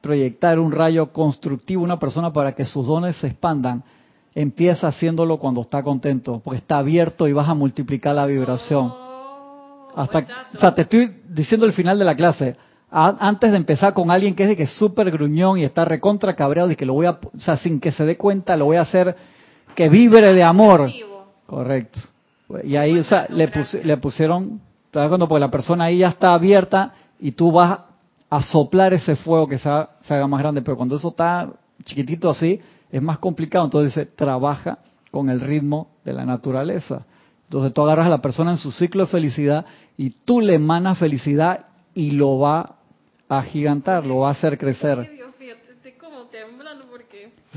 proyectar 0.00 0.58
un 0.58 0.72
rayo 0.72 1.12
constructivo 1.12 1.82
a 1.82 1.84
una 1.84 2.00
persona 2.00 2.32
para 2.32 2.56
que 2.56 2.66
sus 2.66 2.84
dones 2.84 3.16
se 3.18 3.28
expandan, 3.28 3.84
empieza 4.34 4.88
haciéndolo 4.88 5.38
cuando 5.38 5.60
está 5.60 5.84
contento, 5.84 6.42
porque 6.44 6.58
está 6.58 6.78
abierto 6.78 7.28
y 7.28 7.32
vas 7.32 7.48
a 7.48 7.54
multiplicar 7.54 8.16
la 8.16 8.26
vibración. 8.26 8.92
Hasta, 9.94 10.26
o 10.52 10.58
sea, 10.58 10.74
te 10.74 10.82
estoy 10.82 11.22
diciendo 11.28 11.66
el 11.66 11.74
final 11.74 12.00
de 12.00 12.04
la 12.04 12.16
clase. 12.16 12.56
antes 12.90 13.52
de 13.52 13.58
empezar 13.58 13.94
con 13.94 14.10
alguien 14.10 14.34
que 14.34 14.42
es 14.42 14.48
de 14.48 14.56
que 14.56 14.64
es 14.64 14.72
súper 14.72 15.08
gruñón 15.12 15.56
y 15.56 15.62
está 15.62 15.84
recontra 15.84 16.34
cabreado 16.34 16.72
y 16.72 16.74
que 16.74 16.84
lo 16.84 16.94
voy 16.94 17.06
a, 17.06 17.12
o 17.12 17.38
sea, 17.38 17.56
sin 17.56 17.78
que 17.78 17.92
se 17.92 18.04
dé 18.04 18.16
cuenta, 18.16 18.56
lo 18.56 18.64
voy 18.64 18.78
a 18.78 18.80
hacer 18.80 19.14
que 19.76 19.88
vibre 19.88 20.34
de 20.34 20.42
amor. 20.42 20.90
Correcto. 21.46 22.00
Y 22.64 22.76
ahí, 22.76 22.98
o 22.98 23.04
sea, 23.04 23.26
le, 23.28 23.50
le 23.84 23.96
pusieron, 23.96 24.60
porque 24.90 25.40
la 25.40 25.50
persona 25.50 25.84
ahí 25.84 25.98
ya 25.98 26.08
está 26.08 26.34
abierta 26.34 26.92
y 27.18 27.32
tú 27.32 27.52
vas 27.52 27.80
a 28.28 28.42
soplar 28.42 28.94
ese 28.94 29.16
fuego 29.16 29.46
que 29.46 29.58
se, 29.58 29.68
haga 29.68 30.26
más 30.26 30.40
grande, 30.40 30.62
pero 30.62 30.76
cuando 30.76 30.96
eso 30.96 31.08
está 31.08 31.50
chiquitito 31.84 32.30
así, 32.30 32.60
es 32.90 33.02
más 33.02 33.18
complicado. 33.18 33.64
Entonces 33.64 33.94
dice, 33.94 34.06
trabaja 34.06 34.78
con 35.10 35.28
el 35.28 35.40
ritmo 35.40 35.88
de 36.04 36.14
la 36.14 36.24
naturaleza. 36.24 37.04
Entonces 37.44 37.74
tú 37.74 37.82
agarras 37.82 38.06
a 38.06 38.10
la 38.10 38.22
persona 38.22 38.52
en 38.52 38.56
su 38.56 38.72
ciclo 38.72 39.04
de 39.04 39.10
felicidad 39.10 39.66
y 39.96 40.10
tú 40.10 40.40
le 40.40 40.54
emanas 40.54 40.98
felicidad 40.98 41.66
y 41.94 42.12
lo 42.12 42.38
va 42.38 42.76
a 43.28 43.42
gigantar, 43.42 44.06
lo 44.06 44.18
va 44.18 44.28
a 44.28 44.32
hacer 44.32 44.58
crecer. 44.58 45.10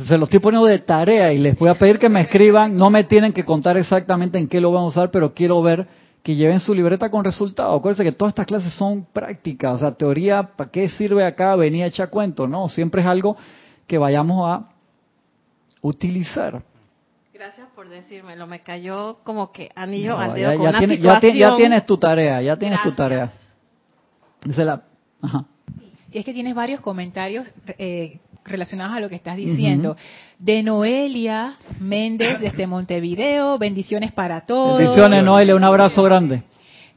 Se 0.03 0.17
lo 0.17 0.25
estoy 0.25 0.39
poniendo 0.39 0.67
de 0.67 0.79
tarea 0.79 1.31
y 1.31 1.37
les 1.37 1.57
voy 1.57 1.69
a 1.69 1.77
pedir 1.77 1.99
que 1.99 2.09
me 2.09 2.21
escriban. 2.21 2.75
No 2.75 2.89
me 2.89 3.05
tienen 3.05 3.31
que 3.31 3.45
contar 3.45 3.77
exactamente 3.77 4.37
en 4.37 4.49
qué 4.49 4.59
lo 4.59 4.71
van 4.71 4.83
a 4.83 4.87
usar, 4.87 5.09
pero 5.09 5.33
quiero 5.33 5.61
ver 5.61 5.87
que 6.21 6.35
lleven 6.35 6.59
su 6.59 6.73
libreta 6.73 7.09
con 7.09 7.23
resultados. 7.23 7.77
Acuérdense 7.79 8.03
que 8.03 8.11
todas 8.11 8.31
estas 8.31 8.47
clases 8.47 8.73
son 8.73 9.05
prácticas, 9.05 9.75
o 9.75 9.77
sea, 9.77 9.91
teoría, 9.91 10.41
¿para 10.55 10.71
qué 10.71 10.89
sirve 10.89 11.23
acá 11.23 11.55
venir 11.55 11.83
a 11.83 11.87
echar 11.87 12.09
cuento? 12.09 12.47
No, 12.47 12.67
siempre 12.67 13.01
es 13.01 13.07
algo 13.07 13.37
que 13.85 13.99
vayamos 13.99 14.49
a 14.49 14.69
utilizar. 15.81 16.63
Gracias 17.31 17.67
por 17.75 17.87
decírmelo, 17.89 18.47
me 18.47 18.61
cayó 18.61 19.19
como 19.23 19.51
que 19.51 19.69
anillo 19.75 20.17
al 20.17 20.33
dedo 20.33 20.51
ya, 20.51 20.57
con 20.57 20.67
una 20.67 20.79
situación. 20.79 21.35
ya, 21.35 21.55
tienes 21.55 21.85
tu 21.85 21.97
tarea, 21.97 22.41
ya 22.41 22.57
tienes 22.57 22.81
tu 22.81 22.91
tarea. 22.93 23.31
Dice 24.43 24.65
la, 24.65 24.81
ajá. 25.21 25.45
Y 26.11 26.17
es 26.17 26.25
que 26.25 26.33
tienes 26.33 26.55
varios 26.55 26.81
comentarios 26.81 27.45
eh, 27.77 28.19
relacionados 28.45 28.95
a 28.95 28.99
lo 28.99 29.09
que 29.09 29.15
estás 29.15 29.35
diciendo. 29.35 29.97
De 30.39 30.63
Noelia 30.63 31.55
Méndez 31.79 32.39
desde 32.41 32.67
Montevideo, 32.67 33.57
bendiciones 33.57 34.11
para 34.11 34.41
todos. 34.41 34.77
Bendiciones 34.77 35.23
Noelia, 35.23 35.55
un 35.55 35.63
abrazo 35.63 36.03
grande. 36.03 36.43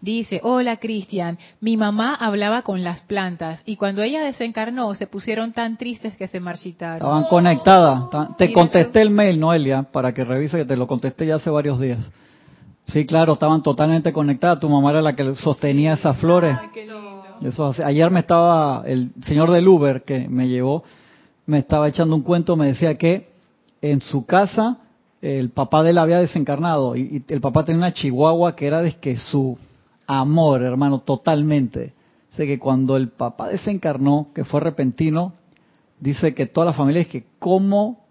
Dice, 0.01 0.41
hola 0.45 0.77
Cristian, 0.77 1.39
mi 1.61 1.77
mamá 1.77 2.15
hablaba 2.15 2.63
con 2.63 2.85
las 2.85 3.01
plantas 3.01 3.63
y 3.67 3.75
cuando 3.75 4.03
ella 4.03 4.23
desencarnó 4.23 4.95
se 4.95 5.09
pusieron 5.09 5.53
tan 5.53 5.77
tristes 5.77 6.17
que 6.17 6.29
se 6.29 6.39
marchitaron. 6.39 6.99
Estaban 6.99 7.25
conectadas. 7.25 8.05
Te 8.37 8.53
contesté 8.53 9.03
el 9.03 9.11
mail, 9.11 9.41
Noelia, 9.41 9.83
para 9.83 10.13
que 10.13 10.25
revise 10.25 10.59
que 10.59 10.65
te 10.65 10.77
lo 10.77 10.87
contesté 10.87 11.27
ya 11.27 11.37
hace 11.37 11.51
varios 11.51 11.81
días. 11.81 11.99
Sí, 12.87 13.07
claro, 13.07 13.33
estaban 13.33 13.63
totalmente 13.63 14.13
conectadas. 14.13 14.61
Tu 14.61 14.69
mamá 14.69 14.91
era 14.91 15.03
la 15.03 15.17
que 15.17 15.35
sostenía 15.35 15.95
esas 15.95 16.17
flores. 16.19 16.57
Eso 17.43 17.75
ayer 17.85 18.11
me 18.11 18.21
estaba 18.21 18.85
el 18.87 19.11
señor 19.25 19.51
del 19.51 19.67
Uber 19.67 20.03
que 20.05 20.29
me 20.29 20.47
llevó 20.49 20.85
me 21.49 21.59
estaba 21.59 21.89
echando 21.89 22.15
un 22.15 22.23
cuento, 22.23 22.57
me 22.57 22.67
decía 22.67 22.97
que 22.97 23.31
en 23.81 24.03
su 24.03 24.27
casa 24.27 24.77
el 25.23 25.49
papá 25.49 25.83
de 25.83 25.91
él 25.91 25.99
había 25.99 26.19
desencarnado 26.19 26.95
y, 26.95 27.25
el 27.27 27.41
papá 27.41 27.65
tenía 27.65 27.79
una 27.79 27.93
chihuahua 27.93 28.55
que 28.55 28.67
era 28.67 28.83
de 28.83 28.93
que 28.97 29.17
su 29.17 29.57
amor, 30.07 30.63
hermano, 30.63 30.99
totalmente. 30.99 31.95
Sé 32.37 32.47
que 32.47 32.59
cuando 32.59 32.99
el 32.99 33.09
papá 33.09 33.49
desencarnó, 33.49 34.29
que 34.35 34.45
fue 34.45 34.61
repentino, 34.61 35.33
dice 35.99 36.35
que 36.35 36.45
toda 36.45 36.67
la 36.67 36.73
familia 36.75 37.01
es 37.01 37.09
que 37.09 37.25
cómo, 37.39 38.05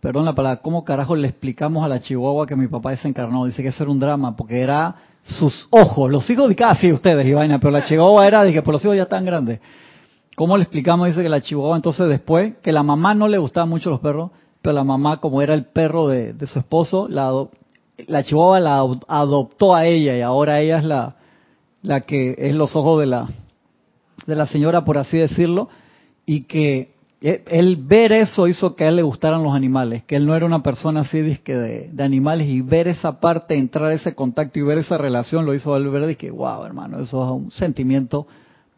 perdón 0.00 0.24
la 0.24 0.34
palabra, 0.34 0.60
cómo 0.60 0.84
carajo 0.84 1.14
le 1.14 1.28
explicamos 1.28 1.84
a 1.84 1.88
la 1.88 2.00
chihuahua 2.00 2.48
que 2.48 2.56
mi 2.56 2.66
papá 2.66 2.90
desencarnó. 2.90 3.44
Dice 3.44 3.62
que 3.62 3.68
eso 3.68 3.84
era 3.84 3.92
un 3.92 4.00
drama 4.00 4.34
porque 4.34 4.60
era 4.60 4.96
sus 5.22 5.68
ojos, 5.70 6.10
los 6.10 6.28
hijos 6.28 6.48
de 6.48 6.56
casi 6.56 6.92
ustedes 6.92 7.24
y 7.28 7.32
vaina, 7.32 7.60
pero 7.60 7.70
la 7.70 7.84
chihuahua 7.84 8.26
era 8.26 8.50
que 8.50 8.60
por 8.60 8.74
los 8.74 8.84
hijos 8.84 8.96
ya 8.96 9.06
tan 9.06 9.24
grandes. 9.24 9.60
¿Cómo 10.36 10.56
le 10.56 10.62
explicamos? 10.62 11.08
Dice 11.08 11.22
que 11.22 11.28
la 11.28 11.40
chihuahua 11.40 11.76
entonces 11.76 12.08
después, 12.08 12.54
que 12.62 12.72
la 12.72 12.82
mamá 12.82 13.14
no 13.14 13.28
le 13.28 13.38
gustaban 13.38 13.68
mucho 13.68 13.90
los 13.90 14.00
perros, 14.00 14.30
pero 14.62 14.74
la 14.74 14.84
mamá 14.84 15.18
como 15.18 15.42
era 15.42 15.54
el 15.54 15.66
perro 15.66 16.08
de, 16.08 16.34
su 16.46 16.58
esposo, 16.58 17.08
la, 17.08 17.46
la 18.06 18.22
chihuahua 18.22 18.60
la 18.60 18.78
adoptó 19.08 19.74
a 19.74 19.86
ella 19.86 20.16
y 20.16 20.22
ahora 20.22 20.60
ella 20.60 20.78
es 20.78 20.84
la, 20.84 21.16
la 21.82 22.02
que 22.02 22.34
es 22.38 22.54
los 22.54 22.74
ojos 22.76 23.00
de 23.00 23.06
la, 23.06 23.28
de 24.26 24.34
la 24.34 24.46
señora, 24.46 24.84
por 24.84 24.96
así 24.96 25.18
decirlo, 25.18 25.68
y 26.24 26.44
que 26.44 26.92
él 27.20 27.76
ver 27.76 28.12
eso 28.12 28.48
hizo 28.48 28.74
que 28.74 28.84
a 28.84 28.88
él 28.88 28.96
le 28.96 29.02
gustaran 29.02 29.42
los 29.44 29.54
animales, 29.54 30.02
que 30.04 30.16
él 30.16 30.26
no 30.26 30.34
era 30.34 30.46
una 30.46 30.62
persona 30.62 31.00
así 31.00 31.20
de, 31.20 31.90
de 31.92 32.02
animales 32.02 32.48
y 32.48 32.62
ver 32.62 32.88
esa 32.88 33.20
parte, 33.20 33.56
entrar 33.56 33.92
ese 33.92 34.14
contacto 34.14 34.58
y 34.58 34.62
ver 34.62 34.78
esa 34.78 34.98
relación 34.98 35.44
lo 35.44 35.54
hizo 35.54 35.76
él 35.76 35.88
ver 35.90 36.16
que 36.16 36.30
wow, 36.30 36.64
hermano, 36.64 37.00
eso 37.00 37.24
es 37.24 37.30
un 37.30 37.50
sentimiento 37.50 38.26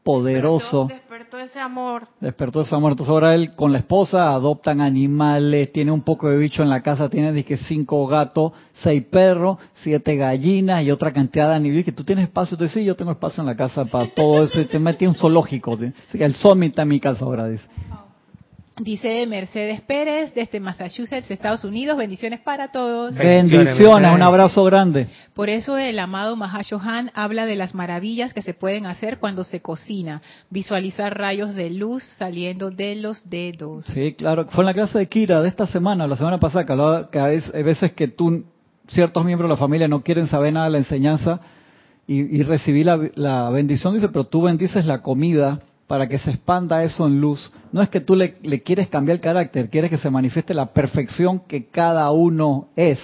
poderoso. 0.02 0.88
Despertó, 1.24 1.38
ese 1.38 1.58
amor. 1.58 2.06
Despertó 2.20 2.60
ese 2.60 2.74
amor. 2.74 2.92
Entonces 2.92 3.10
ahora 3.10 3.34
él 3.34 3.54
con 3.54 3.72
la 3.72 3.78
esposa 3.78 4.30
adoptan 4.30 4.82
animales, 4.82 5.72
tiene 5.72 5.90
un 5.90 6.02
poco 6.02 6.28
de 6.28 6.36
bicho 6.36 6.62
en 6.62 6.68
la 6.68 6.82
casa, 6.82 7.08
tiene 7.08 7.32
dije, 7.32 7.56
cinco 7.56 8.06
gatos, 8.06 8.52
seis 8.74 9.02
perros, 9.04 9.56
siete 9.76 10.16
gallinas 10.16 10.84
y 10.84 10.90
otra 10.90 11.12
cantidad 11.12 11.48
de 11.48 11.54
animales. 11.54 11.86
Que 11.86 11.92
tú 11.92 12.04
tienes 12.04 12.24
espacio, 12.26 12.58
tú 12.58 12.64
dices, 12.64 12.82
sí, 12.82 12.84
yo 12.84 12.94
tengo 12.94 13.12
espacio 13.12 13.40
en 13.40 13.46
la 13.46 13.56
casa 13.56 13.86
para 13.86 14.06
todo 14.08 14.44
eso. 14.44 14.60
Y 14.60 14.66
te 14.66 14.78
metí 14.78 15.06
un 15.06 15.14
zoológico. 15.14 15.72
Así 15.74 16.18
que 16.18 16.24
el 16.24 16.34
summit 16.34 16.70
está 16.70 16.84
mi 16.84 17.00
casa 17.00 17.24
ahora, 17.24 17.48
dice. 17.48 17.64
Dice 18.76 19.24
Mercedes 19.28 19.80
Pérez 19.82 20.34
desde 20.34 20.58
Massachusetts, 20.58 21.30
Estados 21.30 21.62
Unidos. 21.62 21.96
Bendiciones 21.96 22.40
para 22.40 22.72
todos. 22.72 23.14
Bendiciones, 23.14 24.12
un 24.12 24.22
abrazo 24.22 24.64
grande. 24.64 25.06
Por 25.32 25.48
eso 25.48 25.78
el 25.78 25.96
amado 25.96 26.34
Mahashohan 26.34 27.12
habla 27.14 27.46
de 27.46 27.54
las 27.54 27.72
maravillas 27.72 28.34
que 28.34 28.42
se 28.42 28.52
pueden 28.52 28.86
hacer 28.86 29.20
cuando 29.20 29.44
se 29.44 29.60
cocina. 29.60 30.22
Visualizar 30.50 31.16
rayos 31.16 31.54
de 31.54 31.70
luz 31.70 32.02
saliendo 32.18 32.72
de 32.72 32.96
los 32.96 33.30
dedos. 33.30 33.84
Sí, 33.86 34.12
claro. 34.14 34.46
Fue 34.50 34.62
en 34.62 34.66
la 34.66 34.74
clase 34.74 34.98
de 34.98 35.06
Kira 35.06 35.40
de 35.40 35.48
esta 35.48 35.68
semana, 35.68 36.08
la 36.08 36.16
semana 36.16 36.40
pasada, 36.40 36.66
que 36.66 36.72
hablaba 36.72 37.10
que 37.10 37.20
hay 37.20 37.62
veces 37.62 37.92
que 37.92 38.08
tú, 38.08 38.44
ciertos 38.88 39.24
miembros 39.24 39.48
de 39.48 39.54
la 39.54 39.58
familia 39.58 39.86
no 39.86 40.02
quieren 40.02 40.26
saber 40.26 40.52
nada 40.52 40.66
de 40.66 40.72
la 40.72 40.78
enseñanza 40.78 41.38
y, 42.08 42.38
y 42.38 42.42
recibir 42.42 42.86
la, 42.86 42.98
la 43.14 43.50
bendición. 43.50 43.94
Dice, 43.94 44.08
pero 44.08 44.24
tú 44.24 44.42
bendices 44.42 44.84
la 44.84 45.00
comida 45.00 45.60
para 45.86 46.08
que 46.08 46.18
se 46.18 46.30
expanda 46.30 46.82
eso 46.82 47.06
en 47.06 47.20
luz. 47.20 47.52
No 47.72 47.82
es 47.82 47.88
que 47.88 48.00
tú 48.00 48.16
le, 48.16 48.34
quieres 48.60 48.88
cambiar 48.88 49.16
el 49.16 49.20
carácter, 49.20 49.68
quieres 49.68 49.90
que 49.90 49.98
se 49.98 50.10
manifieste 50.10 50.54
la 50.54 50.66
perfección 50.66 51.40
que 51.40 51.66
cada 51.66 52.10
uno 52.10 52.68
es. 52.76 53.00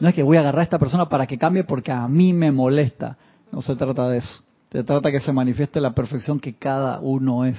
No 0.00 0.08
es 0.08 0.14
que 0.14 0.22
voy 0.22 0.36
a 0.36 0.40
agarrar 0.40 0.60
a 0.60 0.64
esta 0.64 0.78
persona 0.78 1.08
para 1.08 1.26
que 1.26 1.38
cambie 1.38 1.64
porque 1.64 1.90
a 1.90 2.06
mí 2.06 2.32
me 2.32 2.52
molesta. 2.52 3.16
No 3.50 3.62
se 3.62 3.74
trata 3.74 4.08
de 4.08 4.18
eso. 4.18 4.42
Se 4.70 4.84
trata 4.84 5.10
que 5.10 5.20
se 5.20 5.32
manifieste 5.32 5.80
la 5.80 5.94
perfección 5.94 6.38
que 6.38 6.54
cada 6.54 7.00
uno 7.00 7.44
es. 7.44 7.58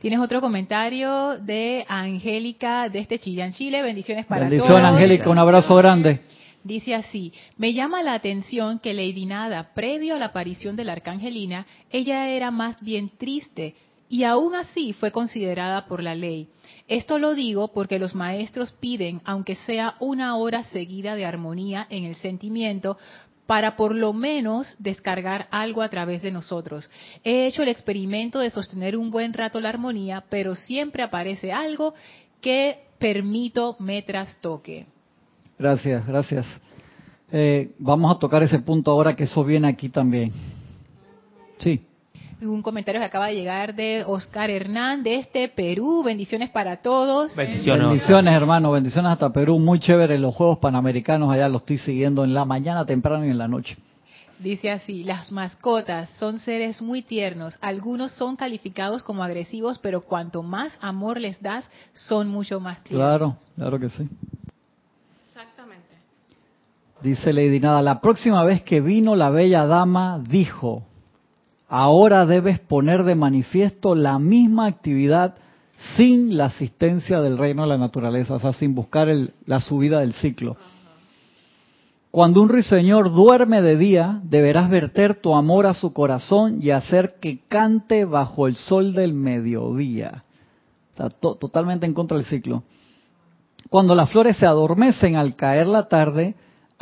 Tienes 0.00 0.20
otro 0.20 0.40
comentario 0.40 1.38
de 1.38 1.84
Angélica 1.88 2.88
de 2.88 3.00
este 3.00 3.18
Chillán, 3.18 3.52
Chile. 3.52 3.82
Bendiciones 3.82 4.26
para 4.26 4.42
todos. 4.42 4.50
Bendiciones, 4.50 4.84
Angélica. 4.84 5.30
Un 5.30 5.38
abrazo 5.38 5.74
grande. 5.76 6.20
Dice 6.64 6.94
así, 6.94 7.32
me 7.56 7.72
llama 7.72 8.02
la 8.02 8.14
atención 8.14 8.78
que 8.78 8.94
Lady 8.94 9.26
Nada, 9.26 9.72
previo 9.74 10.14
a 10.14 10.18
la 10.18 10.26
aparición 10.26 10.76
de 10.76 10.84
la 10.84 10.92
arcangelina, 10.92 11.66
ella 11.90 12.28
era 12.28 12.50
más 12.50 12.80
bien 12.80 13.10
triste 13.18 13.74
y 14.08 14.24
aún 14.24 14.54
así 14.54 14.92
fue 14.92 15.10
considerada 15.10 15.86
por 15.86 16.02
la 16.02 16.14
ley. 16.14 16.48
Esto 16.86 17.18
lo 17.18 17.34
digo 17.34 17.72
porque 17.72 17.98
los 17.98 18.14
maestros 18.14 18.72
piden, 18.72 19.22
aunque 19.24 19.56
sea 19.56 19.96
una 20.00 20.36
hora 20.36 20.64
seguida 20.64 21.16
de 21.16 21.24
armonía 21.24 21.86
en 21.90 22.04
el 22.04 22.14
sentimiento, 22.16 22.96
para 23.46 23.76
por 23.76 23.94
lo 23.94 24.12
menos 24.12 24.76
descargar 24.78 25.48
algo 25.50 25.82
a 25.82 25.88
través 25.88 26.22
de 26.22 26.30
nosotros. 26.30 26.88
He 27.24 27.46
hecho 27.46 27.62
el 27.62 27.68
experimento 27.68 28.38
de 28.38 28.50
sostener 28.50 28.96
un 28.96 29.10
buen 29.10 29.32
rato 29.32 29.60
la 29.60 29.70
armonía, 29.70 30.24
pero 30.30 30.54
siempre 30.54 31.02
aparece 31.02 31.52
algo 31.52 31.94
que 32.40 32.84
permito 32.98 33.76
me 33.78 34.02
trastoque. 34.02 34.86
Gracias, 35.62 36.04
gracias. 36.04 36.44
Eh, 37.30 37.70
vamos 37.78 38.16
a 38.16 38.18
tocar 38.18 38.42
ese 38.42 38.58
punto 38.58 38.90
ahora 38.90 39.14
que 39.14 39.22
eso 39.22 39.44
viene 39.44 39.68
aquí 39.68 39.88
también. 39.88 40.32
Sí. 41.58 41.80
Un 42.40 42.62
comentario 42.62 43.00
que 43.00 43.04
acaba 43.04 43.28
de 43.28 43.36
llegar 43.36 43.76
de 43.76 44.02
Oscar 44.04 44.50
Hernández 44.50 45.20
este 45.20 45.48
Perú. 45.48 46.02
Bendiciones 46.02 46.50
para 46.50 46.78
todos. 46.78 47.36
Bendiciones. 47.36 47.86
Bendiciones, 47.86 48.34
hermano. 48.34 48.72
Bendiciones 48.72 49.12
hasta 49.12 49.32
Perú. 49.32 49.60
Muy 49.60 49.78
chévere 49.78 50.18
los 50.18 50.34
Juegos 50.34 50.58
Panamericanos. 50.58 51.32
Allá 51.32 51.48
los 51.48 51.62
estoy 51.62 51.78
siguiendo 51.78 52.24
en 52.24 52.34
la 52.34 52.44
mañana, 52.44 52.84
temprano 52.84 53.24
y 53.24 53.30
en 53.30 53.38
la 53.38 53.46
noche. 53.46 53.76
Dice 54.40 54.72
así, 54.72 55.04
las 55.04 55.30
mascotas 55.30 56.10
son 56.18 56.40
seres 56.40 56.82
muy 56.82 57.02
tiernos. 57.02 57.56
Algunos 57.60 58.10
son 58.10 58.34
calificados 58.34 59.04
como 59.04 59.22
agresivos, 59.22 59.78
pero 59.78 60.00
cuanto 60.00 60.42
más 60.42 60.76
amor 60.80 61.20
les 61.20 61.40
das, 61.40 61.70
son 61.92 62.26
mucho 62.30 62.58
más 62.58 62.82
tiernos. 62.82 63.06
Claro, 63.06 63.36
claro 63.54 63.78
que 63.78 63.90
sí. 63.90 64.08
Dice 67.02 67.32
Lady 67.32 67.58
Nada, 67.58 67.82
la 67.82 68.00
próxima 68.00 68.44
vez 68.44 68.62
que 68.62 68.80
vino 68.80 69.16
la 69.16 69.30
bella 69.30 69.66
dama 69.66 70.22
dijo, 70.28 70.84
ahora 71.68 72.26
debes 72.26 72.60
poner 72.60 73.02
de 73.02 73.16
manifiesto 73.16 73.96
la 73.96 74.20
misma 74.20 74.66
actividad 74.66 75.34
sin 75.96 76.36
la 76.36 76.44
asistencia 76.44 77.20
del 77.20 77.38
reino 77.38 77.62
de 77.62 77.68
la 77.68 77.78
naturaleza, 77.78 78.34
o 78.34 78.38
sea, 78.38 78.52
sin 78.52 78.74
buscar 78.74 79.08
la 79.46 79.58
subida 79.58 79.98
del 79.98 80.12
ciclo. 80.14 80.56
Cuando 82.12 82.40
un 82.40 82.48
ruiseñor 82.48 83.12
duerme 83.12 83.62
de 83.62 83.76
día, 83.76 84.20
deberás 84.22 84.70
verter 84.70 85.16
tu 85.16 85.34
amor 85.34 85.66
a 85.66 85.74
su 85.74 85.92
corazón 85.92 86.58
y 86.60 86.70
hacer 86.70 87.16
que 87.20 87.40
cante 87.48 88.04
bajo 88.04 88.46
el 88.46 88.54
sol 88.54 88.92
del 88.92 89.12
mediodía. 89.12 90.22
O 90.92 90.96
sea, 90.96 91.08
totalmente 91.08 91.86
en 91.86 91.94
contra 91.94 92.18
del 92.18 92.26
ciclo. 92.26 92.62
Cuando 93.70 93.94
las 93.94 94.10
flores 94.10 94.36
se 94.36 94.46
adormecen 94.46 95.16
al 95.16 95.34
caer 95.34 95.66
la 95.66 95.88
tarde, 95.88 96.36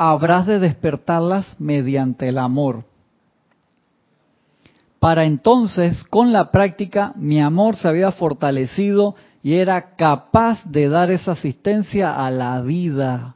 habrás 0.09 0.47
de 0.47 0.57
despertarlas 0.57 1.45
mediante 1.59 2.27
el 2.27 2.39
amor. 2.39 2.85
Para 4.97 5.25
entonces, 5.25 6.03
con 6.05 6.33
la 6.33 6.49
práctica, 6.49 7.13
mi 7.15 7.39
amor 7.39 7.75
se 7.75 7.87
había 7.87 8.11
fortalecido 8.11 9.13
y 9.43 9.57
era 9.57 9.95
capaz 9.95 10.63
de 10.65 10.89
dar 10.89 11.11
esa 11.11 11.33
asistencia 11.33 12.15
a 12.15 12.31
la 12.31 12.61
vida, 12.63 13.35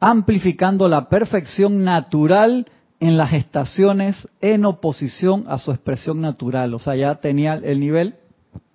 amplificando 0.00 0.86
la 0.86 1.08
perfección 1.08 1.82
natural 1.82 2.66
en 3.00 3.16
las 3.16 3.32
estaciones 3.32 4.28
en 4.42 4.66
oposición 4.66 5.46
a 5.48 5.56
su 5.56 5.70
expresión 5.70 6.20
natural. 6.20 6.74
O 6.74 6.78
sea, 6.78 6.94
ya 6.94 7.14
tenía 7.14 7.54
el 7.54 7.80
nivel 7.80 8.16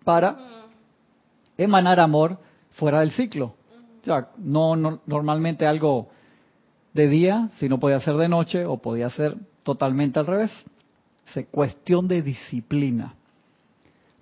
para 0.03 0.39
emanar 1.55 1.99
amor 1.99 2.39
fuera 2.71 3.01
del 3.01 3.11
ciclo. 3.11 3.53
O 4.01 4.05
sea, 4.05 4.29
no, 4.39 4.75
no 4.75 5.01
normalmente 5.05 5.67
algo 5.67 6.09
de 6.93 7.07
día, 7.07 7.49
si 7.57 7.69
no 7.69 7.79
podía 7.79 7.99
ser 8.01 8.15
de 8.15 8.29
noche, 8.29 8.65
o 8.65 8.77
podía 8.77 9.09
ser 9.09 9.35
totalmente 9.63 10.19
al 10.19 10.27
revés. 10.27 10.51
Es 11.35 11.45
cuestión 11.51 12.07
de 12.07 12.21
disciplina. 12.21 13.13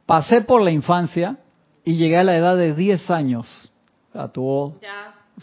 Pasé 0.06 0.42
por 0.42 0.62
la 0.62 0.72
infancia 0.72 1.38
y 1.84 1.96
llegué 1.96 2.18
a 2.18 2.24
la 2.24 2.36
edad 2.36 2.58
de 2.58 2.76
10 2.76 3.10
años. 3.12 3.72
O 4.14 4.30
tuvo 4.30 4.80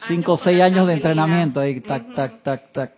5 0.06 0.32
o 0.32 0.36
6 0.36 0.60
años 0.60 0.86
de 0.86 0.94
entrenamiento 0.94 1.60
ahí, 1.60 1.80
tac, 1.80 2.14
tac, 2.14 2.42
tac, 2.42 2.72
tac. 2.72 2.92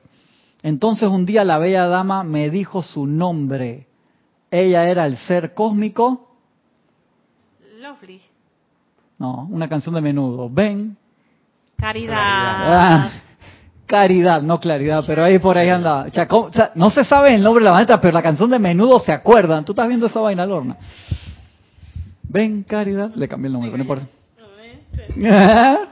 Entonces 0.62 1.09
un 1.09 1.27
día 1.27 1.45
la 1.45 1.59
bella 1.59 1.87
dama 1.87 2.24
me 2.24 2.51
dijo 2.51 2.83
su 2.83 3.07
nombre. 3.07 3.87
Ella 4.51 4.89
era 4.89 5.07
el 5.07 5.16
ser 5.18 5.55
cósmico. 5.55 6.29
Lovely. 7.79 8.20
No, 9.18 9.47
una 9.51 9.68
canción 9.68 9.95
de 9.95 10.01
menudo. 10.01 10.51
Ven. 10.51 10.97
Caridad. 11.77 12.16
Ah, 12.16 13.11
Caridad, 13.87 14.43
no 14.43 14.59
claridad, 14.59 15.05
pero 15.07 15.24
ahí 15.24 15.39
por 15.39 15.57
ahí 15.57 15.68
anda. 15.68 16.07
no 16.74 16.91
se 16.91 17.05
sabe 17.05 17.34
el 17.34 17.43
nombre 17.43 17.62
de 17.62 17.70
la 17.70 17.76
maestra, 17.76 18.01
pero 18.01 18.14
la 18.14 18.22
canción 18.22 18.51
de 18.51 18.59
menudo 18.59 18.99
se 18.99 19.12
acuerdan. 19.12 19.64
Tú 19.64 19.72
estás 19.72 19.87
viendo 19.87 20.07
esa 20.07 20.18
vaina, 20.20 20.45
Lorna. 20.45 20.76
Ven, 22.24 22.64
Caridad. 22.64 23.14
Le 23.14 23.28
cambié 23.28 23.47
el 23.47 23.53
nombre, 23.53 23.70
no 23.70 23.78
importa. 23.78 24.07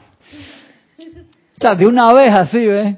o 1.57 1.61
sea, 1.61 1.75
de 1.77 1.87
una 1.87 2.13
vez 2.13 2.37
así, 2.37 2.67
¿ves? 2.67 2.97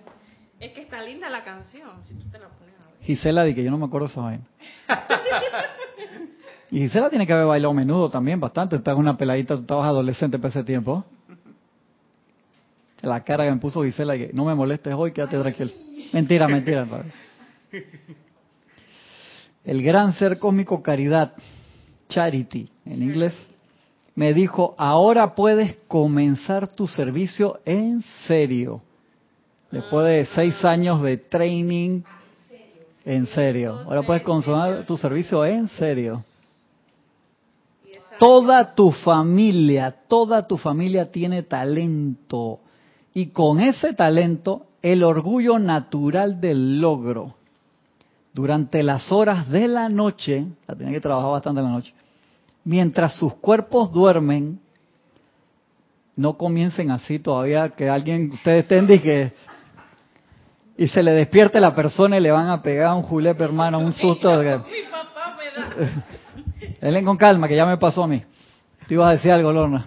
Es 0.59 0.73
que 0.73 0.81
está 0.83 1.03
linda 1.03 1.29
la 1.29 1.45
canción, 1.45 1.91
si 2.09 2.15
tú 2.15 2.31
te 2.31 2.39
la 2.39 2.49
pones 2.49 2.75
a 2.83 2.87
ver. 2.87 2.97
Gisela, 3.03 3.45
di 3.45 3.55
que 3.55 3.63
yo 3.63 3.71
no 3.71 3.77
me 3.77 3.85
acuerdo 3.85 4.07
esa 4.07 4.23
vaina. 4.23 4.45
y 6.71 6.79
Gisela 6.81 7.11
tiene 7.11 7.27
que 7.27 7.35
haber 7.35 7.47
bailado 7.47 7.75
menudo 7.75 8.09
también 8.09 8.41
bastante. 8.41 8.77
Estás 8.77 8.97
una 8.97 9.19
peladita, 9.19 9.57
tú 9.57 9.61
estabas 9.61 9.85
adolescente 9.85 10.39
para 10.39 10.49
ese 10.49 10.65
tiempo. 10.65 11.05
La 13.03 13.23
cara 13.23 13.45
que 13.45 13.51
me 13.51 13.59
puso 13.59 13.83
Gisela, 13.83 14.17
que 14.17 14.31
no 14.33 14.45
me 14.45 14.55
molestes 14.55 14.95
hoy, 14.95 15.13
quédate 15.13 15.39
tranquilo. 15.39 15.71
Mentira, 16.13 16.49
mentira. 16.49 16.87
El 19.65 19.83
gran 19.83 20.15
ser 20.15 20.39
cósmico 20.39 20.83
Caridad, 20.83 21.33
Charity 22.09 22.69
en 22.85 23.03
inglés, 23.03 23.35
me 24.15 24.33
dijo, 24.33 24.75
ahora 24.79 25.35
puedes 25.35 25.77
comenzar 25.89 26.69
tu 26.73 26.87
servicio 26.87 27.61
en 27.65 28.03
serio. 28.27 28.81
Después 29.71 30.07
de 30.07 30.25
seis 30.35 30.65
años 30.65 31.03
de 31.03 31.19
training, 31.19 32.03
en 33.05 33.27
serio. 33.27 33.81
Ahora 33.87 34.03
puedes 34.03 34.23
comenzar 34.23 34.87
tu 34.87 34.97
servicio 34.97 35.45
en 35.45 35.69
serio. 35.69 36.25
Toda 38.19 38.75
tu 38.75 38.91
familia, 38.91 39.95
toda 40.09 40.43
tu 40.43 40.57
familia 40.57 41.11
tiene 41.11 41.43
talento 41.43 42.61
y 43.17 43.29
con 43.29 43.63
ese 43.63 43.95
talento 43.95 44.67
el 44.83 45.03
orgullo 45.03 45.59
natural 45.59 46.39
del 46.39 46.83
logro 46.83 47.35
durante 48.35 48.83
las 48.83 49.11
horas 49.11 49.49
de 49.49 49.69
la 49.69 49.89
noche, 49.89 50.45
la 50.69 50.75
tenía 50.75 50.93
que 50.93 51.01
trabajar 51.01 51.31
bastante 51.31 51.61
en 51.61 51.67
la 51.67 51.73
noche, 51.73 51.95
mientras 52.63 53.17
sus 53.17 53.33
cuerpos 53.37 53.91
duermen, 53.91 54.61
no 56.15 56.37
comiencen 56.37 56.91
así 56.91 57.19
todavía, 57.19 57.71
que 57.71 57.89
alguien, 57.89 58.33
ustedes 58.33 58.65
estén 58.65 58.87
y 58.91 58.99
que 58.99 59.33
y 60.77 60.87
se 60.89 61.03
le 61.03 61.13
despierte 61.13 61.59
la 61.59 61.75
persona 61.75 62.19
y 62.19 62.21
le 62.21 62.31
van 62.31 62.51
a 62.51 62.61
pegar 62.61 62.95
un 62.95 63.03
julepe, 63.03 63.45
hermano, 63.45 63.79
un 63.79 63.95
susto. 63.95 64.29
Mi 64.43 64.45
papá 64.91 65.39
me 66.83 66.93
da. 66.93 67.03
con 67.05 67.17
calma, 67.17 67.49
que 67.49 67.57
ya 67.57 67.65
me 67.65 67.79
pasó 67.79 68.05
a 68.05 68.09
mí. 68.09 68.23
Te 68.87 68.93
ibas 68.93 69.09
a 69.09 69.13
decir 69.13 69.33
algo, 69.33 69.51
Lorna. 69.53 69.87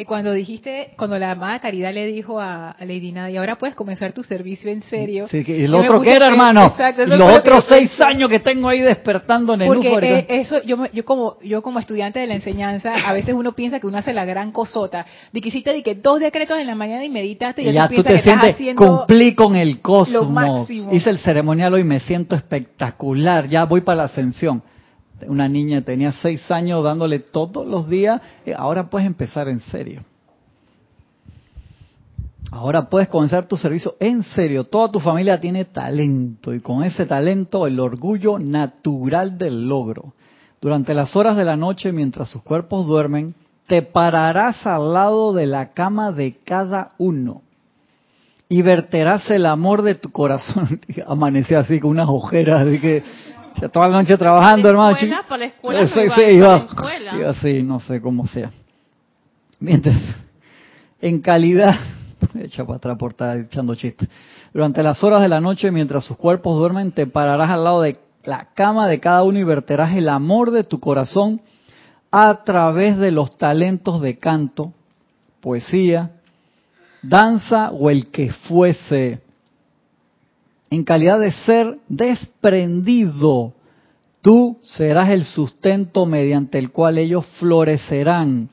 Que 0.00 0.06
cuando 0.06 0.32
dijiste, 0.32 0.92
cuando 0.96 1.18
la 1.18 1.32
amada 1.32 1.58
Caridad 1.58 1.92
le 1.92 2.06
dijo 2.06 2.40
a, 2.40 2.70
a 2.70 2.84
Lady 2.86 3.12
Nada, 3.12 3.30
y 3.30 3.36
ahora 3.36 3.56
puedes 3.58 3.74
comenzar 3.74 4.12
tu 4.12 4.22
servicio 4.22 4.70
en 4.70 4.80
serio. 4.80 5.26
Sí, 5.30 5.44
que- 5.44 5.58
¿Y 5.58 5.64
el 5.64 5.74
otro 5.74 6.00
qué 6.00 6.12
era, 6.12 6.28
hermano? 6.28 6.64
Exacto, 6.68 7.04
los 7.04 7.18
que 7.18 7.38
otros 7.38 7.64
seis 7.68 7.90
pensé. 7.90 8.06
años 8.06 8.30
que 8.30 8.40
tengo 8.40 8.68
ahí 8.70 8.80
despertando 8.80 9.52
en 9.54 9.60
el 9.62 9.66
Porque 9.68 9.88
eh, 10.20 10.26
eso, 10.28 10.62
yo, 10.62 10.78
yo 10.92 11.04
como 11.04 11.36
yo 11.42 11.60
como 11.60 11.78
estudiante 11.80 12.18
de 12.18 12.26
la 12.26 12.34
enseñanza, 12.34 12.94
a 13.06 13.12
veces 13.12 13.34
uno 13.34 13.52
piensa 13.52 13.78
que 13.78 13.86
uno 13.86 13.98
hace 13.98 14.14
la 14.14 14.24
gran 14.24 14.52
cosota, 14.52 15.04
de 15.32 15.40
que 15.42 15.48
hiciste 15.50 15.74
de 15.74 15.82
que 15.82 15.94
dos 15.96 16.18
decretos 16.18 16.58
en 16.58 16.66
la 16.66 16.74
mañana 16.74 17.04
y 17.04 17.10
meditaste 17.10 17.60
y, 17.62 17.68
Y 17.68 17.72
ya, 17.72 17.80
ya 17.82 17.88
tú 17.88 17.96
tú 17.96 18.02
te 18.04 18.08
que 18.08 18.14
estás 18.20 18.32
sientes, 18.32 18.54
haciendo 18.54 18.86
cumplí 19.06 19.34
con 19.34 19.54
el 19.54 19.80
cosmos. 19.80 20.30
máximo. 20.30 20.94
Hice 20.94 21.10
el 21.10 21.18
ceremonial 21.18 21.74
hoy, 21.74 21.84
me 21.84 22.00
siento 22.00 22.34
espectacular. 22.36 23.48
Ya 23.48 23.64
voy 23.66 23.82
para 23.82 23.96
la 23.98 24.04
ascensión. 24.04 24.62
Una 25.28 25.48
niña 25.48 25.82
tenía 25.82 26.12
seis 26.12 26.50
años 26.50 26.82
dándole 26.84 27.18
todos 27.18 27.66
los 27.66 27.88
días. 27.88 28.20
eh, 28.46 28.54
Ahora 28.56 28.88
puedes 28.88 29.06
empezar 29.06 29.48
en 29.48 29.60
serio. 29.60 30.02
Ahora 32.52 32.88
puedes 32.88 33.08
comenzar 33.08 33.46
tu 33.46 33.56
servicio 33.56 33.94
en 34.00 34.22
serio. 34.24 34.64
Toda 34.64 34.90
tu 34.90 34.98
familia 34.98 35.40
tiene 35.40 35.66
talento 35.66 36.52
y 36.52 36.60
con 36.60 36.82
ese 36.82 37.06
talento 37.06 37.66
el 37.66 37.78
orgullo 37.78 38.38
natural 38.38 39.38
del 39.38 39.68
logro. 39.68 40.14
Durante 40.60 40.92
las 40.92 41.14
horas 41.14 41.36
de 41.36 41.44
la 41.44 41.56
noche, 41.56 41.92
mientras 41.92 42.28
sus 42.28 42.42
cuerpos 42.42 42.86
duermen, 42.86 43.34
te 43.66 43.82
pararás 43.82 44.66
al 44.66 44.92
lado 44.92 45.32
de 45.32 45.46
la 45.46 45.72
cama 45.72 46.10
de 46.10 46.32
cada 46.44 46.90
uno 46.98 47.42
y 48.48 48.62
verterás 48.62 49.30
el 49.30 49.46
amor 49.46 49.82
de 49.82 49.94
tu 49.94 50.10
corazón. 50.10 50.80
Amanecí 51.06 51.54
así 51.54 51.78
con 51.78 51.90
unas 51.90 52.08
ojeras, 52.08 52.66
así 52.66 52.80
que 52.80 53.04
ya 53.60 53.68
toda 53.68 53.88
la 53.88 54.00
noche 54.02 54.16
trabajando, 54.16 54.62
¿Para 54.62 54.78
la 54.78 54.90
hermano. 54.90 54.96
escuela? 54.96 55.24
¿Para 55.28 55.38
la 55.38 55.44
escuela? 55.46 55.88
Sí, 55.88 55.94
¿No 55.96 56.04
iba 56.04 56.14
sí, 56.16 56.34
iba, 56.34 56.48
para 56.48 56.58
la 56.58 56.64
escuela? 56.64 57.30
así, 57.30 57.62
no 57.62 57.80
sé 57.80 58.00
cómo 58.00 58.26
sea. 58.26 58.50
Mientras, 59.58 59.96
en 61.00 61.20
calidad, 61.20 61.74
echa 62.40 62.64
para 62.64 62.76
atrás 62.78 62.96
por 62.96 63.10
estar 63.12 63.36
echando 63.38 63.74
chistes. 63.74 64.08
Durante 64.52 64.82
las 64.82 65.02
horas 65.04 65.20
de 65.20 65.28
la 65.28 65.40
noche, 65.40 65.70
mientras 65.70 66.04
sus 66.04 66.16
cuerpos 66.16 66.56
duermen, 66.58 66.92
te 66.92 67.06
pararás 67.06 67.50
al 67.50 67.64
lado 67.64 67.82
de 67.82 67.98
la 68.24 68.48
cama 68.54 68.88
de 68.88 69.00
cada 69.00 69.22
uno 69.22 69.38
y 69.38 69.44
verterás 69.44 69.94
el 69.94 70.08
amor 70.08 70.50
de 70.50 70.64
tu 70.64 70.80
corazón 70.80 71.40
a 72.10 72.42
través 72.44 72.98
de 72.98 73.10
los 73.12 73.36
talentos 73.36 74.00
de 74.00 74.18
canto, 74.18 74.72
poesía, 75.40 76.10
danza 77.02 77.70
o 77.70 77.88
el 77.90 78.10
que 78.10 78.32
fuese. 78.32 79.20
En 80.70 80.84
calidad 80.84 81.18
de 81.18 81.32
ser 81.32 81.78
desprendido, 81.88 83.54
tú 84.22 84.58
serás 84.62 85.10
el 85.10 85.24
sustento 85.24 86.06
mediante 86.06 86.58
el 86.58 86.70
cual 86.70 86.98
ellos 86.98 87.26
florecerán. 87.40 88.48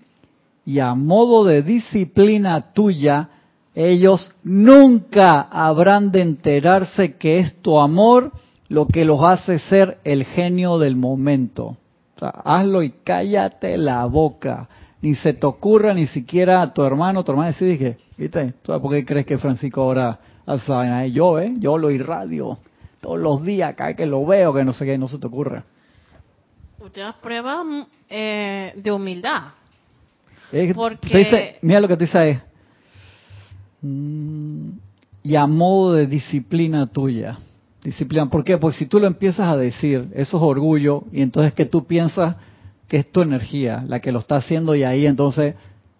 Y 0.66 0.80
a 0.80 0.96
modo 0.96 1.46
de 1.46 1.62
disciplina 1.62 2.74
tuya, 2.74 3.30
ellos 3.76 4.34
nunca 4.44 5.42
habrán 5.42 6.12
de 6.12 6.22
enterarse 6.22 7.16
que 7.18 7.40
es 7.40 7.62
tu 7.62 7.80
amor 7.80 8.32
lo 8.68 8.88
que 8.88 9.06
los 9.06 9.24
hace 9.24 9.60
ser 9.60 10.00
el 10.04 10.26
genio 10.26 10.80
del 10.80 10.96
momento. 10.96 11.78
Hazlo 12.20 12.82
y 12.82 12.90
cállate 13.04 13.78
la 13.78 14.04
boca. 14.06 14.68
Ni 15.04 15.14
se 15.14 15.34
te 15.34 15.46
ocurra 15.46 15.94
ni 15.94 16.08
siquiera 16.08 16.64
a 16.64 16.74
tu 16.74 16.84
hermano, 16.84 17.24
tu 17.24 17.32
hermana 17.32 17.52
decir 17.52 17.96
¿viste? 18.18 18.54
¿Tú 18.64 18.72
¿Sabes 18.72 18.82
por 18.82 18.92
qué 18.92 19.06
crees 19.06 19.28
que 19.28 19.38
Francisco 19.38 19.84
ahora 19.84 20.20
Eh, 20.48 21.12
Yo, 21.12 21.40
¿eh? 21.40 21.54
Yo 21.58 21.78
lo 21.78 21.92
irradio 21.92 22.58
todos 23.02 23.20
los 23.20 23.44
días, 23.44 23.76
cada 23.76 23.90
vez 23.90 23.98
que 23.98 24.06
lo 24.06 24.26
veo, 24.26 24.54
que 24.54 24.64
no 24.64 24.74
sé 24.74 24.86
qué, 24.86 24.98
no 24.98 25.08
se 25.08 25.18
te 25.20 25.28
ocurra. 25.28 25.64
Usted 26.80 27.02
da 27.02 27.16
prueba 27.22 27.64
mm, 27.64 27.86
eh, 28.10 28.74
de 28.76 28.92
humildad. 28.92 29.42
Es 30.52 30.68
que 30.68 30.74
Porque- 30.74 31.10
te 31.10 31.18
dice, 31.18 31.58
mira 31.62 31.80
lo 31.82 31.88
que 31.88 31.98
te 31.98 32.06
dice 32.06 32.18
ahí. 32.18 32.40
Mm, 33.82 34.70
y 35.24 35.36
a 35.36 35.46
modo 35.48 35.94
de 35.94 36.08
disciplina 36.08 36.88
tuya. 36.88 37.38
Disciplina, 37.84 38.30
¿por 38.30 38.44
qué? 38.44 38.58
Porque 38.58 38.78
si 38.78 38.86
tú 38.86 39.00
lo 39.00 39.08
empiezas 39.08 39.48
a 39.48 39.58
decir, 39.58 40.08
eso 40.14 40.38
es 40.38 40.44
orgullo, 40.44 41.04
y 41.12 41.22
entonces 41.22 41.54
que 41.54 41.66
tú 41.66 41.86
piensas 41.86 42.36
que 42.88 42.98
es 42.98 43.12
tu 43.12 43.22
energía 43.22 43.84
la 43.88 44.00
que 44.00 44.12
lo 44.12 44.20
está 44.20 44.38
haciendo 44.38 44.76
y 44.76 44.84
ahí 44.84 45.06
entonces 45.06 45.56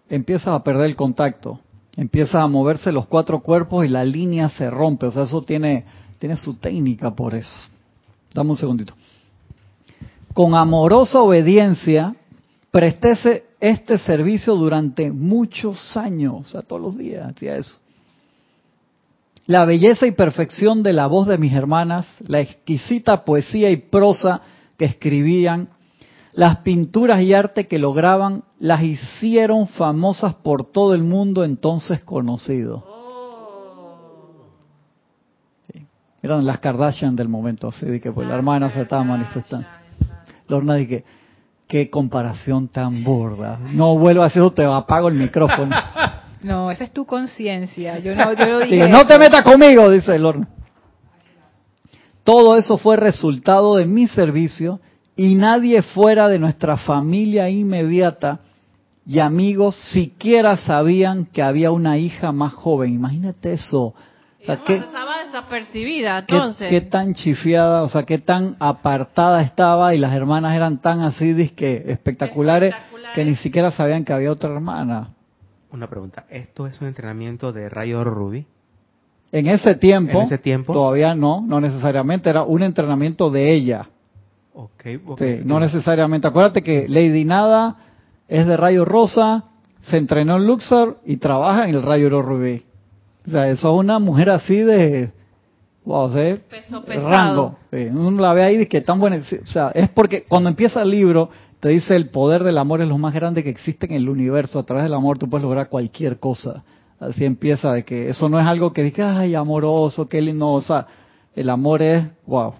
empiezas 0.08 0.48
a 0.48 0.64
perder 0.64 0.86
el 0.86 0.96
contacto, 0.96 1.60
empiezas 1.98 2.36
a 2.36 2.46
moverse 2.46 2.92
los 2.92 3.08
cuatro 3.08 3.40
cuerpos 3.40 3.84
y 3.84 3.88
la 3.88 4.04
línea 4.04 4.48
se 4.50 4.70
rompe, 4.70 5.06
o 5.06 5.10
sea, 5.10 5.24
eso 5.24 5.42
tiene, 5.42 5.84
tiene 6.20 6.36
su 6.36 6.54
técnica 6.54 7.10
por 7.14 7.34
eso. 7.34 7.60
Dame 8.32 8.50
un 8.50 8.56
segundito. 8.56 8.94
Con 10.32 10.54
amorosa 10.54 11.20
obediencia, 11.20 12.14
presté 12.70 13.10
ese- 13.10 13.44
este 13.58 13.98
servicio 13.98 14.54
durante 14.54 15.10
muchos 15.10 15.96
años, 15.96 16.34
o 16.40 16.44
sea, 16.44 16.62
todos 16.62 16.80
los 16.80 16.96
días 16.96 17.26
hacía 17.34 17.56
eso. 17.56 17.78
La 19.46 19.64
belleza 19.64 20.06
y 20.06 20.12
perfección 20.12 20.84
de 20.84 20.92
la 20.92 21.08
voz 21.08 21.26
de 21.26 21.36
mis 21.38 21.52
hermanas, 21.52 22.06
la 22.20 22.38
exquisita 22.40 23.24
poesía 23.24 23.70
y 23.70 23.76
prosa 23.78 24.42
que 24.76 24.84
escribían, 24.84 25.70
las 26.32 26.58
pinturas 26.58 27.20
y 27.22 27.34
arte 27.34 27.66
que 27.66 27.78
lograban, 27.80 28.44
las 28.60 28.82
hicieron 28.82 29.68
famosas 29.68 30.34
por 30.34 30.64
todo 30.64 30.94
el 30.94 31.04
mundo 31.04 31.44
entonces 31.44 32.00
conocido. 32.00 32.84
Sí. 35.72 35.86
Eran 36.22 36.44
las 36.44 36.58
Kardashian 36.58 37.14
del 37.14 37.28
momento, 37.28 37.68
así 37.68 37.86
de 37.86 38.00
que 38.00 38.10
pues 38.10 38.26
la 38.26 38.34
hermana 38.34 38.70
se 38.70 38.82
estaba 38.82 39.04
manifestando. 39.04 39.66
Lorna 40.48 40.74
dije, 40.74 41.04
qué 41.68 41.90
comparación 41.90 42.68
tan 42.68 43.04
burda. 43.04 43.58
No 43.72 43.96
vuelvo 43.96 44.22
a 44.22 44.26
hacer 44.26 44.42
eso, 44.42 44.50
te 44.52 44.64
apago 44.64 45.08
el 45.08 45.14
micrófono. 45.14 45.76
No, 46.40 46.70
esa 46.70 46.84
es 46.84 46.92
tu 46.92 47.04
conciencia. 47.04 47.98
Yo 47.98 48.14
no, 48.14 48.32
yo 48.32 48.60
dije 48.60 48.88
no 48.88 49.04
te 49.04 49.18
metas 49.18 49.42
conmigo, 49.42 49.90
dice 49.90 50.16
Lorna. 50.20 50.48
Todo 52.22 52.56
eso 52.56 52.78
fue 52.78 52.96
resultado 52.96 53.74
de 53.74 53.86
mi 53.86 54.06
servicio 54.06 54.78
y 55.16 55.34
nadie 55.34 55.82
fuera 55.82 56.28
de 56.28 56.38
nuestra 56.38 56.76
familia 56.76 57.50
inmediata 57.50 58.38
y 59.08 59.20
amigos 59.20 59.74
siquiera 59.90 60.58
sabían 60.58 61.24
que 61.24 61.40
había 61.42 61.70
una 61.70 61.96
hija 61.96 62.30
más 62.30 62.52
joven. 62.52 62.92
Imagínate 62.92 63.54
eso. 63.54 63.84
O 63.84 63.94
sea, 64.44 64.56
Ella 64.56 64.64
¿qué, 64.66 64.74
estaba 64.76 65.24
desapercibida, 65.24 66.18
entonces. 66.18 66.68
qué 66.68 66.82
tan 66.82 67.14
chifiada, 67.14 67.80
o 67.82 67.88
sea, 67.88 68.02
qué 68.02 68.18
tan 68.18 68.56
apartada 68.60 69.40
estaba 69.40 69.94
y 69.94 69.98
las 69.98 70.12
hermanas 70.14 70.54
eran 70.54 70.82
tan 70.82 71.00
así, 71.00 71.32
dizque, 71.32 71.84
espectaculares, 71.86 72.74
Espectaculares. 72.74 73.14
que 73.14 73.24
ni 73.24 73.36
siquiera 73.36 73.70
sabían 73.70 74.04
que 74.04 74.12
había 74.12 74.30
otra 74.30 74.50
hermana. 74.52 75.08
Una 75.72 75.86
pregunta. 75.88 76.26
¿Esto 76.28 76.66
es 76.66 76.78
un 76.82 76.88
entrenamiento 76.88 77.50
de 77.50 77.70
Rayo 77.70 78.04
Rubí? 78.04 78.46
En 79.32 79.48
ese 79.48 79.74
tiempo, 79.74 80.18
En 80.20 80.26
ese 80.26 80.36
tiempo. 80.36 80.74
todavía 80.74 81.14
no, 81.14 81.40
no 81.46 81.62
necesariamente, 81.62 82.28
era 82.28 82.42
un 82.42 82.62
entrenamiento 82.62 83.30
de 83.30 83.54
ella. 83.54 83.88
Ok, 84.52 84.84
ok. 85.06 85.18
Sí, 85.18 85.40
no 85.46 85.58
necesariamente. 85.60 86.28
Acuérdate 86.28 86.62
que 86.62 86.86
Lady 86.88 87.24
Nada 87.24 87.87
es 88.28 88.46
de 88.46 88.56
rayo 88.56 88.84
rosa, 88.84 89.44
se 89.82 89.96
entrenó 89.96 90.36
en 90.36 90.46
Luxor 90.46 90.98
y 91.04 91.16
trabaja 91.16 91.68
en 91.68 91.74
el 91.74 91.82
rayo 91.82 92.06
oro 92.06 92.22
rubí. 92.22 92.62
O 93.26 93.30
sea, 93.30 93.48
eso 93.48 93.72
es 93.72 93.78
una 93.78 93.98
mujer 93.98 94.30
así 94.30 94.56
de, 94.56 95.10
wow, 95.84 96.02
o 96.02 96.12
sea, 96.12 96.36
Peso 96.48 96.84
rango. 96.86 97.56
Sí, 97.70 97.88
uno 97.90 98.22
la 98.22 98.32
ve 98.32 98.44
ahí 98.44 98.54
y 98.54 98.58
dice 98.58 98.68
que 98.68 98.80
tan 98.80 99.00
buena. 99.00 99.16
O 99.16 99.46
sea, 99.46 99.70
es 99.74 99.88
porque 99.90 100.24
cuando 100.28 100.48
empieza 100.48 100.82
el 100.82 100.90
libro 100.90 101.30
te 101.60 101.70
dice 101.70 101.96
el 101.96 102.10
poder 102.10 102.44
del 102.44 102.58
amor 102.58 102.82
es 102.82 102.88
lo 102.88 102.98
más 102.98 103.14
grande 103.14 103.42
que 103.42 103.50
existe 103.50 103.86
en 103.86 103.92
el 103.92 104.08
universo. 104.08 104.58
A 104.58 104.62
través 104.62 104.84
del 104.84 104.94
amor 104.94 105.18
tú 105.18 105.28
puedes 105.28 105.42
lograr 105.42 105.68
cualquier 105.68 106.18
cosa. 106.18 106.62
Así 107.00 107.24
empieza 107.24 107.72
de 107.72 107.84
que 107.84 108.08
eso 108.08 108.28
no 108.28 108.40
es 108.40 108.46
algo 108.46 108.72
que 108.72 108.82
digas, 108.82 109.16
ay, 109.16 109.34
amoroso, 109.34 110.06
qué 110.06 110.20
lindo. 110.20 110.48
O 110.50 110.60
sea, 110.60 110.86
el 111.34 111.48
amor 111.50 111.82
es, 111.82 112.04
wow. 112.26 112.54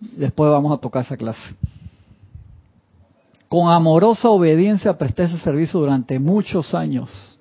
Después 0.00 0.50
vamos 0.50 0.76
a 0.76 0.80
tocar 0.80 1.04
esa 1.04 1.16
clase. 1.16 1.40
Con 3.48 3.70
amorosa 3.70 4.28
obediencia 4.28 4.98
presté 4.98 5.24
ese 5.24 5.38
servicio 5.38 5.80
durante 5.80 6.18
muchos 6.18 6.74
años. 6.74 7.38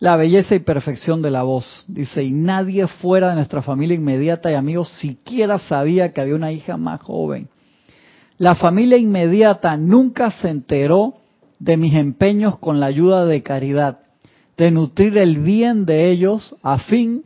La 0.00 0.16
belleza 0.16 0.54
y 0.54 0.60
perfección 0.60 1.20
de 1.20 1.30
la 1.30 1.42
voz. 1.42 1.84
Dice, 1.86 2.22
y 2.22 2.32
nadie 2.32 2.86
fuera 2.86 3.30
de 3.30 3.34
nuestra 3.34 3.60
familia 3.60 3.96
inmediata 3.96 4.50
y 4.50 4.54
amigos 4.54 4.88
siquiera 5.00 5.58
sabía 5.58 6.12
que 6.12 6.20
había 6.20 6.34
una 6.34 6.52
hija 6.52 6.76
más 6.76 7.02
joven. 7.02 7.48
La 8.38 8.54
familia 8.54 8.96
inmediata 8.96 9.76
nunca 9.76 10.30
se 10.30 10.48
enteró 10.48 11.14
de 11.58 11.76
mis 11.76 11.94
empeños 11.94 12.58
con 12.58 12.80
la 12.80 12.86
ayuda 12.86 13.26
de 13.26 13.42
caridad, 13.42 13.98
de 14.56 14.70
nutrir 14.70 15.18
el 15.18 15.38
bien 15.38 15.84
de 15.84 16.10
ellos 16.10 16.56
a 16.62 16.78
fin 16.78 17.24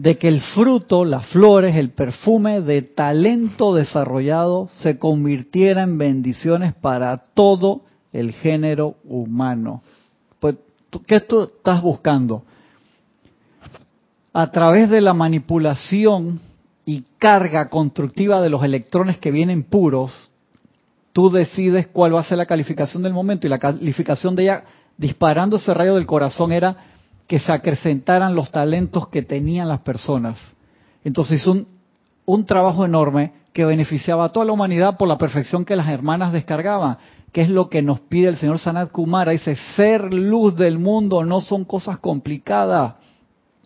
de 0.00 0.16
que 0.16 0.28
el 0.28 0.40
fruto, 0.40 1.04
las 1.04 1.26
flores, 1.26 1.76
el 1.76 1.90
perfume 1.90 2.62
de 2.62 2.80
talento 2.80 3.74
desarrollado 3.74 4.66
se 4.72 4.98
convirtiera 4.98 5.82
en 5.82 5.98
bendiciones 5.98 6.72
para 6.72 7.18
todo 7.34 7.82
el 8.10 8.32
género 8.32 8.94
humano. 9.04 9.82
Pues, 10.38 10.56
¿tú- 10.88 11.02
¿qué 11.02 11.20
tú 11.20 11.42
estás 11.42 11.82
buscando? 11.82 12.44
A 14.32 14.50
través 14.50 14.88
de 14.88 15.02
la 15.02 15.12
manipulación 15.12 16.40
y 16.86 17.04
carga 17.18 17.68
constructiva 17.68 18.40
de 18.40 18.48
los 18.48 18.64
electrones 18.64 19.18
que 19.18 19.30
vienen 19.30 19.64
puros, 19.64 20.30
tú 21.12 21.28
decides 21.30 21.88
cuál 21.88 22.14
va 22.14 22.20
a 22.20 22.24
ser 22.24 22.38
la 22.38 22.46
calificación 22.46 23.02
del 23.02 23.12
momento 23.12 23.46
y 23.46 23.50
la 23.50 23.58
calificación 23.58 24.34
de 24.34 24.44
ella 24.44 24.64
disparando 24.96 25.56
ese 25.56 25.74
rayo 25.74 25.94
del 25.96 26.06
corazón 26.06 26.52
era 26.52 26.86
que 27.30 27.38
se 27.38 27.52
acrecentaran 27.52 28.34
los 28.34 28.50
talentos 28.50 29.06
que 29.06 29.22
tenían 29.22 29.68
las 29.68 29.82
personas. 29.82 30.36
Entonces 31.04 31.40
hizo 31.40 31.52
un, 31.52 31.68
un 32.26 32.44
trabajo 32.44 32.84
enorme 32.84 33.34
que 33.52 33.64
beneficiaba 33.64 34.24
a 34.24 34.28
toda 34.30 34.46
la 34.46 34.50
humanidad 34.50 34.96
por 34.96 35.06
la 35.06 35.16
perfección 35.16 35.64
que 35.64 35.76
las 35.76 35.88
hermanas 35.88 36.32
descargaban, 36.32 36.98
que 37.30 37.42
es 37.42 37.48
lo 37.48 37.70
que 37.70 37.82
nos 37.82 38.00
pide 38.00 38.30
el 38.30 38.36
señor 38.36 38.58
Sanat 38.58 38.90
Kumara. 38.90 39.30
Dice, 39.30 39.54
ser 39.76 40.12
luz 40.12 40.56
del 40.56 40.80
mundo 40.80 41.22
no 41.22 41.40
son 41.40 41.64
cosas 41.64 42.00
complicadas. 42.00 42.94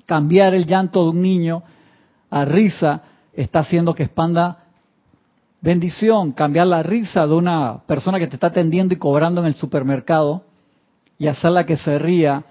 Cambiar 0.04 0.52
el 0.52 0.66
llanto 0.66 1.02
de 1.02 1.10
un 1.12 1.22
niño 1.22 1.62
a 2.28 2.44
risa 2.44 3.00
está 3.32 3.60
haciendo 3.60 3.94
que 3.94 4.02
expanda 4.02 4.58
bendición. 5.62 6.32
Cambiar 6.32 6.66
la 6.66 6.82
risa 6.82 7.26
de 7.26 7.34
una 7.34 7.78
persona 7.86 8.18
que 8.18 8.26
te 8.26 8.36
está 8.36 8.48
atendiendo 8.48 8.92
y 8.92 8.98
cobrando 8.98 9.40
en 9.40 9.46
el 9.46 9.54
supermercado 9.54 10.44
y 11.18 11.28
hacerla 11.28 11.64
que 11.64 11.78
se 11.78 11.98
ría 11.98 12.44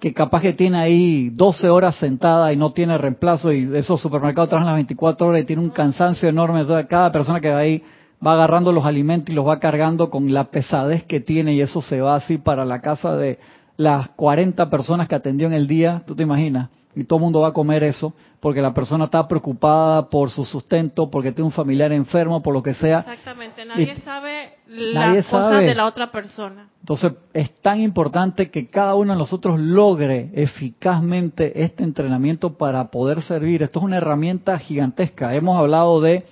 que 0.00 0.14
capaz 0.14 0.40
que 0.40 0.54
tiene 0.54 0.78
ahí 0.78 1.30
12 1.30 1.68
horas 1.68 1.94
sentada 1.96 2.52
y 2.52 2.56
no 2.56 2.70
tiene 2.70 2.96
reemplazo 2.96 3.52
y 3.52 3.68
esos 3.76 4.00
supermercados 4.00 4.48
trabajan 4.48 4.68
las 4.68 4.76
24 4.76 5.26
horas 5.26 5.42
y 5.42 5.44
tiene 5.44 5.62
un 5.62 5.70
cansancio 5.70 6.28
enorme. 6.28 6.64
Cada 6.88 7.12
persona 7.12 7.40
que 7.40 7.50
va 7.50 7.58
ahí 7.58 7.82
va 8.26 8.32
agarrando 8.32 8.72
los 8.72 8.86
alimentos 8.86 9.30
y 9.30 9.34
los 9.34 9.46
va 9.46 9.60
cargando 9.60 10.10
con 10.10 10.32
la 10.32 10.44
pesadez 10.44 11.04
que 11.04 11.20
tiene 11.20 11.54
y 11.54 11.60
eso 11.60 11.82
se 11.82 12.00
va 12.00 12.16
así 12.16 12.38
para 12.38 12.64
la 12.64 12.80
casa 12.80 13.14
de 13.14 13.38
las 13.76 14.08
40 14.10 14.68
personas 14.70 15.06
que 15.06 15.14
atendió 15.14 15.46
en 15.46 15.52
el 15.52 15.68
día, 15.68 16.02
tú 16.06 16.16
te 16.16 16.22
imaginas 16.22 16.68
y 16.94 17.04
todo 17.04 17.18
el 17.18 17.24
mundo 17.24 17.40
va 17.40 17.48
a 17.48 17.52
comer 17.52 17.84
eso, 17.84 18.12
porque 18.40 18.60
la 18.60 18.74
persona 18.74 19.04
está 19.04 19.28
preocupada 19.28 20.08
por 20.08 20.30
su 20.30 20.44
sustento, 20.44 21.10
porque 21.10 21.32
tiene 21.32 21.46
un 21.46 21.52
familiar 21.52 21.92
enfermo, 21.92 22.42
por 22.42 22.52
lo 22.54 22.62
que 22.62 22.74
sea. 22.74 23.00
Exactamente, 23.00 23.64
nadie 23.64 23.96
sabe 23.96 24.54
las 24.66 25.26
cosas 25.26 25.60
de 25.60 25.74
la 25.74 25.86
otra 25.86 26.10
persona. 26.10 26.68
Entonces, 26.80 27.12
es 27.32 27.50
tan 27.60 27.80
importante 27.80 28.50
que 28.50 28.68
cada 28.68 28.94
uno 28.94 29.12
de 29.12 29.18
nosotros 29.18 29.60
logre 29.60 30.30
eficazmente 30.34 31.62
este 31.62 31.84
entrenamiento 31.84 32.54
para 32.54 32.90
poder 32.90 33.22
servir. 33.22 33.62
Esto 33.62 33.80
es 33.80 33.84
una 33.84 33.98
herramienta 33.98 34.58
gigantesca. 34.58 35.34
Hemos 35.34 35.58
hablado 35.58 36.00
de 36.00 36.24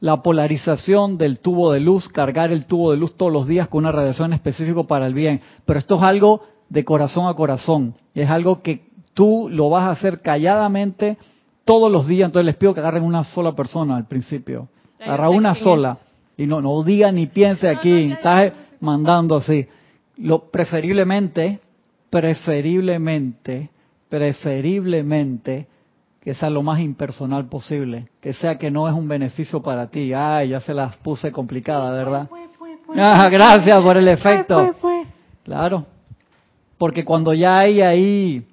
la 0.00 0.22
polarización 0.22 1.16
del 1.16 1.38
tubo 1.38 1.72
de 1.72 1.80
luz, 1.80 2.08
cargar 2.08 2.52
el 2.52 2.66
tubo 2.66 2.90
de 2.90 2.98
luz 2.98 3.16
todos 3.16 3.32
los 3.32 3.46
días 3.46 3.68
con 3.68 3.78
una 3.78 3.92
radiación 3.92 4.32
específica 4.32 4.82
para 4.82 5.06
el 5.06 5.14
bien, 5.14 5.40
pero 5.64 5.78
esto 5.78 5.96
es 5.96 6.02
algo 6.02 6.42
de 6.68 6.84
corazón 6.84 7.28
a 7.28 7.34
corazón, 7.34 7.94
es 8.14 8.28
algo 8.28 8.60
que 8.60 8.85
tú 9.16 9.48
lo 9.50 9.70
vas 9.70 9.84
a 9.84 9.92
hacer 9.92 10.20
calladamente 10.20 11.16
todos 11.64 11.90
los 11.90 12.06
días, 12.06 12.26
entonces 12.26 12.44
les 12.44 12.56
pido 12.56 12.74
que 12.74 12.80
agarren 12.80 13.02
una 13.02 13.24
sola 13.24 13.56
persona 13.56 13.96
al 13.96 14.06
principio. 14.06 14.68
Agarra 15.00 15.30
una 15.30 15.54
sola. 15.54 15.98
Y 16.36 16.46
no, 16.46 16.60
no 16.60 16.82
diga 16.82 17.10
ni 17.10 17.26
piense 17.26 17.66
aquí, 17.66 18.12
estás 18.12 18.52
mandando 18.78 19.36
así. 19.36 19.66
Lo, 20.18 20.50
preferiblemente, 20.50 21.60
preferiblemente, 22.10 23.70
preferiblemente, 24.10 25.66
que 26.20 26.34
sea 26.34 26.50
lo 26.50 26.62
más 26.62 26.80
impersonal 26.80 27.46
posible. 27.46 28.10
Que 28.20 28.34
sea 28.34 28.58
que 28.58 28.70
no 28.70 28.86
es 28.86 28.94
un 28.94 29.08
beneficio 29.08 29.62
para 29.62 29.86
ti. 29.86 30.12
Ay, 30.12 30.50
ya 30.50 30.60
se 30.60 30.74
las 30.74 30.94
puse 30.98 31.32
complicada, 31.32 31.90
¿verdad? 31.90 32.28
Ah, 32.94 33.28
gracias 33.30 33.80
por 33.80 33.96
el 33.96 34.08
efecto. 34.08 34.74
Claro. 35.42 35.86
Porque 36.76 37.02
cuando 37.02 37.32
ya 37.32 37.58
hay 37.60 37.80
ahí 37.80 38.46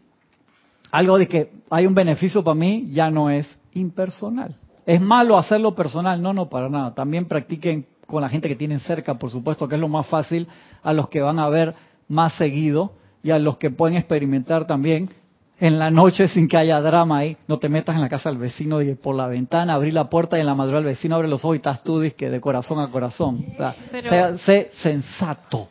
algo 0.94 1.18
de 1.18 1.28
que 1.28 1.52
hay 1.72 1.88
un 1.88 1.96
beneficio 1.96 2.44
para 2.44 2.54
mí 2.54 2.86
ya 2.91 3.10
no 3.10 3.32
es 3.32 3.48
impersonal. 3.74 4.56
Es 4.86 5.02
malo 5.02 5.39
hacerlo 5.39 5.74
personal, 5.74 6.22
no, 6.22 6.34
no, 6.34 6.50
para 6.50 6.70
nada. 6.70 6.94
También 6.94 7.26
practiquen 7.26 7.88
con 8.06 8.22
la 8.22 8.30
gente 8.30 8.48
que 8.48 8.56
tienen 8.56 8.80
cerca, 8.80 9.16
por 9.16 9.32
supuesto, 9.32 9.68
que 9.68 9.74
es 9.74 9.82
lo 9.82 9.88
más 9.88 10.06
fácil, 10.06 10.48
a 10.84 10.94
los 10.94 11.10
que 11.10 11.20
van 11.22 11.39
a 11.39 11.50
ver 11.50 11.74
más 12.08 12.34
seguido 12.34 12.94
y 13.24 13.32
a 13.32 13.39
los 13.39 13.58
que 13.58 13.72
pueden 13.72 13.98
experimentar 13.98 14.68
también 14.68 15.10
en 15.60 15.80
la 15.80 15.89
noche 15.89 16.28
sin 16.28 16.48
que 16.48 16.58
haya 16.58 16.80
drama 16.80 17.18
ahí. 17.18 17.38
No 17.48 17.58
te 17.58 17.70
metas 17.70 17.96
en 17.96 18.02
la 18.02 18.10
casa 18.10 18.30
del 18.30 18.38
vecino 18.38 18.80
y 18.80 18.94
por 18.94 19.16
la 19.16 19.26
ventana, 19.26 19.74
abrir 19.74 19.96
la 19.96 20.12
puerta 20.12 20.38
y 20.38 20.41
en 20.41 20.46
la 20.46 20.54
madrugada 20.54 20.82
el 20.82 20.94
vecino 20.94 21.16
abre 21.16 21.28
los 21.28 21.44
ojos 21.44 21.56
y 21.56 21.58
estás 21.58 21.84
tú 21.84 22.04
que 22.16 22.30
de 22.30 22.39
corazón 22.39 22.80
a 22.80 22.91
corazón. 22.91 23.44
sea, 23.58 24.38
sé 24.38 24.70
sensato. 24.74 25.70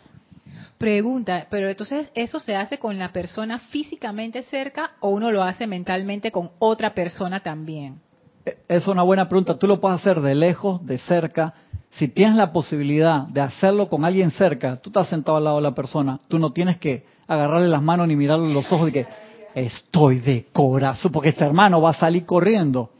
Pregunta, 0.82 1.46
pero 1.48 1.70
entonces 1.70 2.10
eso 2.12 2.40
se 2.40 2.56
hace 2.56 2.78
con 2.78 2.98
la 2.98 3.12
persona 3.12 3.60
físicamente 3.60 4.42
cerca 4.42 4.94
o 4.98 5.10
uno 5.10 5.30
lo 5.30 5.44
hace 5.44 5.68
mentalmente 5.68 6.32
con 6.32 6.50
otra 6.58 6.92
persona 6.92 7.38
también. 7.38 8.00
E, 8.44 8.56
es 8.66 8.88
una 8.88 9.04
buena 9.04 9.28
pregunta. 9.28 9.56
Tú 9.56 9.68
lo 9.68 9.80
puedes 9.80 10.00
hacer 10.00 10.20
de 10.20 10.34
lejos, 10.34 10.84
de 10.84 10.98
cerca. 10.98 11.54
Si 11.92 12.08
tienes 12.08 12.34
la 12.34 12.52
posibilidad 12.52 13.28
de 13.28 13.40
hacerlo 13.40 13.88
con 13.88 14.04
alguien 14.04 14.32
cerca, 14.32 14.76
tú 14.78 14.90
estás 14.90 15.06
sentado 15.06 15.36
al 15.36 15.44
lado 15.44 15.56
de 15.58 15.62
la 15.62 15.72
persona, 15.72 16.18
tú 16.26 16.40
no 16.40 16.50
tienes 16.50 16.78
que 16.78 17.06
agarrarle 17.28 17.68
las 17.68 17.80
manos 17.80 18.08
ni 18.08 18.16
mirarle 18.16 18.52
los 18.52 18.72
ojos 18.72 18.88
y 18.88 18.92
que 18.92 19.06
estoy 19.54 20.18
de 20.18 20.48
corazón, 20.52 21.12
porque 21.12 21.28
este 21.28 21.44
hermano 21.44 21.80
va 21.80 21.90
a 21.90 21.94
salir 21.94 22.26
corriendo. 22.26 22.90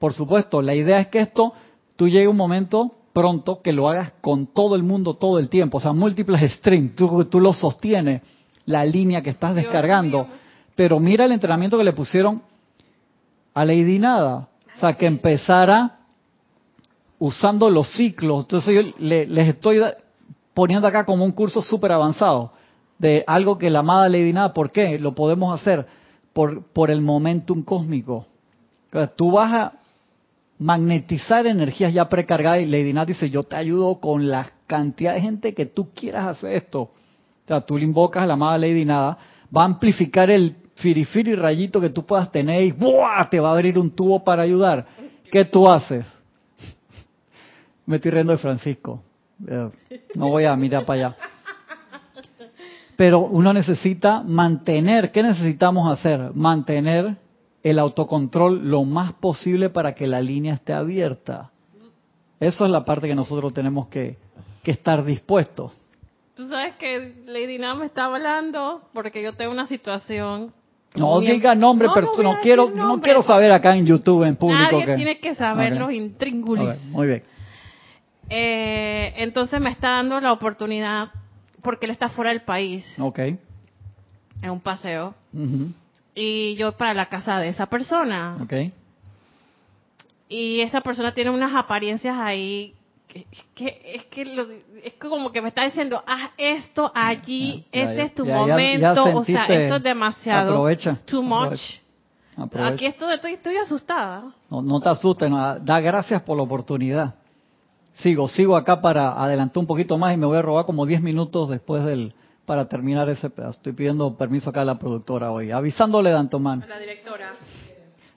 Por 0.00 0.14
supuesto, 0.14 0.60
la 0.62 0.74
idea 0.74 0.98
es 0.98 1.06
que 1.06 1.20
esto, 1.20 1.52
tú 1.94 2.08
llegue 2.08 2.26
un 2.26 2.36
momento 2.36 2.97
pronto 3.12 3.62
que 3.62 3.72
lo 3.72 3.88
hagas 3.88 4.12
con 4.20 4.46
todo 4.46 4.76
el 4.76 4.82
mundo 4.82 5.14
todo 5.14 5.38
el 5.38 5.48
tiempo, 5.48 5.78
o 5.78 5.80
sea, 5.80 5.92
múltiples 5.92 6.52
streams, 6.52 6.94
tú, 6.94 7.24
tú 7.24 7.40
lo 7.40 7.52
sostienes, 7.52 8.22
la 8.66 8.84
línea 8.84 9.22
que 9.22 9.30
estás 9.30 9.54
descargando, 9.54 10.26
pero 10.74 11.00
mira 11.00 11.24
el 11.24 11.32
entrenamiento 11.32 11.78
que 11.78 11.84
le 11.84 11.92
pusieron 11.92 12.42
a 13.54 13.64
Lady 13.64 13.98
Nada, 13.98 14.48
o 14.76 14.80
sea, 14.80 14.92
que 14.92 15.06
empezara 15.06 15.98
usando 17.18 17.70
los 17.70 17.88
ciclos, 17.88 18.44
entonces 18.44 18.74
yo 18.74 18.92
les 18.98 19.48
estoy 19.48 19.80
poniendo 20.54 20.86
acá 20.86 21.04
como 21.04 21.24
un 21.24 21.32
curso 21.32 21.62
súper 21.62 21.92
avanzado 21.92 22.52
de 22.98 23.24
algo 23.26 23.58
que 23.58 23.70
la 23.70 23.80
amada 23.80 24.08
Lady 24.08 24.32
Nada, 24.32 24.52
¿por 24.52 24.70
qué? 24.70 24.98
Lo 24.98 25.14
podemos 25.14 25.58
hacer 25.58 25.86
por, 26.32 26.62
por 26.72 26.90
el 26.90 27.00
momentum 27.00 27.62
cósmico. 27.62 28.26
Tú 29.16 29.32
vas 29.32 29.52
a 29.52 29.72
magnetizar 30.58 31.46
energías 31.46 31.92
ya 31.94 32.08
precargadas 32.08 32.62
y 32.62 32.66
Lady 32.66 32.92
Nat 32.92 33.08
dice, 33.08 33.30
yo 33.30 33.42
te 33.42 33.56
ayudo 33.56 34.00
con 34.00 34.28
la 34.28 34.50
cantidad 34.66 35.14
de 35.14 35.20
gente 35.20 35.54
que 35.54 35.66
tú 35.66 35.92
quieras 35.94 36.26
hacer 36.26 36.54
esto. 36.54 36.80
O 36.80 36.92
sea, 37.46 37.60
tú 37.60 37.78
le 37.78 37.84
invocas 37.84 38.24
a 38.24 38.26
la 38.26 38.34
amada 38.34 38.58
Lady 38.58 38.84
Nada, 38.84 39.18
va 39.56 39.62
a 39.62 39.66
amplificar 39.66 40.30
el 40.30 40.56
firifiri 40.74 41.34
rayito 41.34 41.80
que 41.80 41.90
tú 41.90 42.04
puedas 42.04 42.30
tener 42.30 42.62
y 42.62 42.72
¡buah! 42.72 43.28
te 43.30 43.40
va 43.40 43.50
a 43.50 43.52
abrir 43.52 43.78
un 43.78 43.90
tubo 43.90 44.22
para 44.22 44.42
ayudar. 44.42 44.86
¿Qué 45.30 45.44
tú 45.44 45.68
haces? 45.68 46.06
Me 47.86 47.96
estoy 47.96 48.10
riendo 48.10 48.32
de 48.32 48.38
Francisco. 48.38 49.02
Eh, 49.46 49.68
no 50.14 50.28
voy 50.28 50.44
a 50.44 50.54
mirar 50.56 50.84
para 50.84 51.08
allá. 51.08 51.16
Pero 52.96 53.20
uno 53.20 53.52
necesita 53.52 54.22
mantener, 54.22 55.12
¿qué 55.12 55.22
necesitamos 55.22 55.90
hacer? 55.90 56.32
Mantener 56.34 57.16
el 57.62 57.78
autocontrol 57.78 58.70
lo 58.70 58.84
más 58.84 59.12
posible 59.14 59.70
para 59.70 59.94
que 59.94 60.06
la 60.06 60.20
línea 60.20 60.54
esté 60.54 60.72
abierta. 60.72 61.50
Eso 62.40 62.64
es 62.64 62.70
la 62.70 62.84
parte 62.84 63.08
que 63.08 63.14
nosotros 63.14 63.52
tenemos 63.52 63.88
que, 63.88 64.16
estar 64.64 65.02
dispuestos. 65.02 65.72
Tú 66.34 66.46
sabes 66.46 66.74
que 66.76 67.22
Lady 67.24 67.58
Nam 67.58 67.78
me 67.78 67.86
está 67.86 68.04
hablando 68.04 68.82
porque 68.92 69.22
yo 69.22 69.32
tengo 69.32 69.50
una 69.50 69.66
situación. 69.66 70.52
No 70.94 71.20
diga 71.20 71.54
nombre, 71.54 71.88
pero 71.94 72.08
no, 72.22 72.38
quiero, 72.42 72.68
no 72.68 73.00
quiero 73.00 73.22
saber 73.22 73.50
acá 73.50 73.74
en 73.74 73.86
YouTube 73.86 74.24
en 74.24 74.36
público. 74.36 74.78
Nadie 74.78 74.94
tiene 74.96 75.20
que 75.20 75.34
saber 75.34 75.74
los 75.74 75.90
intríngulis. 75.90 76.84
muy 76.90 77.06
bien. 77.06 77.22
Eh, 78.28 79.14
entonces 79.16 79.58
me 79.58 79.70
está 79.70 79.92
dando 79.92 80.20
la 80.20 80.32
oportunidad 80.32 81.12
porque 81.62 81.86
él 81.86 81.92
está 81.92 82.10
fuera 82.10 82.30
del 82.30 82.42
país. 82.42 82.84
Ok. 82.98 83.18
En 83.20 84.50
un 84.50 84.60
paseo 84.60 85.14
y 86.18 86.56
yo 86.56 86.72
para 86.72 86.94
la 86.94 87.06
casa 87.06 87.38
de 87.38 87.48
esa 87.48 87.66
persona. 87.66 88.36
Ok. 88.42 88.52
Y 90.28 90.60
esa 90.60 90.80
persona 90.80 91.14
tiene 91.14 91.30
unas 91.30 91.54
apariencias 91.54 92.16
ahí 92.18 92.74
que, 93.08 93.26
es 93.94 94.04
que 94.06 94.22
es 94.84 94.94
como 94.94 95.32
que 95.32 95.40
me 95.40 95.48
está 95.48 95.64
diciendo, 95.64 96.02
haz 96.06 96.30
esto 96.36 96.92
allí, 96.94 97.64
este 97.72 98.02
es 98.02 98.14
tu 98.14 98.26
momento, 98.26 99.16
o 99.16 99.24
sea, 99.24 99.44
esto 99.44 99.76
es 99.76 99.82
demasiado. 99.82 100.52
Aprovecha. 100.52 100.98
Too 101.06 101.22
much. 101.22 101.60
Aquí 102.62 102.86
estoy, 102.86 103.14
estoy, 103.14 103.56
asustada. 103.56 104.32
No, 104.50 104.62
no 104.62 104.80
te 104.80 104.88
asustes, 104.88 105.30
da 105.30 105.80
gracias 105.80 106.22
por 106.22 106.36
la 106.36 106.42
oportunidad. 106.42 107.14
Sigo, 107.94 108.28
sigo 108.28 108.56
acá 108.56 108.80
para 108.80 109.20
adelantar 109.20 109.58
un 109.58 109.66
poquito 109.66 109.98
más 109.98 110.14
y 110.14 110.16
me 110.16 110.26
voy 110.26 110.36
a 110.36 110.42
robar 110.42 110.66
como 110.66 110.86
10 110.86 111.02
minutos 111.02 111.48
después 111.48 111.84
del, 111.84 112.12
para 112.48 112.66
terminar 112.66 113.10
ese 113.10 113.28
pedazo. 113.28 113.58
Estoy 113.58 113.74
pidiendo 113.74 114.16
permiso 114.16 114.48
acá 114.48 114.62
a 114.62 114.64
la 114.64 114.78
productora 114.78 115.30
hoy, 115.30 115.50
avisándole. 115.50 116.08
A 116.10 116.14
la 116.14 116.80
directora. 116.80 117.34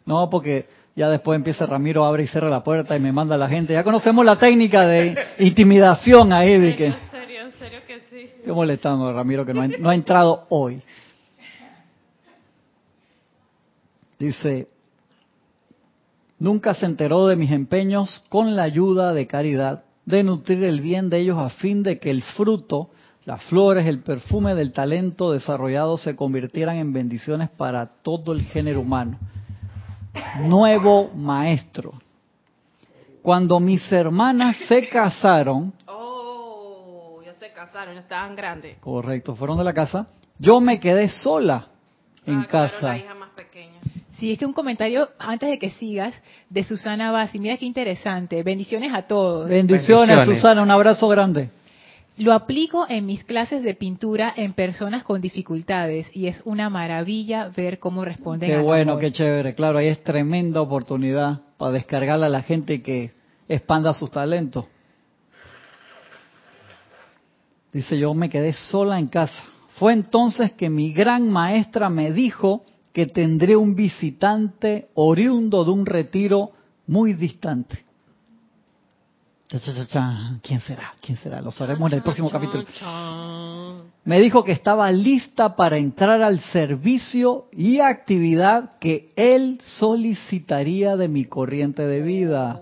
No, 0.05 0.29
porque 0.29 0.69
ya 0.95 1.09
después 1.09 1.35
empieza 1.35 1.65
Ramiro, 1.65 2.05
abre 2.05 2.23
y 2.23 2.27
cierra 2.27 2.49
la 2.49 2.63
puerta 2.63 2.95
y 2.95 3.01
me 3.01 3.11
manda 3.11 3.35
la 3.35 3.49
gente. 3.49 3.73
Ya 3.73 3.83
conocemos 3.83 4.25
la 4.25 4.39
técnica 4.39 4.87
de 4.87 5.17
intimidación 5.39 6.31
ahí. 6.31 6.57
De 6.57 6.75
que, 6.77 6.85
en 6.85 6.95
serio, 7.11 7.41
en 7.41 7.51
serio 7.51 7.79
que 7.85 7.99
sí. 8.09 8.31
Estoy 8.37 8.53
molestando 8.53 9.11
Ramiro 9.11 9.45
que 9.45 9.53
no 9.53 9.63
ha, 9.63 9.67
no 9.67 9.89
ha 9.89 9.95
entrado 9.95 10.43
hoy. 10.47 10.81
Dice, 14.17 14.69
nunca 16.39 16.73
se 16.73 16.85
enteró 16.85 17.27
de 17.27 17.35
mis 17.35 17.51
empeños 17.51 18.23
con 18.29 18.55
la 18.55 18.63
ayuda 18.63 19.13
de 19.13 19.27
caridad 19.27 19.83
de 20.05 20.23
nutrir 20.23 20.63
el 20.63 20.79
bien 20.79 21.09
de 21.09 21.19
ellos 21.19 21.37
a 21.37 21.49
fin 21.49 21.83
de 21.83 21.99
que 21.99 22.11
el 22.11 22.23
fruto, 22.23 22.91
las 23.25 23.43
flores, 23.43 23.85
el 23.85 23.99
perfume 23.99 24.55
del 24.55 24.71
talento 24.73 25.31
desarrollado 25.31 25.97
se 25.97 26.15
convirtieran 26.15 26.77
en 26.77 26.91
bendiciones 26.93 27.49
para 27.49 27.85
todo 27.85 28.33
el 28.33 28.41
género 28.43 28.81
humano. 28.81 29.17
Nuevo 30.41 31.09
maestro. 31.15 31.93
Cuando 33.21 33.59
mis 33.59 33.89
hermanas 33.91 34.57
se 34.67 34.87
casaron, 34.89 35.73
Oh, 35.87 37.21
ya 37.23 37.33
se 37.35 37.51
casaron, 37.51 37.95
estaban 37.97 38.35
grandes. 38.35 38.77
correcto, 38.79 39.35
fueron 39.35 39.57
de 39.57 39.63
la 39.63 39.73
casa, 39.73 40.07
yo 40.39 40.59
me 40.59 40.79
quedé 40.79 41.07
sola 41.09 41.67
en 42.25 42.39
Ah, 42.39 42.47
claro, 42.49 42.71
casa. 42.71 42.87
la 42.87 42.97
hija 42.97 43.13
más 43.13 43.29
pequeña. 43.35 43.79
Sí, 44.13 44.31
este 44.31 44.45
es 44.45 44.47
un 44.47 44.53
comentario 44.53 45.09
antes 45.19 45.49
de 45.49 45.59
que 45.59 45.69
sigas 45.71 46.19
de 46.49 46.63
Susana 46.63 47.11
Bassi. 47.11 47.37
Mira 47.39 47.57
qué 47.57 47.65
interesante. 47.65 48.41
Bendiciones 48.43 48.91
a 48.93 49.03
todos. 49.03 49.47
Bendiciones, 49.47 50.07
Bendiciones. 50.15 50.41
Susana, 50.41 50.61
un 50.63 50.71
abrazo 50.71 51.07
grande. 51.07 51.49
Lo 52.17 52.33
aplico 52.33 52.85
en 52.87 53.05
mis 53.05 53.23
clases 53.23 53.63
de 53.63 53.73
pintura 53.73 54.33
en 54.35 54.53
personas 54.53 55.03
con 55.03 55.21
dificultades 55.21 56.09
y 56.13 56.27
es 56.27 56.41
una 56.45 56.69
maravilla 56.69 57.49
ver 57.55 57.79
cómo 57.79 58.03
responden. 58.05 58.49
Qué 58.49 58.57
bueno, 58.59 58.91
amor. 58.91 59.01
qué 59.01 59.11
chévere. 59.11 59.55
Claro, 59.55 59.79
ahí 59.79 59.87
es 59.87 60.03
tremenda 60.03 60.61
oportunidad 60.61 61.41
para 61.57 61.71
descargarle 61.71 62.25
a 62.25 62.29
la 62.29 62.41
gente 62.41 62.81
que 62.81 63.11
expanda 63.47 63.93
sus 63.93 64.11
talentos. 64.11 64.65
Dice, 67.71 67.97
yo 67.97 68.13
me 68.13 68.29
quedé 68.29 68.53
sola 68.53 68.99
en 68.99 69.07
casa. 69.07 69.41
Fue 69.75 69.93
entonces 69.93 70.51
que 70.51 70.69
mi 70.69 70.91
gran 70.91 71.29
maestra 71.29 71.89
me 71.89 72.11
dijo 72.11 72.65
que 72.93 73.05
tendré 73.05 73.55
un 73.55 73.73
visitante 73.73 74.89
oriundo 74.93 75.63
de 75.63 75.71
un 75.71 75.85
retiro 75.85 76.51
muy 76.87 77.13
distante. 77.13 77.77
Cha, 77.77 77.79
cha, 77.79 77.89
cha, 77.89 79.40
cha. 79.40 79.40
¿Quién 79.51 80.61
será? 80.61 80.93
¿Quién 81.01 81.17
será? 81.17 81.41
Lo 81.41 81.51
sabremos 81.51 81.91
en 81.91 81.97
el 81.97 82.03
próximo 82.03 82.29
capítulo. 82.29 82.63
Me 84.05 84.21
dijo 84.21 84.45
que 84.45 84.53
estaba 84.53 84.89
lista 84.93 85.57
para 85.57 85.77
entrar 85.77 86.21
al 86.21 86.39
servicio 86.39 87.47
y 87.51 87.81
actividad 87.81 88.77
que 88.79 89.11
él 89.17 89.59
solicitaría 89.61 90.95
de 90.95 91.09
mi 91.09 91.25
corriente 91.25 91.85
de 91.85 92.01
vida. 92.01 92.61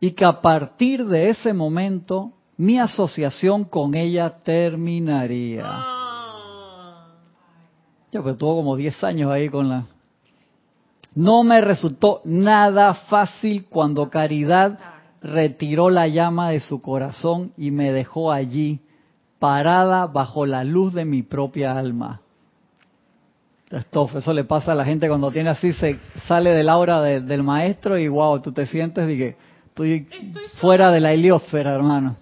Y 0.00 0.10
que 0.10 0.26
a 0.26 0.42
partir 0.42 1.06
de 1.06 1.30
ese 1.30 1.54
momento 1.54 2.32
mi 2.58 2.78
asociación 2.78 3.64
con 3.64 3.94
ella 3.94 4.42
terminaría. 4.44 5.64
Ya, 8.12 8.22
pero 8.22 8.36
tuvo 8.36 8.56
como 8.56 8.76
10 8.76 9.02
años 9.02 9.30
ahí 9.30 9.48
con 9.48 9.70
la... 9.70 9.86
No 11.14 11.42
me 11.42 11.62
resultó 11.62 12.20
nada 12.24 12.92
fácil 12.92 13.64
cuando 13.70 14.10
Caridad 14.10 14.93
retiró 15.24 15.88
la 15.88 16.06
llama 16.06 16.50
de 16.50 16.60
su 16.60 16.82
corazón 16.82 17.52
y 17.56 17.70
me 17.70 17.90
dejó 17.92 18.30
allí, 18.30 18.80
parada 19.38 20.06
bajo 20.06 20.44
la 20.44 20.64
luz 20.64 20.92
de 20.92 21.06
mi 21.06 21.22
propia 21.22 21.76
alma. 21.76 22.20
Esto, 23.70 24.08
eso 24.14 24.32
le 24.34 24.44
pasa 24.44 24.72
a 24.72 24.74
la 24.74 24.84
gente 24.84 25.08
cuando 25.08 25.32
tiene 25.32 25.48
así, 25.48 25.72
se 25.72 25.98
sale 26.26 26.50
del 26.50 26.68
aura 26.68 27.00
de- 27.02 27.20
del 27.22 27.42
maestro 27.42 27.98
y 27.98 28.06
wow, 28.06 28.38
tú 28.40 28.52
te 28.52 28.66
sientes 28.66 29.08
que 29.08 29.36
estoy 29.66 30.06
fuera 30.60 30.90
de 30.92 31.00
la 31.00 31.12
heliosfera, 31.12 31.74
hermano. 31.74 32.16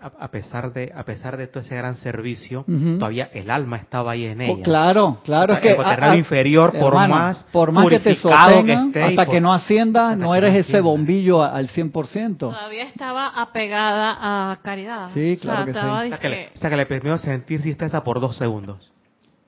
A, 0.00 0.24
a 0.24 0.28
pesar 0.28 0.72
de 0.72 0.92
a 0.94 1.04
pesar 1.04 1.36
de 1.36 1.46
todo 1.46 1.62
ese 1.62 1.74
gran 1.74 1.96
servicio, 1.96 2.64
Ujú. 2.68 2.98
todavía 2.98 3.30
el 3.32 3.50
alma 3.50 3.76
estaba 3.78 4.12
ahí 4.12 4.26
en 4.26 4.40
Oh, 4.40 4.44
ella. 4.44 4.62
claro, 4.62 5.18
claro, 5.24 5.54
es 5.54 5.58
El 5.60 5.62
que 5.70 5.74
cuaternario 5.76 6.14
a- 6.14 6.18
inferior, 6.18 6.72
por 6.72 6.88
hermano, 6.92 7.14
más 7.14 7.42
por 7.50 7.72
más 7.72 7.84
que 7.88 7.98
te 7.98 8.10
purificado 8.14 8.64
que 8.92 9.02
hasta 9.02 9.24
por- 9.24 9.34
que 9.34 9.40
no 9.40 9.52
ascienda, 9.54 10.14
no 10.14 10.34
eres 10.34 10.52
no 10.52 10.58
ese 10.58 10.80
bombillo 10.80 11.42
al 11.42 11.68
100%. 11.68 12.36
Todavía 12.50 12.84
estaba 12.84 13.28
apegada 13.28 14.50
a 14.52 14.56
Caridad. 14.62 15.08
Sí, 15.14 15.36
O 15.38 15.42
sea, 15.42 15.50
claro 15.52 15.64
que 15.66 15.72
sí. 15.72 15.78
estaba 15.78 15.98
O 16.04 16.08
sea, 16.08 16.18
que 16.18 16.28
le, 16.28 16.36
dizque- 16.36 16.50
o 16.54 16.58
sea, 16.58 16.70
que 16.70 16.76
le 16.76 16.86
permitió 16.86 17.18
sentir 17.18 17.60
tristeza 17.62 18.04
por 18.04 18.20
dos 18.20 18.36
segundos. 18.36 18.92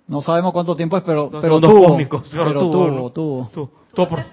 No 0.06 0.22
sabemos 0.22 0.52
cuánto 0.54 0.74
tiempo 0.74 0.96
es, 0.96 1.02
pero, 1.02 1.28
Dos 1.28 1.42
pero 1.42 1.60
tuvo, 1.60 1.84
cósmicos, 1.88 2.26
pero 2.30 2.44
pero 2.46 2.60
tuvo, 2.60 3.10
tuvo, 3.12 3.50
tuvo. 3.52 3.70
Por- 4.08 4.24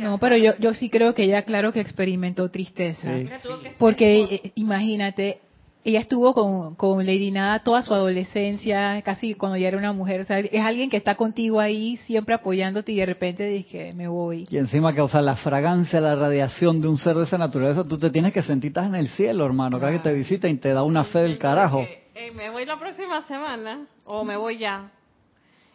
No, 0.00 0.18
pero 0.18 0.36
yo, 0.36 0.52
yo 0.58 0.74
sí 0.74 0.90
creo 0.90 1.14
que 1.14 1.22
ella, 1.22 1.42
claro 1.42 1.72
que 1.72 1.80
experimentó 1.80 2.50
tristeza. 2.50 3.16
Sí. 3.16 3.28
Tuvo 3.42 3.58
Porque 3.78 4.22
eh, 4.24 4.52
imagínate, 4.56 5.38
ella 5.84 6.00
estuvo 6.00 6.32
con, 6.34 6.74
con 6.76 7.04
Lady 7.04 7.30
Nada 7.30 7.58
toda 7.60 7.82
su 7.82 7.92
adolescencia, 7.94 9.00
casi 9.02 9.34
cuando 9.34 9.56
ya 9.58 9.68
era 9.68 9.78
una 9.78 9.92
mujer. 9.92 10.22
O 10.22 10.24
sea, 10.24 10.38
es 10.40 10.60
alguien 10.64 10.90
que 10.90 10.96
está 10.96 11.14
contigo 11.14 11.60
ahí, 11.60 11.96
siempre 11.98 12.34
apoyándote 12.34 12.92
y 12.92 12.96
de 12.96 13.06
repente 13.06 13.46
dije, 13.46 13.92
me 13.94 14.08
voy. 14.08 14.46
Y 14.50 14.56
encima 14.56 14.92
que, 14.94 15.00
o 15.00 15.08
sea, 15.08 15.20
la 15.22 15.36
fragancia, 15.36 16.00
la 16.00 16.16
radiación 16.16 16.80
de 16.80 16.88
un 16.88 16.96
ser 16.98 17.16
de 17.16 17.24
esa 17.24 17.38
naturaleza, 17.38 17.84
tú 17.84 17.98
te 17.98 18.10
tienes 18.10 18.32
que 18.32 18.42
sentir 18.42 18.70
estás 18.70 18.86
en 18.86 18.94
el 18.96 19.08
cielo, 19.08 19.44
hermano. 19.46 19.78
Cada 19.78 19.92
vez 19.92 20.00
que 20.02 20.08
te 20.08 20.14
visita 20.14 20.48
y 20.48 20.54
te 20.56 20.70
da 20.72 20.82
una 20.82 21.04
fe 21.04 21.20
del 21.20 21.38
carajo. 21.38 21.78
Que, 21.78 22.08
"Ey, 22.14 22.30
me 22.32 22.50
voy 22.50 22.64
la 22.64 22.76
próxima 22.78 23.22
semana 23.28 23.86
o 24.06 24.24
me 24.24 24.36
voy 24.36 24.58
ya. 24.58 24.90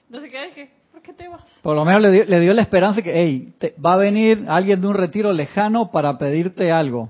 Entonces, 0.07 0.32
¿qué 0.32 0.45
dije? 0.47 0.72
¿Por 0.91 1.01
qué 1.03 1.14
te 1.14 1.28
vas? 1.28 1.43
Por 1.62 1.76
lo 1.76 1.86
menos 1.86 2.01
le 2.01 2.12
dio, 2.12 2.26
le 2.26 2.39
dio 2.39 2.53
la 2.53 2.64
esperanza 2.64 3.01
que, 3.01 3.14
hey, 3.14 3.53
te- 3.60 3.76
va 3.84 3.93
a 3.93 3.97
venir 3.97 4.45
alguien 4.47 4.82
de 4.82 4.88
un 4.88 4.95
retiro 4.95 5.32
lejano 5.32 5.91
para 5.91 6.18
pedirte 6.18 6.72
algo. 6.72 7.10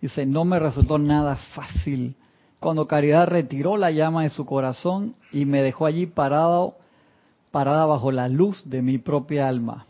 Dice, 0.00 0.26
no 0.26 0.44
me 0.44 0.58
resultó 0.58 0.98
nada 0.98 1.36
fácil. 1.54 2.16
Cuando 2.60 2.86
Caridad 2.86 3.28
retiró 3.28 3.76
la 3.76 3.90
llama 3.90 4.22
de 4.24 4.30
su 4.30 4.46
corazón 4.46 5.14
y 5.32 5.44
me 5.44 5.62
dejó 5.62 5.86
allí 5.86 6.06
parado, 6.06 6.76
parada 7.50 7.86
bajo 7.86 8.10
la 8.10 8.28
luz 8.28 8.68
de 8.68 8.82
mi 8.82 8.98
propia 8.98 9.48
alma. 9.48 9.86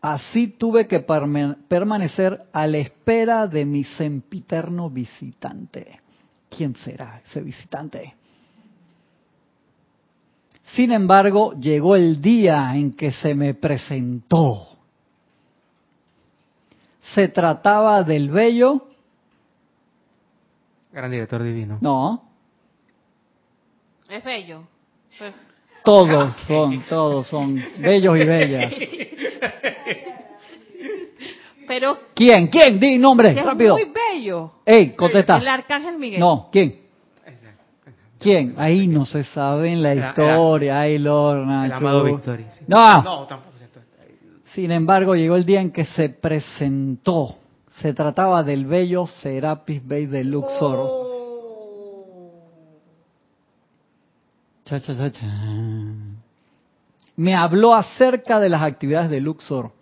Así 0.00 0.48
tuve 0.48 0.86
que 0.86 1.00
permanecer 1.00 2.44
a 2.52 2.66
la 2.66 2.78
espera 2.78 3.46
de 3.46 3.66
mi 3.66 3.84
sempiterno 3.84 4.88
visitante. 4.88 6.00
¿Quién 6.48 6.74
será 6.76 7.20
ese 7.26 7.42
visitante? 7.42 8.14
Sin 10.74 10.92
embargo, 10.92 11.52
llegó 11.60 11.96
el 11.96 12.20
día 12.20 12.74
en 12.76 12.92
que 12.92 13.12
se 13.12 13.34
me 13.34 13.54
presentó. 13.54 14.68
Se 17.14 17.28
trataba 17.28 18.02
del 18.02 18.30
bello, 18.30 18.86
Gran 20.92 21.10
director 21.10 21.42
divino. 21.42 21.78
no, 21.80 22.22
Es 24.08 24.24
bello. 24.24 24.64
Pues, 25.18 25.32
todos 25.84 26.36
son, 26.46 26.82
todos 26.88 27.26
son 27.28 27.62
bellos 27.78 28.16
y 28.18 28.24
bellas. 28.24 28.72
Pero 31.66 31.98
¿Quién? 32.14 32.48
¿Quién? 32.48 32.80
Di 32.80 32.98
nombre, 32.98 33.32
que 33.32 33.40
es 33.40 33.46
rápido. 33.46 33.76
muy 33.76 33.92
bello. 33.92 34.52
Ey, 34.66 34.94
contesta. 34.96 35.36
El 35.38 35.46
arcángel 35.46 35.98
Miguel. 35.98 36.18
No, 36.20 36.48
¿quién? 36.50 36.80
¿Quién? 38.18 38.54
Ahí 38.58 38.86
no 38.86 39.06
se 39.06 39.24
sabe 39.24 39.72
en 39.72 39.82
la 39.82 39.94
historia. 39.94 40.80
Ay, 40.80 40.98
Lorna. 40.98 41.64
El 41.66 41.72
amado 41.72 42.04
Victoria. 42.04 42.50
sí. 42.58 42.64
No. 42.66 43.02
No, 43.02 43.26
tampoco. 43.26 43.50
Sin 44.52 44.72
embargo, 44.72 45.14
llegó 45.14 45.36
el 45.36 45.46
día 45.46 45.60
en 45.60 45.70
que 45.70 45.84
se 45.86 46.08
presentó. 46.08 47.36
Se 47.80 47.94
trataba 47.94 48.42
del 48.42 48.66
bello 48.66 49.06
Serapis 49.06 49.86
Bey 49.86 50.04
de 50.04 50.22
Luxor. 50.22 51.08
Cha, 54.64 54.80
cha, 54.80 54.94
cha, 54.94 55.10
cha. 55.10 55.26
Me 57.16 57.34
habló 57.34 57.74
acerca 57.74 58.38
de 58.38 58.50
las 58.50 58.62
actividades 58.62 59.10
de 59.10 59.20
Luxor, 59.20 59.72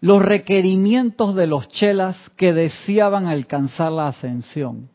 los 0.00 0.22
requerimientos 0.22 1.34
de 1.34 1.48
los 1.48 1.68
chelas 1.68 2.16
que 2.36 2.52
deseaban 2.52 3.26
alcanzar 3.26 3.90
la 3.90 4.08
ascensión, 4.08 4.88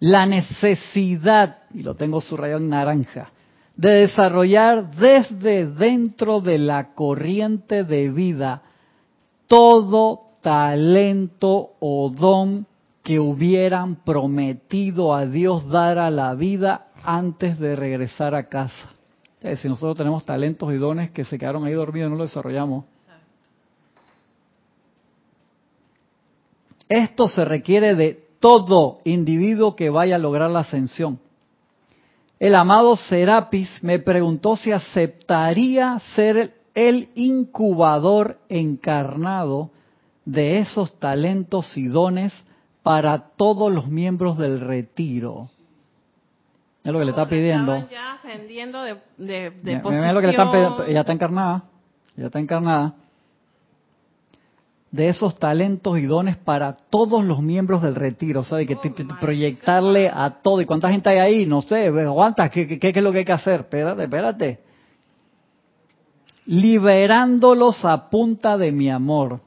la 0.00 0.24
necesidad, 0.24 1.58
y 1.72 1.82
lo 1.82 1.94
tengo 1.94 2.20
subrayado 2.22 2.60
en 2.60 2.70
naranja, 2.70 3.30
de 3.76 3.90
desarrollar 3.90 4.90
desde 4.90 5.66
dentro 5.66 6.40
de 6.40 6.58
la 6.58 6.94
corriente 6.94 7.84
de 7.84 8.10
vida 8.10 8.62
todo 9.48 10.20
talento 10.42 11.72
o 11.80 12.10
don 12.10 12.66
que 13.02 13.18
hubieran 13.18 13.96
prometido 13.96 15.14
a 15.14 15.26
Dios 15.26 15.66
dar 15.68 15.98
a 15.98 16.10
la 16.10 16.34
vida 16.34 16.88
antes 17.02 17.58
de 17.58 17.74
regresar 17.74 18.34
a 18.34 18.48
casa. 18.48 18.92
Decir, 19.40 19.70
nosotros 19.70 19.96
tenemos 19.96 20.24
talentos 20.24 20.72
y 20.72 20.76
dones 20.76 21.10
que 21.10 21.24
se 21.24 21.38
quedaron 21.38 21.64
ahí 21.64 21.72
dormidos 21.72 22.08
y 22.08 22.10
no 22.10 22.18
los 22.18 22.28
desarrollamos. 22.28 22.84
Esto 26.88 27.28
se 27.28 27.44
requiere 27.44 27.94
de 27.94 28.20
todo 28.40 28.98
individuo 29.04 29.74
que 29.74 29.90
vaya 29.90 30.16
a 30.16 30.18
lograr 30.18 30.50
la 30.50 30.60
ascensión. 30.60 31.18
El 32.38 32.54
amado 32.54 32.96
Serapis 32.96 33.68
me 33.82 33.98
preguntó 33.98 34.54
si 34.56 34.70
aceptaría 34.70 35.98
ser 36.14 36.57
el 36.86 37.08
incubador 37.14 38.38
encarnado 38.48 39.70
de 40.24 40.58
esos 40.58 40.98
talentos 40.98 41.76
y 41.76 41.88
dones 41.88 42.32
para 42.82 43.18
todos 43.36 43.72
los 43.72 43.88
miembros 43.88 44.36
del 44.38 44.60
retiro. 44.60 45.48
Es 46.84 46.92
lo 46.92 46.98
que 46.98 47.04
le 47.04 47.10
está 47.10 47.28
pidiendo. 47.28 47.88
Ya 47.90 48.12
ascendiendo 48.14 48.82
de, 48.82 48.94
de, 49.18 49.26
de 49.26 49.52
Mira, 49.62 49.82
posición. 49.82 50.00
mira 50.02 50.12
lo 50.12 50.20
que 50.20 50.26
le 50.26 50.32
están 50.32 50.50
pidiendo. 50.50 50.84
Ella 50.84 51.00
está 51.00 51.12
encarnada. 51.12 51.62
Ella 52.16 52.26
está 52.26 52.38
encarnada. 52.40 52.94
de 54.90 55.08
esos 55.10 55.38
talentos 55.38 55.98
y 55.98 56.06
dones 56.06 56.38
para 56.38 56.72
todos 56.72 57.22
los 57.22 57.42
miembros 57.42 57.82
del 57.82 57.94
retiro, 57.94 58.40
o 58.40 58.44
sea, 58.44 58.56
de 58.56 58.66
que 58.66 58.76
te- 58.76 58.88
te- 58.88 59.04
proyectarle 59.20 60.08
a 60.12 60.30
todo. 60.42 60.62
¿Y 60.62 60.64
cuánta 60.64 60.88
gente 60.90 61.10
hay 61.10 61.18
ahí? 61.18 61.46
No 61.46 61.60
sé, 61.60 61.92
¿qué, 62.52 62.66
qué, 62.66 62.78
qué 62.78 62.88
es 62.88 63.02
lo 63.04 63.12
que 63.12 63.18
hay 63.18 63.24
que 63.26 63.32
hacer? 63.32 63.60
Espérate, 63.60 64.04
espérate. 64.04 64.60
Liberándolos 66.48 67.84
a 67.84 68.08
punta 68.08 68.56
de 68.56 68.72
mi 68.72 68.88
amor. 68.88 69.38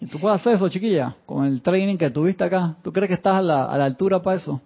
¿Y 0.00 0.06
tú 0.06 0.20
puedes 0.20 0.40
hacer 0.40 0.54
eso, 0.54 0.68
chiquilla? 0.68 1.16
Con 1.26 1.44
el 1.44 1.60
training 1.62 1.96
que 1.96 2.10
tuviste 2.10 2.44
acá. 2.44 2.76
¿Tú 2.80 2.92
crees 2.92 3.08
que 3.08 3.14
estás 3.14 3.34
a 3.38 3.42
la, 3.42 3.64
a 3.64 3.76
la 3.76 3.86
altura 3.86 4.22
para 4.22 4.36
eso? 4.36 4.60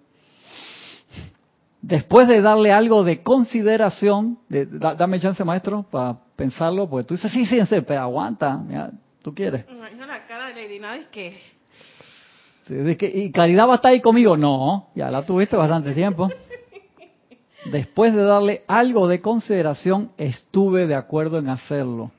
Después 1.81 2.27
de 2.27 2.41
darle 2.43 2.71
algo 2.71 3.03
de 3.03 3.23
consideración, 3.23 4.37
de- 4.49 4.67
da- 4.67 4.93
dame 4.93 5.19
chance, 5.19 5.43
maestro, 5.43 5.83
para 5.89 6.15
pensarlo, 6.35 6.87
porque 6.87 7.07
tú 7.07 7.15
dices, 7.15 7.31
sí, 7.31 7.43
sí, 7.47 7.59
serio, 7.65 7.83
pero 7.87 8.01
aguanta, 8.01 8.55
mira, 8.57 8.91
tú 9.23 9.33
quieres. 9.33 9.65
Imagino 9.67 10.05
la 10.05 10.27
cara 10.27 10.49
de 10.49 10.61
Lady 10.61 10.77
Nada 10.79 10.97
es 10.97 11.07
que 11.07 11.39
Sí, 12.67 12.95
que- 12.97 13.11
¿Y 13.15 13.31
Caridad 13.31 13.67
va 13.67 13.73
a 13.73 13.75
estar 13.77 13.91
ahí 13.91 13.99
conmigo? 14.01 14.37
No, 14.37 14.89
ya 14.95 15.09
la 15.09 15.23
tuviste 15.25 15.55
bastante 15.55 15.91
tiempo. 15.93 16.29
Después 17.65 18.13
de 18.13 18.23
darle 18.23 18.61
algo 18.67 19.07
de 19.07 19.21
consideración, 19.21 20.11
estuve 20.17 20.85
de 20.87 20.95
acuerdo 20.95 21.39
en 21.39 21.49
hacerlo. 21.49 22.11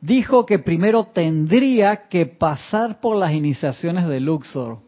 Dijo 0.00 0.46
que 0.46 0.58
primero 0.58 1.04
tendría 1.04 2.08
que 2.08 2.26
pasar 2.26 3.00
por 3.00 3.16
las 3.16 3.32
iniciaciones 3.32 4.08
de 4.08 4.18
Luxor. 4.18 4.78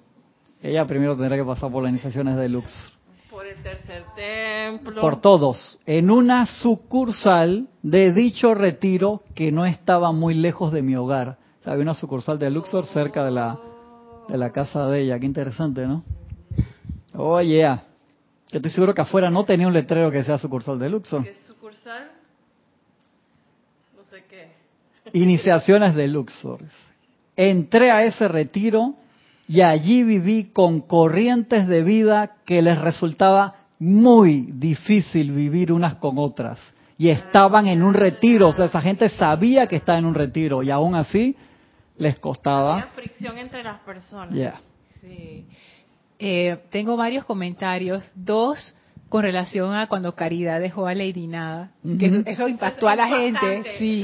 Ella 0.63 0.87
primero 0.87 1.17
tendría 1.17 1.37
que 1.37 1.45
pasar 1.45 1.71
por 1.71 1.83
las 1.83 1.91
iniciaciones 1.91 2.37
de 2.37 2.49
Luxor. 2.49 2.93
por 3.31 3.47
el 3.47 3.63
tercer 3.63 4.05
templo. 4.17 5.01
Por 5.01 5.21
todos, 5.21 5.79
en 5.87 6.11
una 6.11 6.47
sucursal 6.47 7.69
de 7.83 8.13
dicho 8.13 8.55
retiro 8.55 9.23
que 9.35 9.53
no 9.53 9.65
estaba 9.65 10.13
muy 10.13 10.35
lejos 10.35 10.73
de 10.73 10.83
mi 10.83 10.97
hogar. 10.97 11.39
O 11.61 11.63
sea, 11.63 11.73
había 11.75 11.83
una 11.83 11.95
sucursal 11.95 12.39
de 12.39 12.51
Luxor 12.51 12.87
cerca 12.87 13.25
de 13.25 13.31
la, 13.31 13.59
de 14.29 14.37
la 14.37 14.51
casa 14.51 14.87
de 14.87 15.03
ella. 15.03 15.19
Qué 15.19 15.27
interesante, 15.27 15.87
¿no? 15.87 16.05
Oye, 17.15 17.57
yeah. 17.57 17.83
Yo 18.53 18.59
estoy 18.59 18.71
seguro 18.71 18.95
que 18.95 19.01
afuera 19.01 19.31
no 19.31 19.45
tenía 19.45 19.67
un 19.67 19.73
letrero 19.73 20.11
que 20.11 20.23
sea 20.25 20.37
sucursal 20.37 20.79
de 20.79 20.91
Luxor. 20.91 21.25
¿Qué 21.25 21.35
sucursal? 21.47 22.11
No 23.97 24.05
sé 24.11 24.25
qué. 24.29 24.53
Iniciaciones 25.19 25.95
de 25.95 26.07
Luxor. 26.07 26.61
Entré 27.35 27.91
a 27.91 28.05
ese 28.05 28.29
retiro 28.29 28.95
y 29.49 29.63
allí 29.63 30.03
viví 30.03 30.51
con 30.53 30.83
corrientes 30.83 31.67
de 31.67 31.83
vida 31.83 32.37
que 32.45 32.61
les 32.61 32.79
resultaba 32.79 33.57
muy 33.79 34.43
difícil 34.53 35.33
vivir 35.33 35.73
unas 35.73 35.95
con 35.95 36.19
otras. 36.19 36.61
Y 36.99 37.09
estaban 37.09 37.67
en 37.67 37.83
un 37.83 37.95
retiro, 37.95 38.49
o 38.49 38.53
sea, 38.53 38.67
esa 38.67 38.83
gente 38.83 39.09
sabía 39.09 39.67
que 39.67 39.77
estaba 39.77 39.99
en 39.99 40.05
un 40.05 40.15
retiro 40.15 40.63
y 40.63 40.71
aún 40.71 40.95
así 40.95 41.35
les 41.97 42.13
Había 42.13 42.21
costaba. 42.21 42.83
fricción 42.95 43.39
entre 43.39 43.63
las 43.65 43.81
personas. 43.81 44.35
Ya. 44.35 44.61
Sí. 45.01 45.47
Eh, 46.25 46.57
tengo 46.71 46.97
varios 46.97 47.25
comentarios. 47.25 48.05
Dos 48.15 48.77
con 49.09 49.23
relación 49.23 49.75
a 49.75 49.89
cuando 49.89 50.15
Caridad 50.15 50.59
dejó 50.59 50.87
a 50.87 50.95
Lady 50.95 51.27
Nada, 51.27 51.73
que 51.99 52.23
eso 52.25 52.49
impactó 52.49 52.89
a 52.89 52.97
la 52.97 53.09
gente. 53.09 53.65
Sí. 53.77 54.03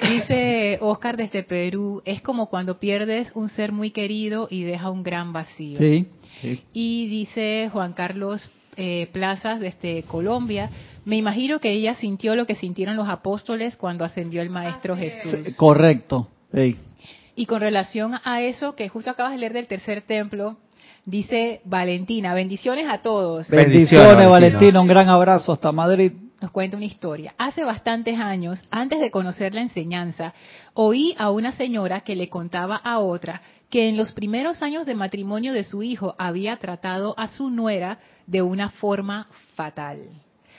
Dice 0.00 0.78
Oscar 0.80 1.16
desde 1.16 1.42
Perú, 1.42 2.02
es 2.04 2.22
como 2.22 2.48
cuando 2.48 2.78
pierdes 2.78 3.32
un 3.34 3.48
ser 3.48 3.72
muy 3.72 3.90
querido 3.90 4.46
y 4.48 4.62
deja 4.62 4.90
un 4.90 5.02
gran 5.02 5.32
vacío. 5.32 5.76
Sí. 5.78 6.06
sí. 6.40 6.62
Y 6.72 7.08
dice 7.08 7.68
Juan 7.72 7.94
Carlos 7.94 8.48
eh, 8.76 9.08
Plazas 9.12 9.58
desde 9.58 10.04
Colombia, 10.04 10.70
me 11.04 11.16
imagino 11.16 11.58
que 11.58 11.72
ella 11.72 11.96
sintió 11.96 12.36
lo 12.36 12.46
que 12.46 12.54
sintieron 12.54 12.94
los 12.94 13.08
apóstoles 13.08 13.74
cuando 13.76 14.04
ascendió 14.04 14.40
el 14.40 14.50
Maestro 14.50 14.94
Así 14.94 15.06
es. 15.06 15.14
Jesús. 15.14 15.56
Correcto. 15.56 16.28
Sí. 16.54 16.76
Y 17.34 17.46
con 17.46 17.60
relación 17.60 18.12
a 18.22 18.40
eso 18.42 18.76
que 18.76 18.88
justo 18.88 19.10
acabas 19.10 19.32
de 19.32 19.38
leer 19.38 19.52
del 19.52 19.66
tercer 19.66 20.02
templo, 20.02 20.58
dice 21.04 21.60
Valentina, 21.64 22.34
bendiciones 22.34 22.86
a 22.88 22.98
todos. 22.98 23.48
Bendiciones, 23.48 23.90
Bendiciones, 23.90 24.28
Valentina. 24.28 24.58
Valentina. 24.58 24.80
Un 24.80 24.88
gran 24.88 25.08
abrazo 25.08 25.52
hasta 25.52 25.72
Madrid. 25.72 26.12
Nos 26.40 26.50
cuenta 26.50 26.76
una 26.76 26.86
historia. 26.86 27.34
Hace 27.38 27.64
bastantes 27.64 28.18
años, 28.18 28.62
antes 28.70 29.00
de 29.00 29.10
conocer 29.10 29.54
la 29.54 29.62
enseñanza, 29.62 30.34
oí 30.74 31.14
a 31.16 31.30
una 31.30 31.52
señora 31.52 32.00
que 32.00 32.16
le 32.16 32.28
contaba 32.28 32.76
a 32.76 32.98
otra 32.98 33.40
que 33.70 33.88
en 33.88 33.96
los 33.96 34.12
primeros 34.12 34.62
años 34.62 34.86
de 34.86 34.94
matrimonio 34.94 35.52
de 35.52 35.64
su 35.64 35.82
hijo 35.82 36.14
había 36.18 36.56
tratado 36.58 37.14
a 37.18 37.28
su 37.28 37.50
nuera 37.50 37.98
de 38.26 38.42
una 38.42 38.70
forma 38.70 39.26
fatal. 39.54 40.00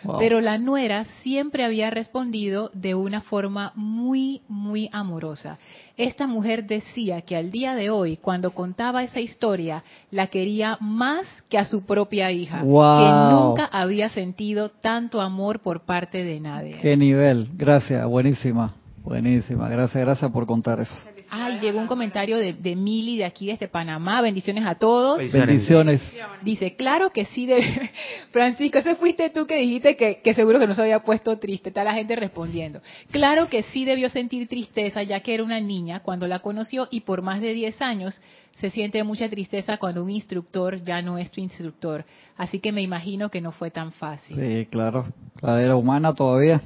Wow. 0.05 0.19
Pero 0.19 0.41
la 0.41 0.57
nuera 0.57 1.05
siempre 1.23 1.63
había 1.65 1.89
respondido 1.89 2.69
de 2.73 2.95
una 2.95 3.21
forma 3.21 3.71
muy, 3.75 4.41
muy 4.47 4.89
amorosa. 4.91 5.57
Esta 5.97 6.27
mujer 6.27 6.65
decía 6.67 7.21
que 7.21 7.35
al 7.35 7.51
día 7.51 7.75
de 7.75 7.89
hoy, 7.89 8.17
cuando 8.17 8.51
contaba 8.51 9.03
esa 9.03 9.19
historia, 9.19 9.83
la 10.11 10.27
quería 10.27 10.77
más 10.81 11.25
que 11.49 11.57
a 11.57 11.65
su 11.65 11.85
propia 11.85 12.31
hija, 12.31 12.61
Wow. 12.63 12.99
que 12.99 13.33
nunca 13.35 13.65
había 13.65 14.09
sentido 14.09 14.69
tanto 14.69 15.21
amor 15.21 15.59
por 15.59 15.81
parte 15.81 16.23
de 16.23 16.39
nadie. 16.39 16.77
Qué 16.81 16.95
nivel. 16.97 17.49
Gracias. 17.53 18.05
Buenísima. 18.07 18.73
Buenísima. 19.03 19.69
Gracias, 19.69 20.03
gracias 20.03 20.31
por 20.31 20.45
contar 20.45 20.79
eso. 20.79 21.14
Ay, 21.29 21.59
llegó 21.59 21.79
un 21.79 21.87
comentario 21.87 22.37
de, 22.37 22.53
de 22.53 22.75
Mili 22.75 23.17
de 23.17 23.25
aquí 23.25 23.47
desde 23.47 23.67
Panamá. 23.67 24.21
Bendiciones 24.21 24.65
a 24.65 24.75
todos. 24.75 25.19
Bendiciones. 25.31 26.01
Dice, 26.41 26.75
claro 26.75 27.09
que 27.09 27.25
sí, 27.25 27.45
de... 27.45 27.61
Francisco, 28.31 28.79
ese 28.79 28.95
fuiste 28.95 29.29
tú 29.29 29.45
que 29.45 29.57
dijiste 29.57 29.95
que, 29.95 30.21
que 30.21 30.33
seguro 30.33 30.59
que 30.59 30.67
no 30.67 30.75
se 30.75 30.81
había 30.81 30.99
puesto 30.99 31.37
triste. 31.37 31.69
Está 31.69 31.83
la 31.83 31.93
gente 31.93 32.15
respondiendo. 32.15 32.81
Claro 33.11 33.49
que 33.49 33.63
sí 33.63 33.85
debió 33.85 34.09
sentir 34.09 34.47
tristeza 34.47 35.03
ya 35.03 35.19
que 35.19 35.33
era 35.33 35.43
una 35.43 35.59
niña 35.59 36.01
cuando 36.01 36.27
la 36.27 36.39
conoció 36.39 36.87
y 36.91 37.01
por 37.01 37.21
más 37.21 37.41
de 37.41 37.53
10 37.53 37.81
años 37.81 38.21
se 38.55 38.69
siente 38.69 39.03
mucha 39.03 39.27
tristeza 39.27 39.77
cuando 39.77 40.03
un 40.03 40.09
instructor 40.09 40.81
ya 40.83 41.01
no 41.01 41.17
es 41.17 41.29
tu 41.29 41.41
instructor. 41.41 42.05
Así 42.37 42.59
que 42.59 42.71
me 42.71 42.81
imagino 42.81 43.29
que 43.29 43.41
no 43.41 43.51
fue 43.51 43.69
tan 43.69 43.91
fácil. 43.91 44.37
Sí, 44.37 44.65
claro. 44.67 45.05
La 45.41 45.61
era 45.61 45.75
humana 45.75 46.13
todavía. 46.13 46.61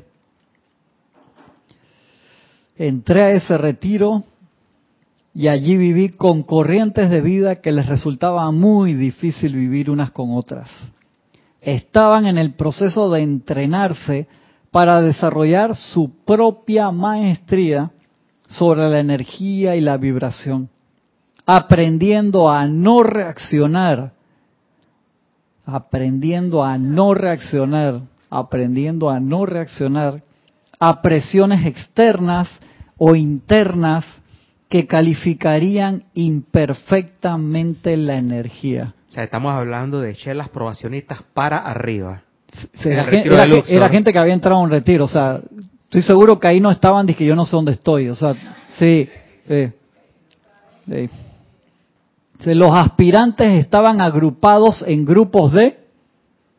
Entré 2.78 3.22
a 3.22 3.32
ese 3.32 3.58
retiro 3.58 4.24
y 5.34 5.48
allí 5.48 5.78
viví 5.78 6.10
con 6.10 6.44
corrientes 6.44 7.10
de 7.10 7.22
vida 7.22 7.58
que 7.58 7.72
les 7.72 7.88
resultaba 7.88 8.52
muy 8.52 8.94
difícil 8.94 9.56
vivir 9.56 9.90
unas 9.90 10.12
con 10.12 10.36
otras. 10.36 10.70
Estaban 11.62 12.26
en 12.26 12.38
el 12.38 12.54
proceso 12.54 13.10
de 13.10 13.22
entrenarse 13.22 14.28
para 14.72 15.02
desarrollar 15.02 15.76
su 15.76 16.12
propia 16.26 16.92
maestría 16.92 17.92
sobre 18.48 18.90
la 18.90 19.00
energía 19.00 19.76
y 19.76 19.82
la 19.82 19.98
vibración, 19.98 20.70
aprendiendo 21.46 22.50
a 22.50 22.68
no 22.68 23.04
reaccionar 23.04 24.14
aprendiendo 25.76 26.64
a 26.64 26.78
no 26.78 27.14
reaccionar, 27.14 28.02
aprendiendo 28.30 29.10
a 29.10 29.20
no 29.20 29.46
reaccionar 29.46 30.24
a 30.80 31.02
presiones 31.02 31.66
externas 31.66 32.50
o 32.98 33.16
internas 33.16 34.06
que 34.70 34.86
calificarían 34.86 36.06
imperfectamente 36.14 37.98
la 37.98 38.16
energía. 38.16 38.94
O 39.10 39.12
sea, 39.12 39.24
estamos 39.24 39.52
hablando 39.52 40.00
de 40.00 40.14
chelas 40.14 40.50
probacionistas 40.50 41.24
para 41.34 41.58
arriba. 41.58 42.22
Era, 42.84 43.90
gente 43.90 44.12
que 44.12 44.20
había 44.20 44.34
entrado 44.34 44.58
a 44.58 44.64
un 44.64 44.70
retiro, 44.70 45.06
o 45.06 45.08
sea, 45.08 45.42
estoy 45.84 46.02
seguro 46.02 46.40
que 46.40 46.48
ahí 46.48 46.60
no 46.60 46.72
estaban, 46.72 47.06
dije 47.06 47.26
yo 47.26 47.36
no 47.36 47.46
sé 47.46 47.56
dónde 47.56 47.74
estoy, 47.74 48.10
o 48.10 48.16
sea, 48.16 48.34
sí, 48.78 49.10
sí, 49.48 49.72
sí. 50.88 51.10
Sí, 52.44 52.56
Los 52.56 52.74
aspirantes 52.74 53.60
estaban 53.60 54.00
agrupados 54.02 54.84
en 54.88 55.04
grupos 55.06 55.52
de 55.52 55.78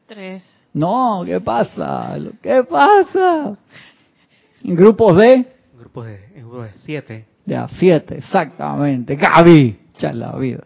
Tres. 0.07 0.43
No, 0.73 1.23
¿qué 1.25 1.41
pasa? 1.41 2.17
¿Qué 2.43 2.65
pasa? 2.65 3.57
En 4.65 4.75
grupos 4.75 5.17
de, 5.17 5.47
Grupos 5.79 6.07
de, 6.07 6.25
en 6.35 6.49
grupos 6.49 6.65
de 6.65 6.79
siete. 6.79 7.27
De 7.51 7.57
a 7.57 7.69
siete, 7.69 8.19
exactamente. 8.19 9.17
Gaby, 9.17 9.77
la 10.15 10.37
vida. 10.37 10.65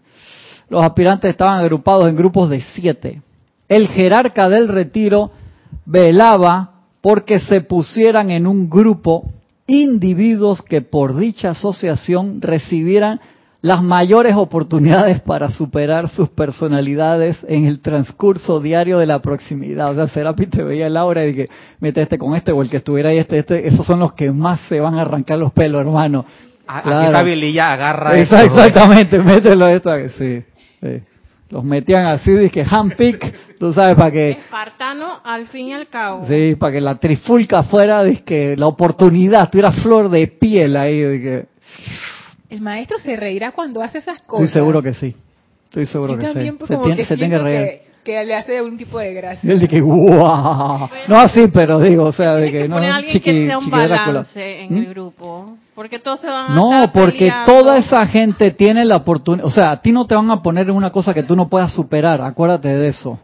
Los 0.69 0.83
aspirantes 0.83 1.31
estaban 1.31 1.59
agrupados 1.59 2.07
en 2.09 2.15
grupos 2.15 2.51
de 2.51 2.61
siete. 2.61 3.23
El 3.69 3.89
jerarca 3.89 4.49
del 4.51 4.69
retiro 4.69 5.31
velaba 5.87 6.73
porque 7.01 7.41
se 7.41 7.63
pusieran 7.63 8.31
en 8.31 8.47
un 8.47 8.69
grupo 8.69 9.33
individuos 9.67 10.61
que 10.61 10.83
por 10.83 11.17
dicha 11.17 11.51
asociación 11.51 12.43
recibieran 12.43 13.19
las 13.63 13.83
mayores 13.83 14.35
oportunidades 14.37 15.23
para 15.23 15.51
superar 15.51 16.11
sus 16.11 16.29
personalidades 16.29 17.39
en 17.49 17.65
el 17.65 17.81
transcurso 17.81 18.61
diario 18.61 18.99
de 18.99 19.07
la 19.07 19.21
proximidad. 19.23 19.91
O 19.91 19.95
sea, 19.95 20.09
Serapi 20.09 20.49
te 20.49 20.63
veía 20.63 20.89
el 20.89 20.99
aura 20.99 21.25
y 21.25 21.33
dije, 21.33 21.47
mete 21.81 22.03
este 22.03 22.19
con 22.19 22.35
este 22.35 22.53
o 22.53 22.61
el 22.61 22.69
que 22.69 22.77
estuviera 22.77 23.09
ahí, 23.09 23.17
este, 23.17 23.39
este, 23.39 23.67
esos 23.67 23.87
son 23.87 24.01
los 24.01 24.13
que 24.13 24.31
más 24.31 24.61
se 24.69 24.81
van 24.81 24.97
a 24.97 25.01
arrancar 25.01 25.39
los 25.39 25.51
pelos, 25.53 25.81
hermano. 25.81 26.27
A- 26.67 26.83
Claro. 26.83 26.99
Aquí 26.99 27.07
está 27.07 27.23
Vililla, 27.23 27.73
agarra 27.73 28.17
Esa- 28.17 28.43
esto. 28.43 28.55
exactamente, 28.55 29.19
mételo 29.19 29.67
esto, 29.69 29.91
sí, 30.19 30.43
sí. 30.81 31.03
Los 31.51 31.63
metían 31.63 32.07
así, 32.07 32.33
dije, 32.33 32.65
handpick, 32.69 33.59
tú 33.59 33.73
sabes, 33.75 33.95
para 33.95 34.11
que, 34.11 34.31
Espartano 34.31 35.21
al 35.25 35.47
fin 35.47 35.69
y 35.69 35.73
al 35.75 35.89
cabo. 35.89 36.27
sí, 36.27 36.57
para 36.59 36.73
que 36.73 36.81
la 36.81 36.97
trifulca 36.97 37.63
fuera, 37.65 38.03
dije, 38.03 38.57
la 38.57 38.67
oportunidad, 38.67 39.51
tuviera 39.51 39.71
flor 39.73 40.09
de 40.09 40.27
piel 40.27 40.77
ahí, 40.77 41.03
dije, 41.03 41.47
El 42.51 42.61
maestro 42.61 42.99
se 42.99 43.15
reirá 43.17 43.53
cuando 43.53 43.83
hace 43.83 43.99
esas 43.99 44.21
cosas. 44.23 44.47
Estoy 44.47 44.61
seguro 44.61 44.83
que 44.83 44.95
sí. 44.95 45.15
Estoy 45.65 45.87
seguro 45.87 46.13
Yo 46.15 46.19
que 46.21 46.25
también 46.27 46.57
sí. 46.61 46.67
Se 46.67 46.77
tiene, 46.77 46.97
que 46.97 47.05
se 47.05 47.17
tiene 47.17 47.37
que 47.37 47.43
reír. 47.43 47.67
que, 47.67 47.83
que 48.05 48.25
le 48.25 48.35
hace 48.35 48.63
un 48.63 48.77
tipo 48.79 48.99
de 48.99 49.15
gracia. 49.15 49.51
él 49.53 49.59
dice, 49.61 49.81
¡guau! 49.81 50.89
No 51.09 51.17
así, 51.17 51.49
pero 51.53 51.81
digo, 51.81 52.05
o 52.05 52.13
sea, 52.13 52.35
de 52.37 52.53
que 52.53 52.63
que 52.63 52.69
no, 52.69 52.77
poner 52.77 52.91
a 52.93 52.97
alguien 52.97 53.13
chiqui, 53.15 53.31
que 53.31 53.47
sea 53.47 53.59
un 53.59 53.71
balance 53.71 54.61
en 54.63 54.75
¿Mm? 54.75 54.79
el 54.79 54.87
grupo. 54.91 55.57
Porque 55.75 55.99
todos 55.99 56.21
se 56.21 56.29
van 56.29 56.53
a 56.53 56.55
No, 56.55 56.73
estar 56.73 56.93
porque 56.93 57.19
peleando. 57.27 57.53
toda 57.53 57.79
esa 57.79 58.07
gente 58.07 58.53
tiene 58.53 58.85
la 58.85 58.97
oportunidad, 58.97 59.47
o 59.47 59.51
sea, 59.51 59.73
a 59.73 59.83
ti 59.83 59.91
no 59.91 60.07
te 60.07 60.15
van 60.15 60.31
a 60.31 60.41
poner 60.43 60.69
en 60.69 60.77
una 60.77 60.91
cosa 60.93 61.13
que 61.13 61.25
tú 61.25 61.35
no 61.35 61.49
puedas 61.49 61.73
superar, 61.73 62.21
acuérdate 62.21 62.69
de 62.69 62.89
eso. 62.89 63.19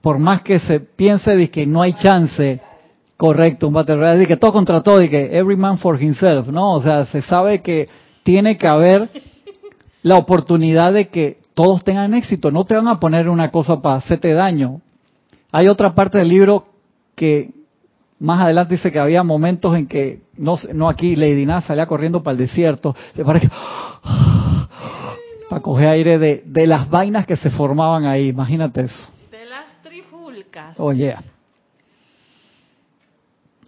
Por 0.00 0.18
más 0.18 0.42
que 0.42 0.58
se 0.60 0.80
piense 0.80 1.32
de 1.36 1.50
que 1.50 1.66
no 1.66 1.82
hay 1.82 1.92
chance, 1.94 2.60
correcto, 3.16 3.68
un 3.68 3.74
battle 3.74 3.96
royale, 3.96 4.20
de 4.20 4.26
que 4.26 4.36
todo 4.36 4.52
contra 4.52 4.82
todo, 4.82 5.02
y 5.02 5.08
que 5.08 5.36
every 5.36 5.56
man 5.56 5.78
for 5.78 6.00
himself, 6.00 6.48
¿no? 6.48 6.74
O 6.74 6.82
sea, 6.82 7.04
se 7.06 7.22
sabe 7.22 7.60
que 7.60 7.88
tiene 8.22 8.56
que 8.56 8.68
haber 8.68 9.10
la 10.02 10.16
oportunidad 10.16 10.92
de 10.92 11.08
que 11.08 11.38
todos 11.56 11.82
tengan 11.82 12.12
éxito, 12.12 12.50
no 12.50 12.64
te 12.64 12.74
van 12.74 12.86
a 12.86 13.00
poner 13.00 13.30
una 13.30 13.50
cosa 13.50 13.80
para 13.80 13.94
hacerte 13.94 14.34
daño. 14.34 14.82
Hay 15.50 15.68
otra 15.68 15.94
parte 15.94 16.18
del 16.18 16.28
libro 16.28 16.66
que 17.14 17.50
más 18.18 18.42
adelante 18.42 18.74
dice 18.74 18.92
que 18.92 18.98
había 18.98 19.22
momentos 19.22 19.74
en 19.74 19.86
que, 19.86 20.20
no, 20.36 20.56
no 20.74 20.86
aquí, 20.86 21.16
Lady 21.16 21.46
Nada 21.46 21.62
salía 21.62 21.86
corriendo 21.86 22.22
para 22.22 22.32
el 22.32 22.38
desierto, 22.38 22.94
se 23.14 23.24
parece 23.24 23.48
que, 23.48 23.54
para 25.48 25.62
coger 25.62 25.88
aire 25.88 26.18
de, 26.18 26.42
de 26.44 26.66
las 26.66 26.90
vainas 26.90 27.26
que 27.26 27.36
se 27.36 27.48
formaban 27.48 28.04
ahí, 28.04 28.28
imagínate 28.28 28.82
eso. 28.82 29.08
De 29.30 29.46
las 29.46 29.82
trifulcas. 29.82 30.78
Oh 30.78 30.92
yeah. 30.92 31.22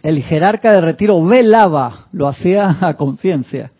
El 0.02 0.22
jerarca 0.24 0.72
de 0.72 0.82
retiro 0.82 1.24
velaba, 1.24 2.08
lo 2.12 2.28
hacía 2.28 2.76
a 2.82 2.98
conciencia, 2.98 3.72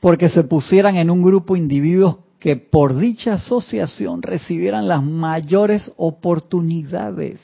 porque 0.00 0.28
se 0.28 0.44
pusieran 0.44 0.96
en 0.96 1.08
un 1.08 1.22
grupo 1.22 1.56
individuos 1.56 2.16
que 2.42 2.56
por 2.56 2.96
dicha 2.96 3.34
asociación 3.34 4.20
recibieran 4.20 4.88
las 4.88 5.00
mayores 5.00 5.92
oportunidades. 5.96 7.40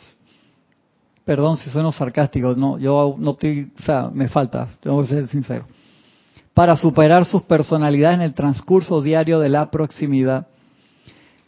Perdón 1.24 1.56
si 1.56 1.70
sueno 1.70 1.92
sarcástico, 1.92 2.56
no, 2.56 2.78
yo 2.78 3.14
no 3.16 3.30
estoy, 3.30 3.70
o 3.78 3.82
sea, 3.84 4.10
me 4.12 4.26
falta, 4.26 4.66
tengo 4.80 5.00
que 5.02 5.06
ser 5.06 5.28
sincero. 5.28 5.66
Para 6.52 6.74
superar 6.74 7.24
sus 7.24 7.42
personalidades 7.42 8.16
en 8.16 8.22
el 8.22 8.34
transcurso 8.34 9.00
diario 9.00 9.38
de 9.38 9.48
la 9.48 9.70
proximidad. 9.70 10.48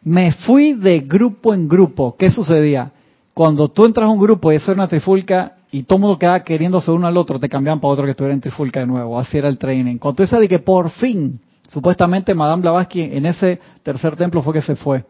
Me 0.05 0.31
fui 0.31 0.75
de 0.75 1.01
grupo 1.01 1.53
en 1.53 1.67
grupo. 1.67 2.15
¿Qué 2.17 2.31
sucedía? 2.31 2.93
Cuando 3.35 3.69
tú 3.69 3.85
entras 3.85 4.07
a 4.07 4.11
un 4.11 4.21
grupo 4.21 4.53
y 4.53 4.57
eso 4.57 4.71
era 4.71 4.83
una 4.83 4.89
trifulca 4.89 5.57
y 5.73 5.83
todo 5.83 5.97
el 5.97 6.03
mundo 6.03 6.19
quedaba 6.21 6.45
queriéndose 6.45 6.93
uno 6.93 7.09
al 7.09 7.17
otro, 7.17 7.41
te 7.41 7.49
cambiaban 7.49 7.81
para 7.81 7.95
otro 7.95 8.05
que 8.05 8.13
estuviera 8.13 8.33
en 8.33 8.41
trifulca 8.41 8.79
de 8.79 8.87
nuevo. 8.87 9.19
Así 9.19 9.39
era 9.39 9.49
el 9.49 9.59
training. 9.59 9.99
Cuando 9.99 10.25
tú 10.25 10.37
de 10.37 10.49
que 10.49 10.61
por 10.61 10.91
fin, 10.91 11.41
supuestamente 11.71 12.35
Madame 12.35 12.63
Blavatsky 12.63 13.03
en 13.13 13.27
ese 13.27 13.61
tercer 13.83 14.17
templo 14.17 14.43
fue 14.43 14.53
que 14.55 14.63
se 14.63 14.77
fue. 14.77 15.05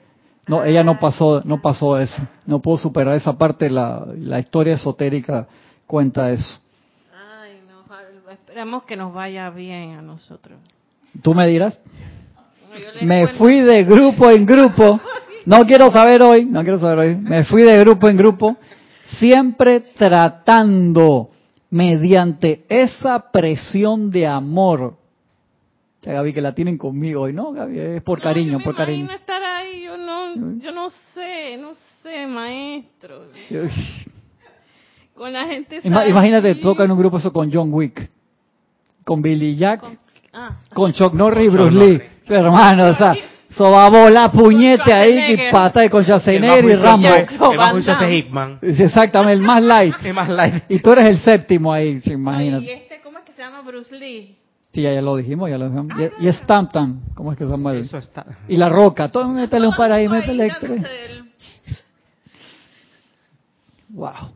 No, 0.46 0.64
ella 0.64 0.82
no 0.82 0.98
pasó, 0.98 1.42
no 1.44 1.60
pasó 1.60 1.98
eso. 1.98 2.22
No 2.46 2.60
pudo 2.60 2.76
superar 2.78 3.14
esa 3.16 3.32
parte. 3.36 3.68
La, 3.70 4.04
la 4.16 4.38
historia 4.40 4.74
esotérica 4.74 5.46
cuenta 5.86 6.30
eso. 6.30 6.58
Ay, 7.40 7.60
no, 7.68 7.82
esperemos 8.32 8.82
que 8.84 8.96
nos 8.96 9.12
vaya 9.14 9.48
bien 9.50 9.92
a 9.92 10.02
nosotros. 10.02 10.58
¿Tú 11.22 11.34
me 11.34 11.46
dirás? 11.48 11.78
Me 13.02 13.22
cuento- 13.24 13.38
fui 13.38 13.60
de 13.60 13.84
grupo 13.84 14.30
en 14.30 14.46
grupo. 14.46 15.00
No 15.46 15.64
quiero 15.66 15.90
saber 15.90 16.22
hoy, 16.22 16.44
no 16.44 16.62
quiero 16.62 16.78
saber 16.78 16.98
hoy. 16.98 17.16
Me 17.16 17.44
fui 17.44 17.62
de 17.62 17.78
grupo 17.80 18.08
en 18.08 18.16
grupo, 18.16 18.56
siempre 19.18 19.80
tratando 19.80 21.30
mediante 21.70 22.64
esa 22.68 23.30
presión 23.30 24.10
de 24.10 24.26
amor. 24.26 24.94
Ya 26.02 26.14
Gaby, 26.14 26.32
que 26.32 26.40
la 26.40 26.54
tienen 26.54 26.78
conmigo 26.78 27.22
hoy, 27.22 27.32
¿no, 27.34 27.52
Gaby? 27.52 27.78
Es 27.78 28.02
por 28.02 28.18
No, 28.18 28.22
cariño, 28.24 28.52
yo 28.52 28.58
me 28.58 28.64
por 28.64 28.74
cariño. 28.74 29.10
estar 29.12 29.42
ahí, 29.42 29.82
yo 29.84 29.96
no, 29.98 30.58
yo 30.58 30.72
no 30.72 30.88
sé, 31.14 31.58
no 31.58 31.72
sé, 32.02 32.26
maestro. 32.26 33.24
Con 35.14 35.32
la 35.32 35.44
gente. 35.46 35.80
Ima-. 35.84 36.06
Imagínate, 36.08 36.54
toca 36.56 36.84
en 36.84 36.92
un 36.92 36.98
grupo 36.98 37.18
eso 37.18 37.32
con 37.32 37.52
John 37.52 37.68
Wick, 37.72 38.08
con 39.04 39.20
Billy 39.20 39.56
Jack, 39.56 39.80
Con- 39.80 39.98
ah, 40.32 40.56
con 40.72 40.92
Chuck 40.94 41.12
Norris 41.12 41.46
y 41.46 41.48
Bruce 41.50 41.70
Lee. 41.76 41.92
Norris. 41.98 42.10
Hermano, 42.26 42.86
o 42.88 42.94
sea, 42.94 43.14
eso 43.50 43.70
va 43.70 43.86
a 43.86 43.90
volar 43.90 44.30
puñete 44.32 44.92
ahí, 44.94 45.34
y 45.34 45.50
pata 45.50 45.80
de 45.80 45.90
con 45.90 46.00
El 46.00 46.06
Schwarzenegger 46.06 46.64
y 46.64 46.74
Rambo. 46.76 47.08
El 47.08 47.56
más 47.58 47.70
juicioso 47.72 48.04
es. 48.04 48.24
Sí, 48.76 48.82
Exactamente, 48.84 49.34
el 49.34 49.40
más 49.42 49.62
light. 49.62 49.94
Es 50.02 50.14
más 50.14 50.28
light. 50.30 50.64
Y 50.70 50.78
tú 50.78 50.92
eres 50.92 51.06
el 51.10 51.18
séptimo 51.20 51.70
ahí, 51.72 52.00
sí, 52.00 52.10
y 52.10 52.12
imagínate. 52.14 52.72
este, 52.72 53.00
¿cómo 53.02 53.18
es 53.18 53.24
que 53.24 53.32
se 53.32 53.42
llama 53.42 53.60
Bruce 53.60 53.94
Lee? 53.94 54.36
Sí, 54.72 54.82
ya, 54.82 54.92
ya 54.92 55.02
lo 55.02 55.16
dijimos, 55.16 55.50
ya 55.50 55.58
lo 55.58 55.68
dijimos. 55.68 55.98
Y, 56.20 56.28
y 56.28 56.32
Stampton, 56.32 57.00
¿cómo 57.14 57.32
es 57.32 57.38
que 57.38 57.44
se 57.44 57.50
llama? 57.50 57.74
Eso 57.74 57.98
está. 57.98 58.24
Y 58.48 58.56
La 58.56 58.68
Roca, 58.68 59.08
todo, 59.08 59.26
métele 59.28 59.66
un 59.66 59.74
par 59.74 59.90
ahí, 59.90 60.08
métele 60.08 60.52
tres. 60.60 60.82
Wow. 63.88 64.32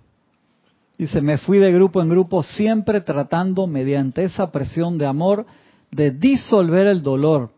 Dice, 0.98 1.20
me 1.20 1.38
fui 1.38 1.58
de 1.58 1.72
grupo 1.72 2.02
en 2.02 2.08
grupo 2.08 2.42
siempre 2.42 3.00
tratando 3.00 3.66
mediante 3.66 4.24
esa 4.24 4.50
presión 4.50 4.98
de 4.98 5.06
amor 5.06 5.46
de 5.90 6.10
disolver 6.10 6.86
el 6.88 7.02
dolor, 7.02 7.50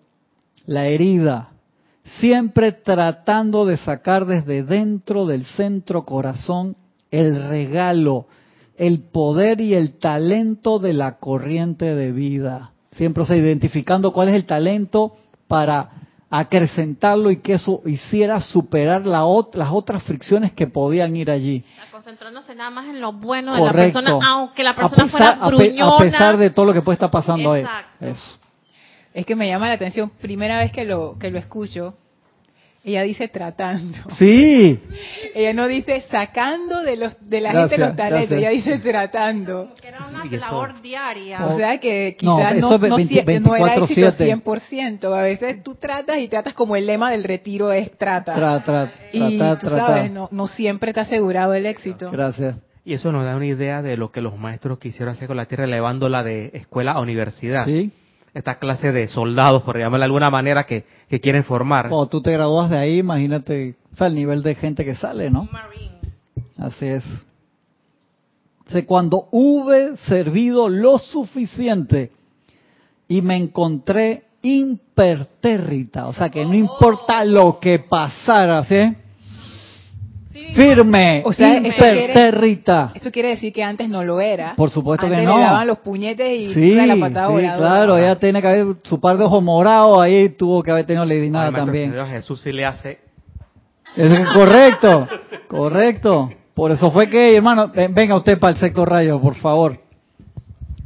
la 0.67 0.87
herida, 0.87 1.51
siempre 2.21 2.73
tratando 2.73 3.65
de 3.65 3.77
sacar 3.79 4.27
desde 4.27 4.63
dentro 4.63 5.27
del 5.27 5.45
centro 5.45 6.05
corazón 6.05 6.77
el 7.11 7.49
regalo, 7.49 8.27
el 8.79 9.01
poder 9.05 9.61
y 9.61 9.75
el 9.75 9.99
talento 9.99 10.79
de 10.79 10.93
la 10.93 11.19
corriente 11.19 11.95
de 11.95 12.13
vida. 12.13 12.73
Siempre, 12.93 13.23
o 13.23 13.27
sea, 13.27 13.37
identificando 13.37 14.13
cuál 14.13 14.29
es 14.29 14.35
el 14.35 14.47
talento 14.47 15.17
para 15.49 15.91
acrecentarlo 16.31 17.31
y 17.31 17.37
que 17.39 17.55
eso 17.55 17.83
hiciera 17.87 18.41
superar 18.41 19.07
la 19.07 19.23
ot- 19.25 19.55
las 19.55 19.71
otras 19.71 20.03
fricciones 20.03 20.53
que 20.53 20.67
podían 20.67 21.15
ir 21.17 21.31
allí. 21.31 21.65
Está 21.79 21.91
concentrándose 21.93 22.55
nada 22.55 22.71
más 22.71 22.87
en 22.89 23.01
lo 23.01 23.13
bueno 23.13 23.55
de 23.55 23.61
Correcto. 23.61 24.01
la 24.01 24.07
persona, 24.11 24.29
aunque 24.33 24.63
la 24.65 24.71
A 24.71 24.77
persona 24.77 25.05
pesar- 25.05 25.11
fuera 25.11 25.29
a 25.41 25.51
pe- 25.51 25.57
gruñona. 25.69 25.95
A 25.95 25.99
pesar 25.99 26.37
de 26.37 26.51
todo 26.51 26.67
lo 26.67 26.73
que 26.73 26.83
puede 26.83 26.95
estar 26.95 27.11
pasando 27.11 27.55
Exacto. 27.55 28.05
ahí. 28.05 28.11
Eso. 28.11 28.39
Es 29.15 29.25
que 29.25 29.37
me 29.37 29.49
llama 29.49 29.69
la 29.69 29.75
atención, 29.75 30.11
primera 30.21 30.59
vez 30.59 30.73
que 30.73 30.85
lo, 30.85 31.17
que 31.19 31.31
lo 31.31 31.39
escucho, 31.39 31.95
ella 32.87 33.03
dice 33.03 33.27
tratando. 33.29 33.99
Sí, 34.17 34.81
Ella 35.35 35.53
no 35.53 35.67
dice 35.67 36.03
sacando 36.09 36.83
de 36.83 36.97
los 36.97 37.17
de 37.29 37.41
la 37.41 37.53
Gracias, 37.53 37.71
gente 37.73 37.87
los 37.89 37.97
talentos, 37.97 38.29
gracias. 38.31 38.41
ella 38.41 38.51
dice 38.51 38.79
tratando. 38.79 39.75
Que 39.81 39.89
era 39.89 40.07
una 40.07 40.25
labor 40.25 40.81
diaria. 40.81 41.45
O 41.47 41.57
sea 41.57 41.79
que 41.81 42.17
No, 42.23 42.37
quizás 42.37 42.53
no, 42.61 42.75
es 42.75 42.81
no, 42.81 42.97
20 42.97 43.25
sie- 43.25 43.41
no 43.41 43.57
era 43.57 43.75
éxito 43.75 44.07
24/7. 44.13 44.25
100%. 44.25 45.15
A 45.15 45.23
veces 45.23 45.63
tú 45.65 45.75
tratas 45.75 46.19
y 46.19 46.29
tratas 46.29 46.55
como 46.55 46.77
el 46.77 46.87
lema 46.87 47.11
del 47.11 47.25
retiro 47.25 47.73
es 47.73 47.91
trata. 47.99 48.35
tra, 48.35 48.63
tra, 48.63 48.91
y 49.13 49.37
trata, 49.37 49.59
tú 49.59 49.67
trata. 49.69 49.87
sabes, 49.87 50.11
no, 50.13 50.29
no 50.31 50.47
siempre 50.47 50.91
está 50.91 51.03
asegurado 51.03 51.55
el 51.55 51.67
éxito. 51.67 52.11
Gracias. 52.11 52.55
Y 52.85 52.95
eso 52.95 53.11
nos 53.11 53.25
da 53.25 53.35
una 53.35 53.47
idea 53.47 53.83
de 53.83 53.97
lo 53.97 54.13
que 54.13 54.21
los 54.21 54.39
maestros 54.39 54.79
quisieron 54.79 55.15
hacer 55.15 55.27
con 55.27 55.37
la 55.37 55.47
tierra, 55.47 55.65
elevándola 55.65 56.23
de 56.23 56.53
escuela 56.55 56.93
a 56.93 57.01
universidad. 57.01 57.65
Sí. 57.67 57.91
Esta 58.37 58.59
clase 58.59 58.93
de 58.93 59.09
soldados, 59.09 59.63
por 59.63 59.79
llamarla 59.79 60.05
de 60.05 60.09
alguna 60.09 60.29
manera, 60.29 60.67
que, 60.67 60.85
que 61.09 61.21
quieren 61.21 61.43
formar. 61.43 61.89
Cuando 61.89 62.11
tú 62.11 62.21
te 62.21 62.33
gradúas 62.33 62.69
de 62.69 62.77
ahí, 62.77 62.99
imagínate 62.99 63.77
o 63.91 63.97
sea, 63.97 64.09
el 64.09 64.15
nivel 64.15 64.43
de 64.43 64.55
gente 64.55 64.85
que 64.85 64.95
sale, 64.95 65.31
¿no? 65.31 65.49
Marine. 65.51 66.01
Así 66.59 66.85
es. 66.85 67.03
Dice, 68.67 68.85
cuando 68.85 69.29
hube 69.31 69.97
servido 70.07 70.69
lo 70.69 70.99
suficiente 70.99 72.13
y 73.09 73.23
me 73.23 73.39
encontré 73.39 74.25
impertérrita, 74.43 76.07
o 76.07 76.13
sea 76.13 76.29
que 76.29 76.45
no 76.45 76.53
importa 76.53 77.25
lo 77.25 77.59
que 77.59 77.79
pasara, 77.79 78.65
¿sí? 78.67 78.97
Firme, 80.55 81.23
O 81.25 81.33
sea, 81.33 81.49
eso 81.59 81.63
quiere- 81.63 81.69
impertérrita. 82.05 82.93
Eso 82.95 83.11
quiere 83.11 83.31
decir 83.31 83.53
que 83.53 83.63
antes 83.63 83.89
no 83.89 84.03
lo 84.05 84.21
era. 84.21 84.55
Por 84.57 84.71
supuesto 84.71 85.07
Antes 85.07 85.21
que 85.21 85.27
no. 85.27 85.37
le 85.39 85.43
daban 85.45 85.67
los 85.67 85.79
puñetes 85.79 86.29
y 86.41 86.55
Sí, 86.55 86.75
la 86.75 86.97
patada 86.97 87.27
sí, 87.29 87.33
voladora. 87.33 87.57
claro, 87.69 87.99
ella 87.99 88.19
tiene 88.19 88.41
que 88.41 88.49
haber 88.49 88.67
su 88.83 89.01
par 89.01 89.17
de 89.19 89.25
ojos 89.25 89.43
morados, 89.43 89.99
ahí 90.03 90.29
tuvo 90.31 90.63
que 90.63 90.71
haber 90.71 90.85
tenido 90.87 91.05
Lady 91.05 91.31
Nada 91.31 91.53
también. 91.53 91.93
Dios, 91.93 92.09
Jesús 92.09 92.41
sí 92.41 92.53
le 92.53 92.65
hace. 92.65 92.99
Es 93.97 94.15
correcto, 94.35 95.09
correcto. 95.49 96.31
Por 96.55 96.71
eso 96.71 96.91
fue 96.91 97.09
que, 97.09 97.37
hermano, 97.37 97.69
ven- 97.69 97.95
venga 97.95 98.15
usted 98.15 98.39
para 98.39 98.53
el 98.55 98.59
sexto 98.59 98.85
rayo, 98.85 99.21
por 99.21 99.35
favor. 99.37 99.79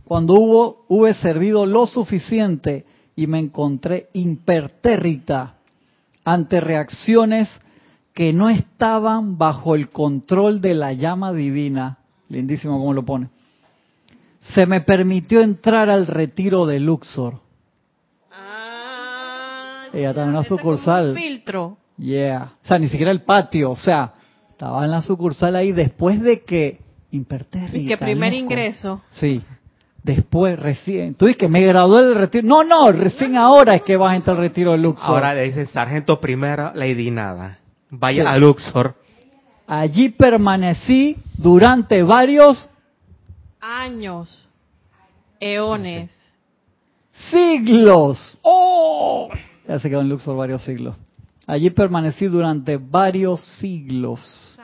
Cuando 0.04 0.34
hubo, 0.34 0.84
hube 0.88 1.14
servido 1.14 1.66
lo 1.66 1.86
suficiente 1.86 2.84
y 3.14 3.26
me 3.26 3.38
encontré 3.38 4.08
impertérrita 4.12 5.54
ante 6.24 6.60
reacciones 6.60 7.48
que 8.14 8.32
no 8.32 8.48
estaban 8.50 9.38
bajo 9.38 9.74
el 9.74 9.90
control 9.90 10.60
de 10.60 10.74
la 10.74 10.92
llama 10.92 11.32
divina. 11.32 11.98
Lindísimo 12.28 12.78
como 12.78 12.92
lo 12.92 13.04
pone. 13.04 13.28
Se 14.54 14.66
me 14.66 14.80
permitió 14.80 15.40
entrar 15.40 15.90
al 15.90 16.06
retiro 16.06 16.66
de 16.66 16.80
Luxor. 16.80 17.40
Ah, 18.32 19.86
Ella 19.92 20.10
estaba 20.10 20.24
en 20.26 20.30
una 20.34 20.42
como 20.44 20.54
un 20.54 20.58
sucursal. 20.58 21.14
filtro. 21.14 21.76
Yeah. 21.98 22.52
O 22.62 22.66
sea, 22.66 22.78
ni 22.78 22.88
siquiera 22.88 23.10
el 23.12 23.22
patio. 23.22 23.70
O 23.72 23.76
sea, 23.76 24.12
estaba 24.50 24.84
en 24.84 24.90
la 24.90 25.02
sucursal 25.02 25.56
ahí 25.56 25.72
después 25.72 26.20
de 26.20 26.42
que 26.42 26.80
impertérrita. 27.10 27.78
Y 27.78 27.86
que 27.86 27.96
primer 27.98 28.32
loco. 28.32 28.44
ingreso. 28.44 29.02
Sí. 29.10 29.42
Después, 30.02 30.58
recién. 30.58 31.14
Tú 31.14 31.26
dices 31.26 31.38
que 31.38 31.48
me 31.48 31.62
gradué 31.62 32.02
del 32.06 32.14
retiro. 32.14 32.46
No, 32.48 32.64
no, 32.64 32.90
recién 32.90 33.36
ahora 33.36 33.74
es 33.76 33.82
que 33.82 33.96
vas 33.98 34.12
a 34.12 34.16
entrar 34.16 34.36
al 34.36 34.42
retiro 34.42 34.72
de 34.72 34.78
Luxor. 34.78 35.10
Ahora 35.16 35.34
le 35.34 35.42
dice 35.42 35.66
sargento 35.66 36.20
primera, 36.20 36.72
Lady 36.74 37.10
Nada. 37.10 37.58
Vaya 37.90 38.22
Sí. 38.22 38.28
a 38.28 38.38
Luxor. 38.38 38.94
Allí 39.66 40.08
permanecí 40.10 41.16
durante 41.36 42.02
varios 42.02 42.68
Años, 43.60 44.48
eones. 45.38 46.10
siglos. 47.30 48.38
¡Oh! 48.42 49.28
Ya 49.68 49.78
se 49.78 49.88
quedó 49.90 50.00
en 50.00 50.08
Luxor 50.08 50.36
varios 50.36 50.62
siglos. 50.64 50.96
Allí 51.46 51.70
permanecí 51.70 52.26
durante 52.26 52.76
varios 52.76 53.40
siglos, 53.58 54.56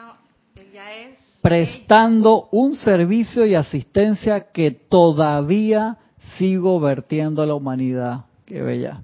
Ya 0.72 0.92
es 0.94 1.16
prestando 1.42 2.48
un 2.52 2.74
servicio 2.74 3.44
y 3.46 3.54
asistencia 3.54 4.50
que 4.52 4.70
todavía 4.72 5.96
sigo 6.38 6.78
vertiendo 6.80 7.42
a 7.42 7.46
la 7.46 7.54
humanidad. 7.54 8.24
Qué 8.44 8.62
bella. 8.62 9.02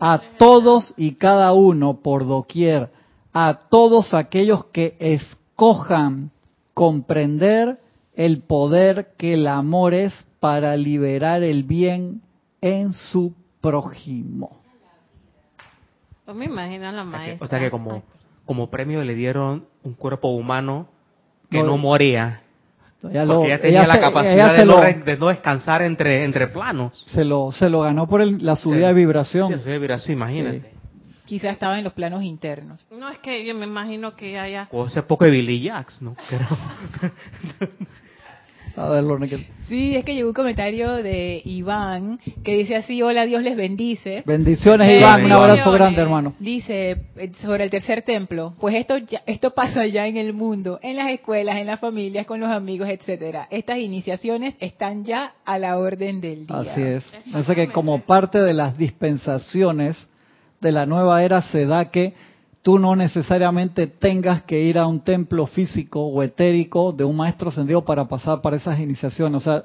A 0.00 0.20
todos 0.38 0.94
y 0.96 1.14
cada 1.14 1.52
uno 1.52 2.00
por 2.00 2.26
doquier, 2.26 2.90
a 3.32 3.58
todos 3.68 4.14
aquellos 4.14 4.66
que 4.66 4.96
escojan 5.00 6.30
comprender 6.74 7.78
el 8.14 8.38
poder 8.42 9.12
que 9.16 9.34
el 9.34 9.46
amor 9.46 9.94
es 9.94 10.26
para 10.40 10.76
liberar 10.76 11.42
el 11.42 11.62
bien 11.64 12.22
en 12.60 12.92
su 12.92 13.34
prójimo. 13.60 14.56
Pues 16.24 16.36
me 16.36 16.44
imagino 16.46 16.88
a 16.88 16.92
la 16.92 17.02
O 17.02 17.10
sea 17.10 17.12
que- 17.12 17.26
maestra. 17.26 17.46
O 17.46 17.48
sea 17.48 17.58
que 17.60 17.70
como, 17.70 18.02
como 18.44 18.70
premio 18.70 19.02
le 19.02 19.14
dieron 19.14 19.64
un 19.82 19.94
cuerpo 19.94 20.28
humano 20.28 20.88
que 21.50 21.58
No, 21.58 21.66
no, 21.66 21.78
moría. 21.78 22.42
Ella, 23.02 23.24
Porque 23.24 23.24
lo- 23.26 23.44
ella 23.44 23.60
tenía 23.60 23.78
ella 23.80 23.86
la 23.88 23.94
se- 23.94 24.00
capacidad 24.00 24.56
de, 24.56 24.64
lo, 24.64 24.80
de 24.80 25.16
no 25.18 25.28
descansar 25.28 25.82
entre, 25.82 26.24
entre 26.24 26.48
planos. 26.48 27.06
se 27.10 27.24
lo, 27.24 27.52
se 27.52 27.70
lo 27.70 27.80
ganó 27.82 28.08
por 28.08 28.20
el- 28.20 28.44
la 28.44 28.56
subida 28.56 28.88
de 28.88 28.94
Sí, 28.94 28.98
vibración. 28.98 29.52
eso 29.52 29.70
es 29.70 29.80
vibración, 29.80 30.16
imagínate. 30.16 30.72
Quizá 31.28 31.50
estaba 31.50 31.76
en 31.76 31.84
los 31.84 31.92
planos 31.92 32.22
internos. 32.24 32.80
No, 32.90 33.10
es 33.10 33.18
que 33.18 33.44
yo 33.44 33.54
me 33.54 33.66
imagino 33.66 34.16
que 34.16 34.32
ya, 34.32 34.48
ya. 34.48 34.66
O 34.72 34.86
ese 34.86 35.02
poco 35.02 35.26
de 35.26 35.30
Billy 35.32 35.62
Jacks, 35.62 36.00
¿no? 36.00 36.16
Pero, 36.30 36.46
A 38.76 38.88
ver, 38.90 39.04
Lorna, 39.04 39.26
que- 39.28 39.44
Sí, 39.68 39.94
es 39.96 40.04
que 40.06 40.14
llegó 40.14 40.28
un 40.28 40.34
comentario 40.34 40.92
de 41.02 41.42
Iván 41.44 42.18
que 42.42 42.56
dice 42.56 42.76
así, 42.76 43.02
hola, 43.02 43.26
Dios 43.26 43.42
les 43.42 43.56
bendice. 43.58 44.22
Bendiciones, 44.24 44.88
Eh, 44.88 44.96
Iván. 45.00 45.22
Un 45.24 45.32
abrazo 45.32 45.70
grande, 45.72 46.00
hermano. 46.00 46.32
Dice 46.40 46.92
eh, 47.16 47.32
sobre 47.42 47.64
el 47.64 47.70
tercer 47.70 48.00
templo, 48.02 48.54
pues 48.58 48.74
esto 48.76 48.96
ya- 48.96 49.22
esto 49.26 49.50
pasa 49.52 49.84
ya 49.86 50.06
en 50.06 50.16
el 50.16 50.32
mundo, 50.32 50.78
en 50.82 50.96
las 50.96 51.10
escuelas, 51.10 51.56
en 51.58 51.66
las 51.66 51.78
familias, 51.80 52.24
con 52.24 52.40
los 52.40 52.48
amigos, 52.50 52.88
etcétera. 52.88 53.48
Estas 53.50 53.78
iniciaciones 53.78 54.54
están 54.60 55.04
ya 55.04 55.34
a 55.44 55.58
la 55.58 55.76
orden 55.76 56.22
del 56.22 56.46
día. 56.46 56.56
Así 56.60 56.80
es. 56.80 57.04
Parece 57.30 57.54
que 57.54 57.68
como 57.68 58.00
parte 58.06 58.40
de 58.40 58.54
las 58.54 58.78
dispensaciones 58.78 60.07
de 60.60 60.72
la 60.72 60.86
nueva 60.86 61.22
era 61.22 61.42
se 61.42 61.66
da 61.66 61.86
que 61.90 62.14
tú 62.62 62.78
no 62.78 62.96
necesariamente 62.96 63.86
tengas 63.86 64.42
que 64.42 64.60
ir 64.62 64.78
a 64.78 64.86
un 64.86 65.00
templo 65.00 65.46
físico 65.46 66.00
o 66.06 66.22
etérico 66.22 66.92
de 66.92 67.04
un 67.04 67.16
maestro 67.16 67.48
ascendido 67.50 67.84
para 67.84 68.06
pasar 68.06 68.40
para 68.40 68.56
esas 68.56 68.78
iniciaciones. 68.80 69.36
O 69.40 69.44
sea, 69.44 69.64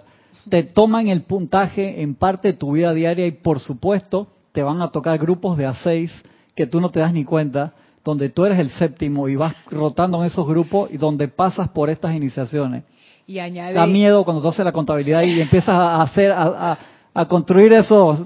te 0.50 0.64
toman 0.64 1.08
el 1.08 1.22
puntaje 1.24 2.02
en 2.02 2.16
parte 2.16 2.50
de 2.50 2.54
tu 2.54 2.74
vida 2.74 2.94
diaria 2.94 3.26
y 3.26 3.32
por 3.32 3.60
supuesto 3.60 4.28
te 4.52 4.62
van 4.64 4.82
a 4.82 4.90
tocar 4.90 5.18
grupos 5.18 5.58
de 5.58 5.66
a 5.66 5.74
seis 5.74 6.12
que 6.56 6.68
tú 6.68 6.80
no 6.80 6.90
te 6.92 7.00
das 7.00 7.12
ni 7.14 7.24
cuenta, 7.26 7.74
donde 8.06 8.30
tú 8.30 8.46
eres 8.46 8.60
el 8.60 8.70
séptimo 8.70 9.28
y 9.28 9.36
vas 9.36 9.56
rotando 9.72 10.20
en 10.20 10.26
esos 10.28 10.46
grupos 10.48 10.90
y 10.92 10.98
donde 10.98 11.28
pasas 11.28 11.70
por 11.70 11.90
estas 11.90 12.14
iniciaciones. 12.16 12.84
Y 13.26 13.40
añade, 13.40 13.74
Da 13.74 13.88
miedo 13.88 14.24
cuando 14.24 14.42
tú 14.42 14.50
haces 14.50 14.64
la 14.66 14.72
contabilidad 14.74 15.24
y 15.24 15.40
empiezas 15.42 15.70
a 15.76 16.02
hacer, 16.04 16.32
a, 16.32 16.72
a- 16.74 16.78
a 17.16 17.26
construir 17.28 17.72
eso. 17.74 18.26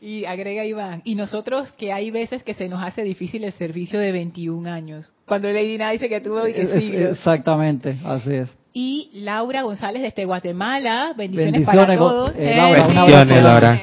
Y 0.00 0.24
agrega 0.24 0.64
Iván, 0.64 1.02
y 1.04 1.14
nosotros 1.14 1.70
que 1.72 1.92
hay 1.92 2.10
veces 2.10 2.42
que 2.42 2.54
se 2.54 2.68
nos 2.68 2.82
hace 2.82 3.02
difícil 3.02 3.44
el 3.44 3.52
servicio 3.52 3.98
de 4.00 4.12
21 4.12 4.66
años. 4.70 5.12
Cuando 5.26 5.48
Lady 5.50 5.76
Nada 5.76 5.90
dice 5.92 6.08
que 6.08 6.20
tuvo 6.20 6.46
y 6.48 6.54
que 6.54 6.62
es- 6.62 6.70
siglos. 6.72 7.18
exactamente, 7.18 7.96
así 8.04 8.32
es. 8.34 8.50
Y 8.72 9.10
Laura 9.14 9.62
González 9.62 10.00
desde 10.02 10.24
Guatemala, 10.24 11.12
bendiciones, 11.16 11.52
Bendiciones, 11.66 11.86
para 11.86 11.98
todos. 11.98 12.32
eh, 12.36 12.54
Laura, 12.56 12.86
Bendiciones. 12.86 13.42
Laura. 13.42 13.80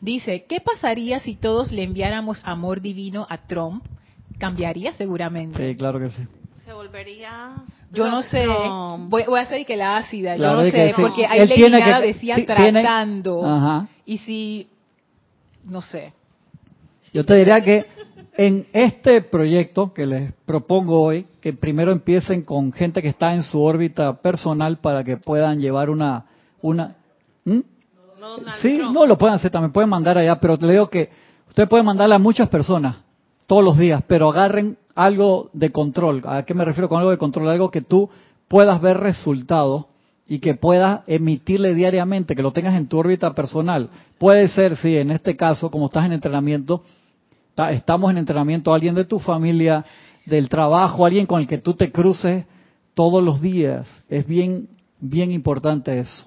Dice, 0.00 0.44
¿qué 0.48 0.60
pasaría 0.60 1.18
si 1.20 1.34
todos 1.34 1.72
le 1.72 1.82
enviáramos 1.82 2.40
amor 2.44 2.80
divino 2.80 3.26
a 3.28 3.38
Trump? 3.38 3.84
Cambiaría 4.38 4.92
seguramente. 4.92 5.58
Sí, 5.70 5.76
claro 5.76 5.98
que 5.98 6.10
sí. 6.10 6.22
Se 6.64 6.72
volvería. 6.72 7.48
Yo 7.90 8.08
no 8.08 8.22
sé, 8.22 8.46
No. 8.46 8.98
voy, 9.08 9.24
voy 9.26 9.40
a 9.40 9.42
hacer 9.42 9.64
que 9.66 9.76
la 9.76 9.96
ácida, 9.96 10.36
Claro, 10.36 10.58
yo 10.60 10.64
no 10.66 10.70
sé, 10.70 10.92
sí. 10.94 11.00
porque 11.02 11.26
ahí 11.26 11.40
Él 11.40 11.48
Lady 11.48 11.70
Nada 11.70 12.00
que- 12.00 12.06
decía 12.08 12.34
ti- 12.36 12.46
tiene- 12.46 12.80
tratando. 12.82 13.44
Ajá. 13.44 13.88
Y 14.06 14.18
si, 14.18 14.68
no 15.68 15.82
sé. 15.82 16.12
Yo 17.12 17.24
te 17.24 17.36
diría 17.36 17.62
que 17.62 17.86
en 18.36 18.66
este 18.72 19.22
proyecto 19.22 19.92
que 19.92 20.06
les 20.06 20.32
propongo 20.46 21.02
hoy, 21.02 21.26
que 21.40 21.52
primero 21.52 21.90
empiecen 21.90 22.42
con 22.42 22.72
gente 22.72 23.02
que 23.02 23.08
está 23.08 23.34
en 23.34 23.42
su 23.42 23.60
órbita 23.60 24.20
personal 24.20 24.78
para 24.78 25.04
que 25.04 25.16
puedan 25.16 25.60
llevar 25.60 25.90
una... 25.90 26.26
una 26.62 26.96
¿Mm? 27.44 27.60
No, 28.20 28.36
Sí, 28.60 28.78
no, 28.78 29.06
lo 29.06 29.16
pueden 29.16 29.36
hacer, 29.36 29.50
también 29.50 29.72
pueden 29.72 29.88
mandar 29.88 30.18
allá, 30.18 30.40
pero 30.40 30.56
le 30.60 30.72
digo 30.72 30.90
que 30.90 31.08
ustedes 31.48 31.68
pueden 31.68 31.86
mandarle 31.86 32.16
a 32.16 32.18
muchas 32.18 32.48
personas 32.48 32.96
todos 33.46 33.64
los 33.64 33.78
días, 33.78 34.02
pero 34.06 34.28
agarren 34.28 34.76
algo 34.94 35.50
de 35.52 35.70
control. 35.70 36.22
¿A 36.26 36.42
qué 36.44 36.52
me 36.52 36.64
refiero 36.64 36.88
con 36.88 36.98
algo 36.98 37.10
de 37.10 37.18
control? 37.18 37.48
Algo 37.48 37.70
que 37.70 37.80
tú 37.80 38.10
puedas 38.48 38.80
ver 38.80 38.98
resultados 38.98 39.86
y 40.28 40.40
que 40.40 40.54
puedas 40.54 41.00
emitirle 41.06 41.74
diariamente, 41.74 42.36
que 42.36 42.42
lo 42.42 42.52
tengas 42.52 42.74
en 42.74 42.86
tu 42.86 42.98
órbita 42.98 43.32
personal. 43.34 43.88
Puede 44.18 44.48
ser, 44.48 44.76
sí, 44.76 44.96
en 44.96 45.10
este 45.10 45.36
caso, 45.36 45.70
como 45.70 45.86
estás 45.86 46.04
en 46.04 46.12
entrenamiento, 46.12 46.82
ta- 47.54 47.72
estamos 47.72 48.10
en 48.10 48.18
entrenamiento, 48.18 48.72
alguien 48.74 48.94
de 48.94 49.04
tu 49.04 49.18
familia, 49.18 49.84
del 50.26 50.48
trabajo, 50.48 51.06
alguien 51.06 51.26
con 51.26 51.40
el 51.40 51.46
que 51.48 51.58
tú 51.58 51.74
te 51.74 51.90
cruces 51.90 52.44
todos 52.94 53.22
los 53.24 53.40
días. 53.40 53.88
Es 54.10 54.26
bien, 54.26 54.68
bien 55.00 55.32
importante 55.32 55.98
eso 55.98 56.26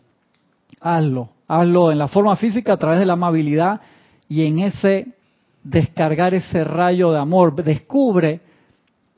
hazlo, 0.81 1.29
hazlo 1.47 1.91
en 1.91 1.99
la 1.99 2.07
forma 2.07 2.35
física 2.35 2.73
a 2.73 2.77
través 2.77 2.99
de 2.99 3.05
la 3.05 3.13
amabilidad 3.13 3.81
y 4.27 4.45
en 4.45 4.59
ese 4.59 5.07
descargar 5.63 6.33
ese 6.33 6.63
rayo 6.63 7.11
de 7.11 7.19
amor. 7.19 7.55
Descubre 7.63 8.41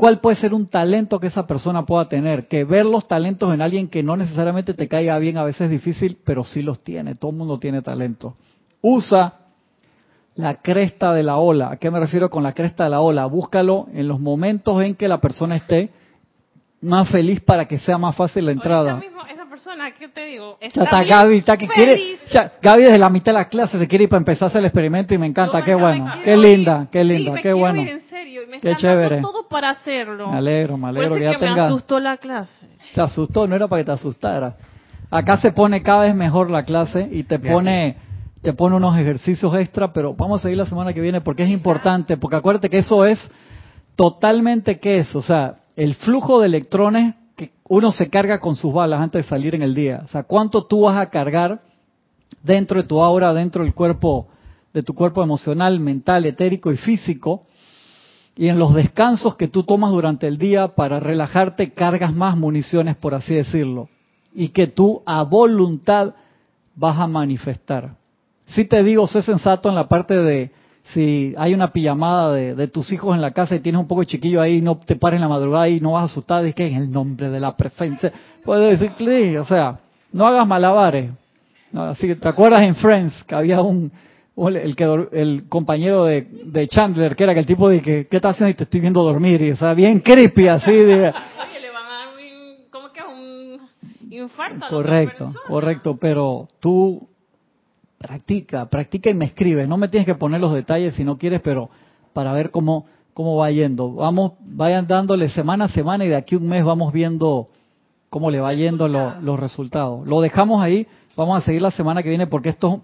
cuál 0.04 0.20
puede 0.20 0.36
ser 0.36 0.54
un 0.54 0.68
talento 0.68 1.18
que 1.18 1.28
esa 1.28 1.48
persona 1.48 1.86
pueda 1.86 2.10
tener. 2.10 2.50
Que 2.50 2.66
ver 2.66 2.86
los 2.86 3.08
talentos 3.08 3.54
en 3.54 3.62
alguien 3.62 3.88
que 3.88 4.04
no 4.04 4.18
necesariamente 4.18 4.74
te 4.74 4.90
caiga 4.90 5.18
bien 5.18 5.38
a 5.38 5.46
veces 5.46 5.62
es 5.62 5.70
difícil, 5.70 6.18
pero 6.26 6.44
sí 6.44 6.62
los 6.62 6.84
tiene. 6.84 7.16
Todo 7.16 7.32
el 7.32 7.38
mundo 7.38 7.58
tiene 7.58 7.82
talento. 7.82 8.36
Usa 8.82 9.36
la 10.36 10.56
cresta 10.56 11.14
de 11.14 11.24
la 11.24 11.38
ola. 11.38 11.72
¿A 11.72 11.78
qué 11.78 11.90
me 11.90 12.02
refiero 12.02 12.30
con 12.30 12.44
la 12.44 12.52
cresta 12.52 12.84
de 12.84 12.90
la 12.90 13.00
ola? 13.00 13.26
Búscalo 13.28 13.88
en 13.94 14.10
los 14.10 14.20
momentos 14.20 14.84
en 14.84 14.96
que 14.96 15.08
la 15.08 15.22
persona 15.22 15.56
esté 15.56 15.90
más 16.82 17.10
feliz 17.10 17.40
para 17.40 17.66
que 17.66 17.80
sea 17.80 17.98
más 17.98 18.14
fácil 18.14 18.46
la 18.46 18.52
entrada. 18.52 18.98
Mismo, 18.98 19.26
esa 19.26 19.46
persona, 19.46 19.90
¿qué 19.98 20.10
te 20.10 20.26
digo? 20.26 20.58
Ya 20.60 20.68
está 20.84 21.00
bien 21.00 21.10
Gaby, 21.12 21.38
está 21.38 21.56
que 21.56 21.68
feliz. 21.70 21.96
quiere, 21.96 22.18
sea, 22.26 22.52
Gaby 22.62 22.84
desde 22.84 23.00
la 23.00 23.10
mitad 23.10 23.32
de 23.32 23.40
la 23.40 23.48
clase 23.48 23.80
se 23.80 23.88
quiere 23.88 24.04
ir 24.04 24.10
para 24.10 24.18
empezar 24.18 24.48
a 24.48 24.50
hacer 24.50 24.60
el 24.60 24.66
experimento 24.66 25.14
y 25.14 25.18
me 25.18 25.28
encanta, 25.28 25.60
Yo 25.60 25.66
qué 25.66 25.76
bueno, 25.76 26.12
qué 26.26 26.36
linda, 26.36 26.90
qué 26.92 27.06
linda, 27.06 27.42
qué 27.42 27.54
bueno. 27.54 27.82
ir, 27.84 27.88
en 27.88 28.02
y 28.44 28.48
me 28.48 28.60
Qué 28.60 28.72
están 28.72 28.82
chévere. 28.82 29.16
dando 29.16 29.32
todo 29.32 29.48
para 29.48 29.70
hacerlo. 29.72 30.30
Me 30.32 30.38
alegro, 30.38 30.78
me 30.78 30.82
Por 30.82 30.90
alegro 30.90 31.06
eso 31.08 31.16
que 31.16 31.24
ya 31.24 31.32
que 31.32 31.38
me 31.46 31.48
tenga, 31.52 31.66
asustó 31.68 32.00
la 32.00 32.18
clase. 32.18 32.68
te 32.94 33.02
asustó, 33.02 33.48
no 33.48 33.56
era 33.56 33.68
para 33.68 33.82
que 33.82 33.86
te 33.86 33.92
asustara. 33.92 34.56
Acá 35.10 35.38
se 35.38 35.52
pone 35.52 35.82
cada 35.84 36.02
vez 36.04 36.16
mejor 36.16 36.50
la 36.50 36.64
clase 36.64 37.08
y 37.12 37.24
te 37.24 37.38
pone, 37.40 37.98
te 38.42 38.54
pone 38.54 38.76
unos 38.76 38.98
ejercicios 38.98 39.54
extra, 39.56 39.94
pero 39.94 40.14
vamos 40.16 40.40
a 40.40 40.44
seguir 40.44 40.58
la 40.58 40.66
semana 40.66 40.92
que 40.94 41.02
viene 41.02 41.22
porque 41.22 41.44
es 41.44 41.50
importante, 41.50 42.18
porque 42.18 42.36
acuérdate 42.38 42.70
que 42.70 42.80
eso 42.80 43.06
es 43.06 43.20
totalmente 43.96 44.80
qué 44.80 45.00
es, 45.00 45.16
o 45.16 45.22
sea, 45.22 45.58
el 45.76 45.96
flujo 45.96 46.40
de 46.40 46.48
electrones 46.48 47.16
que 47.36 47.52
uno 47.68 47.92
se 47.92 48.10
carga 48.10 48.40
con 48.40 48.56
sus 48.56 48.74
balas 48.74 49.02
antes 49.02 49.24
de 49.24 49.30
salir 49.30 49.56
en 49.56 49.62
el 49.62 49.76
día. 49.76 50.02
O 50.06 50.08
sea, 50.08 50.24
cuánto 50.24 50.66
tú 50.66 50.82
vas 50.82 50.98
a 50.98 51.10
cargar 51.10 51.62
dentro 52.42 52.82
de 52.82 52.88
tu 52.88 53.02
aura, 53.02 53.34
dentro 53.34 53.64
del 53.64 53.74
cuerpo, 53.74 54.28
de 54.74 54.84
tu 54.84 54.94
cuerpo 54.96 55.22
emocional, 55.24 55.80
mental, 55.80 56.26
etérico 56.26 56.72
y 56.72 56.78
físico, 56.78 57.46
y 58.36 58.48
en 58.48 58.58
los 58.58 58.74
descansos 58.74 59.36
que 59.36 59.48
tú 59.48 59.64
tomas 59.64 59.92
durante 59.92 60.28
el 60.28 60.38
día 60.38 60.70
para 60.70 61.00
relajarte, 61.00 61.72
cargas 61.72 62.14
más 62.14 62.36
municiones, 62.36 62.96
por 62.96 63.14
así 63.14 63.36
decirlo, 63.36 63.90
y 64.34 64.50
que 64.50 64.68
tú 64.68 65.04
a 65.06 65.24
voluntad 65.24 66.16
vas 66.76 66.98
a 66.98 67.08
manifestar. 67.08 67.96
Si 68.48 68.66
te 68.66 68.84
digo, 68.84 69.08
sé 69.08 69.22
sensato 69.22 69.70
en 69.70 69.76
la 69.76 69.88
parte 69.88 70.16
de 70.16 70.52
si 70.94 71.34
hay 71.38 71.54
una 71.54 71.72
pijamada 71.72 72.34
de, 72.34 72.56
de 72.56 72.68
tus 72.68 72.92
hijos 72.92 73.16
en 73.16 73.22
la 73.22 73.32
casa 73.32 73.56
y 73.56 73.60
tienes 73.60 73.80
un 73.80 73.88
poco 73.88 74.02
de 74.02 74.08
chiquillo 74.08 74.42
ahí, 74.42 74.62
no 74.62 74.78
te 74.78 74.96
pares 74.96 75.18
en 75.18 75.22
la 75.22 75.30
madrugada 75.30 75.70
y 75.70 75.80
no 75.80 75.94
vas 75.94 76.02
a 76.02 76.06
asustar, 76.06 76.46
es 76.46 76.56
que 76.56 76.68
en 76.68 76.76
el 76.76 76.92
nombre 76.92 77.30
de 77.30 77.40
la 77.40 77.56
presencia, 77.56 78.12
puedes 78.44 78.80
decir, 78.80 79.38
o 79.38 79.46
sea, 79.46 79.80
no 80.12 80.28
hagas 80.28 80.48
malabares. 80.48 81.12
No, 81.72 81.84
así 81.84 82.14
te 82.16 82.28
acuerdas 82.28 82.62
en 82.62 82.76
Friends 82.76 83.24
que 83.24 83.34
había 83.34 83.62
un, 83.62 83.92
un- 84.36 84.56
el 84.56 84.76
que 84.76 84.86
dor- 84.88 85.10
el 85.12 85.48
compañero 85.50 86.06
de, 86.06 86.22
de 86.46 86.68
Chandler 86.68 87.16
que 87.16 87.24
era 87.24 87.34
que 87.34 87.40
el 87.42 87.46
tipo 87.46 87.70
de 87.70 87.82
que 87.82 88.08
qué 88.08 88.16
estás 88.18 88.32
haciendo 88.36 88.50
y 88.52 88.56
te 88.56 88.64
estoy 88.64 88.80
viendo 88.80 89.04
dormir 89.04 89.42
y 89.42 89.52
o 89.52 89.56
sea 89.56 89.74
bien 89.74 90.00
creepy 90.00 90.48
así 90.48 90.72
de 90.72 90.94
Oye, 91.10 91.60
le 91.62 91.70
van 91.70 91.86
a 91.86 91.98
dar 91.98 92.08
un, 92.10 92.70
¿cómo 92.72 92.92
que? 92.92 93.02
Un 93.04 93.60
infarto. 94.12 94.66
a 94.66 94.70
Correcto, 94.70 95.34
correcto, 95.48 95.98
pero 95.98 96.48
tú 96.60 97.08
practica, 97.98 98.66
practica 98.70 99.10
y 99.10 99.14
me 99.14 99.26
escribes. 99.26 99.68
No 99.68 99.78
me 99.78 99.88
tienes 99.88 100.06
que 100.06 100.16
poner 100.16 100.42
los 100.42 100.54
detalles 100.54 100.96
si 100.96 101.04
no 101.04 101.18
quieres, 101.18 101.42
pero 101.42 101.70
para 102.14 102.34
ver 102.34 102.52
cómo 102.52 102.86
cómo 103.14 103.36
va 103.38 103.52
yendo. 103.52 103.94
Vamos, 103.94 104.34
vayan 104.40 104.88
dándole 104.88 105.30
semana 105.30 105.66
a 105.66 105.70
semana 105.70 106.04
y 106.04 106.08
de 106.10 106.16
aquí 106.16 106.34
a 106.34 106.40
un 106.40 106.48
mes 106.48 106.66
vamos 106.66 106.92
viendo 106.92 107.50
cómo 108.10 108.32
le 108.32 108.40
va 108.40 108.54
yendo 108.56 108.88
lo- 108.88 109.20
los 109.22 109.40
resultados. 109.40 110.08
Lo 110.08 110.20
dejamos 110.20 110.64
ahí, 110.64 110.88
vamos 111.16 111.38
a 111.38 111.46
seguir 111.46 111.62
la 111.62 111.70
semana 111.70 112.02
que 112.02 112.10
viene 112.10 112.26
porque 112.26 112.50
esto 112.50 112.82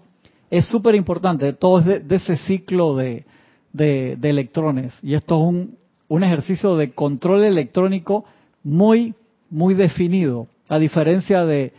es 0.50 0.66
súper 0.66 0.94
importante. 0.94 1.52
Todo 1.52 1.78
es 1.78 2.08
de, 2.08 2.16
ese 2.16 2.36
ciclo 2.36 2.96
de, 2.96 3.24
de, 3.72 4.18
electrones 4.22 4.92
y 5.02 5.14
esto 5.14 5.36
es 5.36 5.76
un, 6.08 6.24
ejercicio 6.24 6.76
de 6.76 6.92
control 6.92 7.44
electrónico 7.44 8.24
muy, 8.64 9.14
muy 9.48 9.74
definido, 9.74 10.48
a 10.68 10.78
diferencia 10.78 11.44
de, 11.44 11.72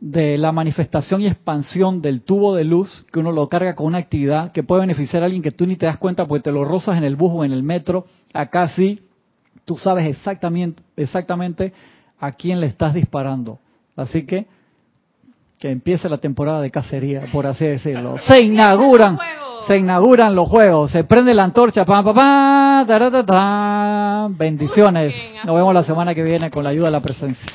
de 0.00 0.36
la 0.38 0.50
manifestación 0.50 1.22
y 1.22 1.28
expansión 1.28 2.02
del 2.02 2.22
tubo 2.22 2.54
de 2.54 2.64
luz, 2.64 3.06
que 3.12 3.20
uno 3.20 3.30
lo 3.30 3.48
carga 3.48 3.76
con 3.76 3.86
una 3.86 3.98
actividad 3.98 4.50
que 4.50 4.64
puede 4.64 4.80
beneficiar 4.80 5.22
a 5.22 5.26
alguien 5.26 5.42
que 5.42 5.52
tú 5.52 5.66
ni 5.66 5.76
te 5.76 5.86
das 5.86 5.98
cuenta 5.98 6.26
porque 6.26 6.42
te 6.42 6.52
lo 6.52 6.64
rozas 6.64 6.98
en 6.98 7.04
el 7.04 7.14
bus 7.14 7.30
o 7.32 7.44
en 7.44 7.52
el 7.52 7.62
metro. 7.62 8.06
Acá 8.34 8.68
sí, 8.70 9.00
tú 9.64 9.78
sabes 9.78 10.06
exactamente, 10.06 10.82
exactamente 10.96 11.72
a 12.18 12.32
quién 12.32 12.60
le 12.60 12.66
estás 12.66 12.92
disparando. 12.92 13.60
Así 13.94 14.26
que 14.26 14.46
que 15.58 15.70
empiece 15.70 16.08
la 16.08 16.18
temporada 16.18 16.60
de 16.60 16.70
cacería, 16.70 17.22
por 17.32 17.46
así 17.46 17.64
decirlo. 17.64 18.16
Se 18.26 18.40
inauguran, 18.40 19.18
se 19.66 19.78
inauguran 19.78 20.34
los 20.34 20.48
juegos, 20.48 20.92
se 20.92 21.02
prende 21.02 21.34
la 21.34 21.42
antorcha, 21.42 21.84
pam, 21.84 22.04
pam, 22.04 22.14
pam, 22.14 22.86
taratatán. 22.86 24.36
bendiciones. 24.36 25.14
Nos 25.44 25.56
vemos 25.56 25.74
la 25.74 25.82
semana 25.82 26.14
que 26.14 26.22
viene 26.22 26.50
con 26.50 26.62
la 26.62 26.70
ayuda 26.70 26.86
de 26.86 26.92
la 26.92 27.00
presencia. 27.00 27.50